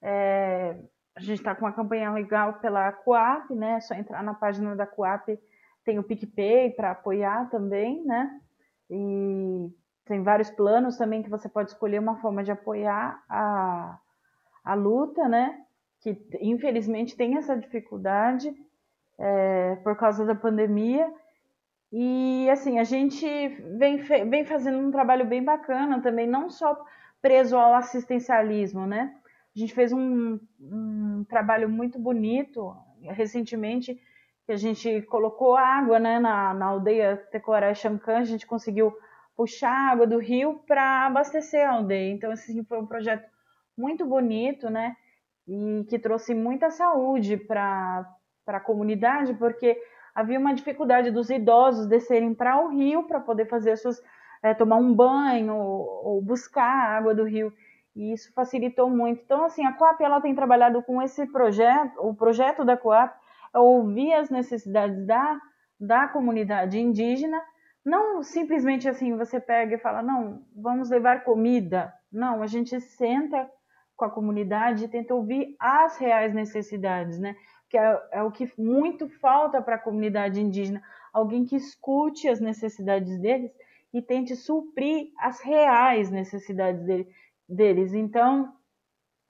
[0.00, 0.76] É,
[1.14, 3.74] a gente está com uma campanha legal pela Coap, né?
[3.74, 5.28] É só entrar na página da Coap,
[5.84, 8.40] tem o PicPay para apoiar também, né?
[8.90, 9.70] E
[10.04, 13.98] tem vários planos também que você pode escolher uma forma de apoiar a,
[14.64, 15.64] a luta, né?
[16.00, 18.54] Que infelizmente tem essa dificuldade
[19.18, 21.12] é, por causa da pandemia.
[21.92, 23.26] E assim, a gente
[23.78, 26.76] vem, vem fazendo um trabalho bem bacana também, não só
[27.20, 29.14] preso ao assistencialismo, né?
[29.54, 34.00] A gente fez um, um trabalho muito bonito recentemente,
[34.46, 38.92] que a gente colocou água né, na, na aldeia Tecoré Xancan, a gente conseguiu
[39.36, 42.12] puxar água do rio para abastecer a aldeia.
[42.12, 43.28] Então, esse foi um projeto
[43.76, 44.96] muito bonito, né?
[45.46, 48.08] E que trouxe muita saúde para
[48.46, 49.80] a comunidade, porque
[50.14, 54.02] havia uma dificuldade dos idosos descerem para o rio para poder fazer suas
[54.42, 57.52] é, tomar um banho ou, ou, buscar a água do rio
[57.94, 59.22] e isso facilitou muito.
[59.22, 63.14] Então assim a Coap ela tem trabalhado com esse projeto, o projeto da Coap
[63.54, 65.40] é ouvir as necessidades da
[65.78, 67.42] da comunidade indígena,
[67.84, 73.50] não simplesmente assim você pega e fala não vamos levar comida, não a gente senta
[73.96, 77.36] com a comunidade e tenta ouvir as reais necessidades, né?
[77.72, 82.38] Que é, é o que muito falta para a comunidade indígena, alguém que escute as
[82.38, 83.50] necessidades deles
[83.94, 87.08] e tente suprir as reais necessidades dele,
[87.48, 87.94] deles.
[87.94, 88.52] Então,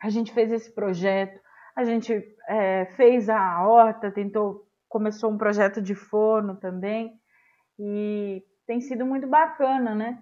[0.03, 1.39] a gente fez esse projeto,
[1.77, 2.13] a gente
[2.49, 7.17] é, fez a horta, tentou, começou um projeto de forno também,
[7.79, 10.21] e tem sido muito bacana, né?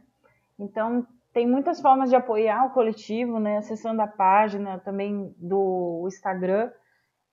[0.58, 3.56] Então, tem muitas formas de apoiar o coletivo, né?
[3.56, 6.70] Acessando a página também do Instagram,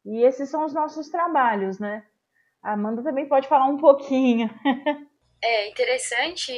[0.07, 2.05] e esses são os nossos trabalhos, né?
[2.63, 4.49] A Amanda também pode falar um pouquinho.
[5.39, 6.51] É interessante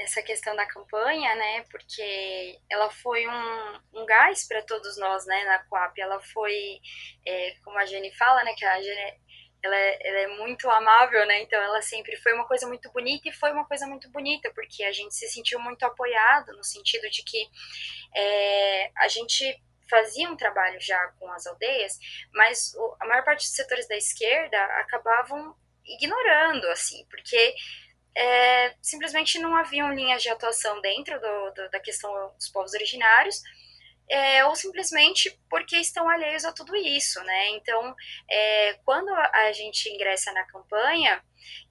[0.00, 1.62] essa questão da campanha, né?
[1.70, 5.44] Porque ela foi um, um gás para todos nós, né?
[5.44, 6.80] Na Coap, ela foi,
[7.26, 8.54] é, como a Jenny fala, né?
[8.56, 9.12] Que a Jenny,
[9.62, 11.42] ela é, ela é muito amável, né?
[11.42, 14.84] Então ela sempre foi uma coisa muito bonita e foi uma coisa muito bonita porque
[14.84, 17.46] a gente se sentiu muito apoiado no sentido de que
[18.16, 21.98] é, a gente fazia um trabalho já com as aldeias,
[22.32, 25.54] mas a maior parte dos setores da esquerda acabavam
[25.84, 27.54] ignorando, assim, porque
[28.16, 33.42] é, simplesmente não haviam linhas de atuação dentro do, do, da questão dos povos originários,
[34.08, 37.48] é, ou simplesmente porque estão alheios a tudo isso, né?
[37.50, 37.94] Então,
[38.30, 41.22] é, quando a gente ingressa na campanha,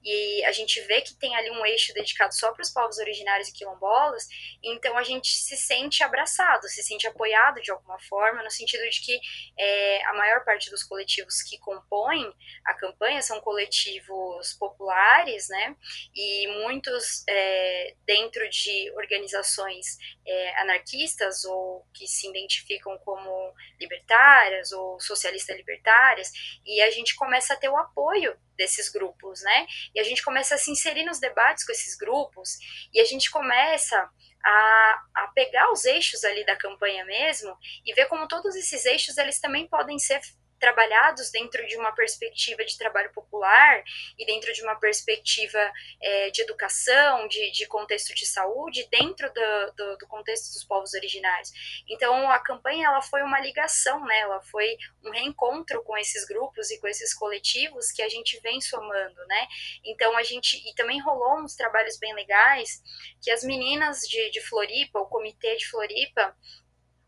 [0.02, 3.48] e a gente vê que tem ali um eixo dedicado só para os povos originários
[3.48, 4.26] e quilombolas,
[4.62, 9.00] então a gente se sente abraçado, se sente apoiado de alguma forma, no sentido de
[9.00, 9.20] que
[9.58, 12.32] é, a maior parte dos coletivos que compõem
[12.64, 15.76] a campanha são coletivos populares, né,
[16.14, 25.00] e muitos é, dentro de organizações é, anarquistas ou que se identificam como libertárias ou
[25.00, 26.32] socialistas libertárias,
[26.64, 29.66] e a gente começa a ter o apoio desses grupos, né?
[29.94, 32.58] E a gente começa a se inserir nos debates com esses grupos
[32.92, 33.96] e a gente começa
[34.44, 39.16] a, a pegar os eixos ali da campanha mesmo e ver como todos esses eixos
[39.16, 40.20] eles também podem ser
[40.64, 43.84] trabalhados dentro de uma perspectiva de trabalho popular
[44.18, 45.58] e dentro de uma perspectiva
[46.00, 50.94] é, de educação, de, de, contexto de saúde, dentro do, do, do, contexto dos povos
[50.94, 51.52] originários.
[51.86, 54.20] Então, a campanha ela foi uma ligação, né?
[54.20, 54.74] ela foi
[55.04, 59.26] um reencontro com esses grupos e com esses coletivos que a gente vem somando.
[59.26, 59.46] Né?
[59.84, 60.56] Então, a gente.
[60.66, 62.82] E também rolou uns trabalhos bem legais
[63.20, 66.34] que as meninas de, de Floripa, o comitê de Floripa,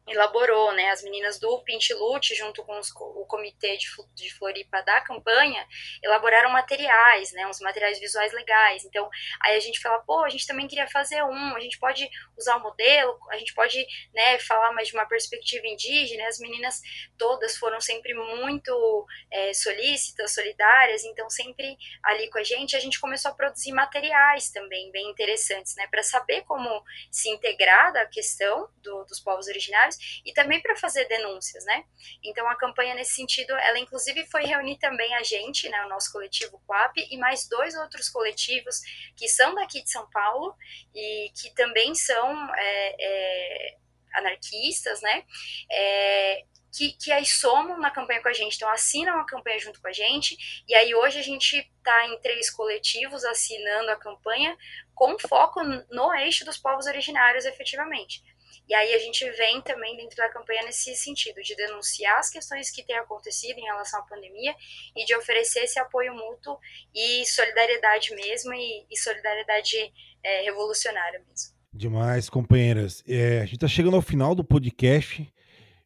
[0.06, 5.00] elaborou, né, as meninas do Pintilute, junto com os, o comitê de, de Floripa da
[5.00, 5.66] campanha,
[6.02, 8.84] elaboraram materiais, né, uns materiais visuais legais.
[8.84, 9.08] Então,
[9.42, 12.56] aí a gente fala, pô, a gente também queria fazer um, a gente pode usar
[12.56, 13.84] o modelo, a gente pode,
[14.14, 16.28] né, falar mais de uma perspectiva indígena.
[16.28, 16.80] As meninas
[17.18, 23.00] todas foram sempre muito é, solícitas, solidárias, então sempre ali com a gente, a gente
[23.00, 28.68] começou a produzir materiais também bem interessantes, né, para saber como se integrar da questão
[28.82, 31.85] do, dos povos originários e também para fazer denúncias, né?
[32.23, 36.12] Então a campanha nesse sentido, ela inclusive foi reunir também a gente, né, o nosso
[36.12, 38.81] coletivo Quap e mais dois outros coletivos
[39.16, 40.55] que são daqui de São Paulo
[40.94, 43.77] e que também são é, é,
[44.14, 45.24] anarquistas, né?
[45.70, 46.44] É,
[46.77, 49.89] que, que aí somam na campanha com a gente, então assinam a campanha junto com
[49.89, 50.36] a gente,
[50.68, 54.56] e aí hoje a gente está em três coletivos assinando a campanha
[54.94, 58.23] com foco no eixo dos povos originários, efetivamente.
[58.68, 62.70] E aí a gente vem também dentro da campanha nesse sentido, de denunciar as questões
[62.70, 64.55] que têm acontecido em relação à pandemia
[64.97, 66.59] e de oferecer esse apoio mútuo
[66.94, 69.76] e solidariedade mesmo, e, e solidariedade
[70.22, 71.55] é, revolucionária mesmo.
[71.72, 73.05] Demais, companheiras.
[73.06, 75.32] É, a gente está chegando ao final do podcast.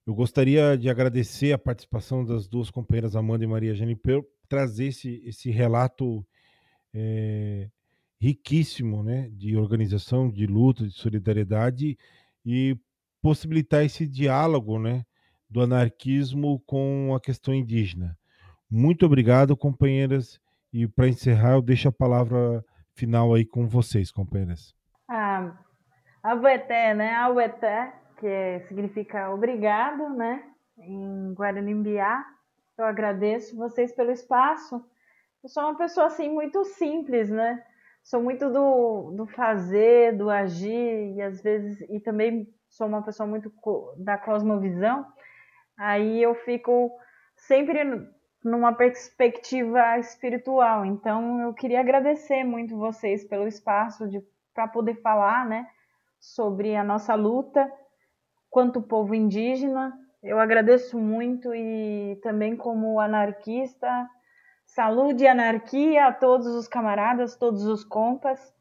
[0.06, 4.86] Eu gostaria de agradecer a participação das duas companheiras, Amanda e Maria Jane, por trazer
[4.86, 6.26] esse, esse relato
[6.94, 7.68] é,
[8.20, 11.98] riquíssimo né, de organização, de luta, de solidariedade
[12.44, 12.76] e
[13.22, 15.04] possibilitar esse diálogo né,
[15.48, 18.16] do anarquismo com a questão indígena.
[18.70, 20.40] Muito obrigado, companheiras.
[20.72, 22.64] E para encerrar, eu deixo a palavra
[22.94, 24.74] final aí com vocês, companheiras.
[25.08, 25.52] Ah,
[26.22, 27.14] Abueté, né?
[27.14, 30.44] Abueté, que significa obrigado, né?
[30.78, 32.22] Em Guaranimbia.
[32.76, 34.84] Eu agradeço vocês pelo espaço.
[35.42, 37.64] Eu sou uma pessoa assim muito simples, né?
[38.02, 43.26] Sou muito do, do fazer, do agir, e às vezes, e também sou uma pessoa
[43.26, 43.52] muito
[43.96, 45.06] da cosmovisão,
[45.76, 46.90] aí eu fico
[47.36, 47.82] sempre
[48.44, 50.84] numa perspectiva espiritual.
[50.84, 54.08] Então, eu queria agradecer muito vocês pelo espaço
[54.54, 55.66] para poder falar, né,
[56.18, 57.70] sobre a nossa luta
[58.50, 59.92] quanto povo indígena.
[60.22, 64.08] Eu agradeço muito e também como anarquista,
[64.74, 68.54] saúde e anarquia a todos os camaradas, todos os compas.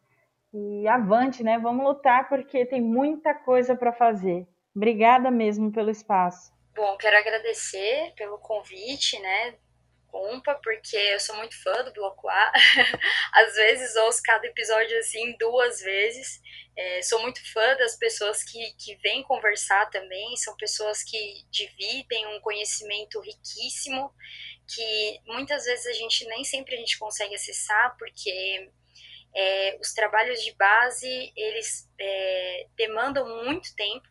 [0.53, 1.60] E avante, né?
[1.60, 4.48] Vamos lutar porque tem muita coisa para fazer.
[4.76, 6.52] Obrigada mesmo pelo espaço.
[6.76, 9.56] Bom, quero agradecer pelo convite, né?
[10.11, 12.52] Compa, porque eu sou muito fã do Bloco A.
[13.34, 16.41] Às vezes ouço cada episódio assim duas vezes.
[16.77, 20.36] É, sou muito fã das pessoas que, que vêm conversar também.
[20.38, 24.14] São pessoas que dividem um conhecimento riquíssimo
[24.68, 28.69] que muitas vezes a gente nem sempre a gente consegue acessar porque
[29.36, 34.07] é, os trabalhos de base eles é, demandam muito tempo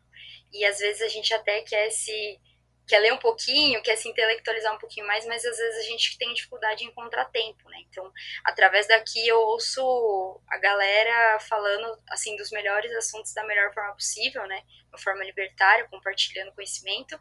[0.52, 2.40] e às vezes a gente até quer se
[2.88, 6.16] quer ler um pouquinho, quer se intelectualizar um pouquinho mais, mas às vezes a gente
[6.16, 7.78] tem dificuldade em encontrar tempo, né?
[7.88, 8.10] Então,
[8.42, 14.46] através daqui eu ouço a galera falando assim dos melhores assuntos da melhor forma possível,
[14.46, 14.62] né?
[14.88, 17.20] Uma forma libertária, compartilhando conhecimento.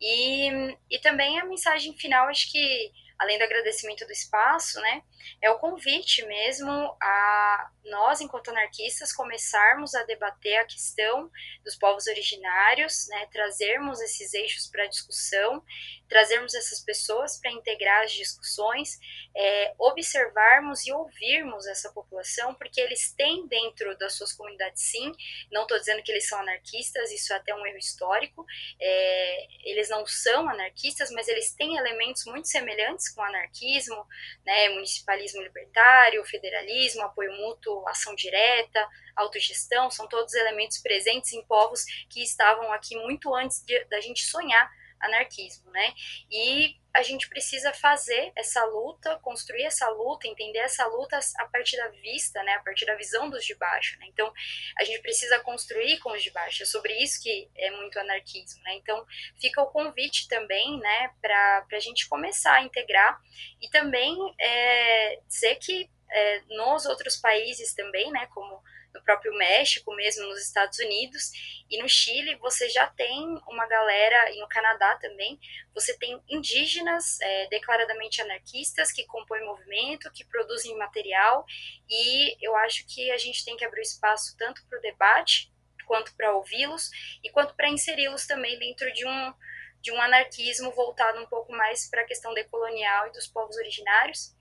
[0.00, 0.48] E,
[0.90, 5.02] e também a mensagem final, acho que além do agradecimento do espaço, né,
[5.40, 6.70] é o convite mesmo
[7.00, 11.30] a nós, enquanto anarquistas, começarmos a debater a questão
[11.62, 15.62] dos povos originários, né, trazermos esses eixos para discussão,
[16.08, 18.98] trazermos essas pessoas para integrar as discussões,
[19.36, 25.12] é, observarmos e ouvirmos essa população, porque eles têm dentro das suas comunidades, sim,
[25.50, 28.44] não estou dizendo que eles são anarquistas, isso é até um erro histórico,
[28.80, 34.06] é, eles não são anarquistas, mas eles têm elementos muito semelhantes com anarquismo,
[34.44, 38.86] né, municipalismo libertário, federalismo, apoio mútuo, ação direta,
[39.16, 44.24] autogestão, são todos elementos presentes em povos que estavam aqui muito antes de, da gente
[44.24, 44.70] sonhar
[45.04, 45.94] anarquismo, né?
[46.30, 51.76] E a gente precisa fazer essa luta, construir essa luta, entender essa luta a partir
[51.76, 54.06] da vista, né, a partir da visão dos de baixo, né?
[54.08, 54.32] Então,
[54.78, 56.62] a gente precisa construir com os de baixo.
[56.62, 58.74] É sobre isso que é muito anarquismo, né?
[58.74, 59.04] Então,
[59.40, 63.20] fica o convite também, né, para a gente começar a integrar
[63.60, 68.62] e também é, dizer que é, nos outros países também, né, como
[68.94, 71.32] no próprio México mesmo, nos Estados Unidos
[71.68, 75.38] e no Chile você já tem uma galera, e no Canadá também,
[75.74, 81.44] você tem indígenas é, declaradamente anarquistas que compõem movimento, que produzem material
[81.90, 85.52] e eu acho que a gente tem que abrir espaço tanto para o debate
[85.86, 86.90] quanto para ouvi-los
[87.22, 89.34] e quanto para inseri-los também dentro de um
[89.80, 94.33] de um anarquismo voltado um pouco mais para a questão decolonial e dos povos originários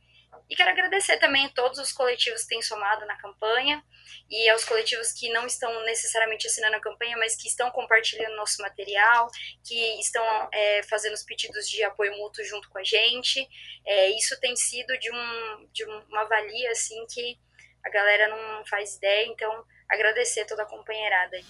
[0.49, 3.83] e quero agradecer também todos os coletivos que têm somado na campanha
[4.29, 8.61] e aos coletivos que não estão necessariamente assinando a campanha, mas que estão compartilhando nosso
[8.61, 9.29] material,
[9.63, 13.47] que estão é, fazendo os pedidos de apoio mútuo junto com a gente.
[13.85, 17.37] É, isso tem sido de, um, de uma valia assim que
[17.85, 21.45] a galera não faz ideia, então agradecer toda a companheirada aí.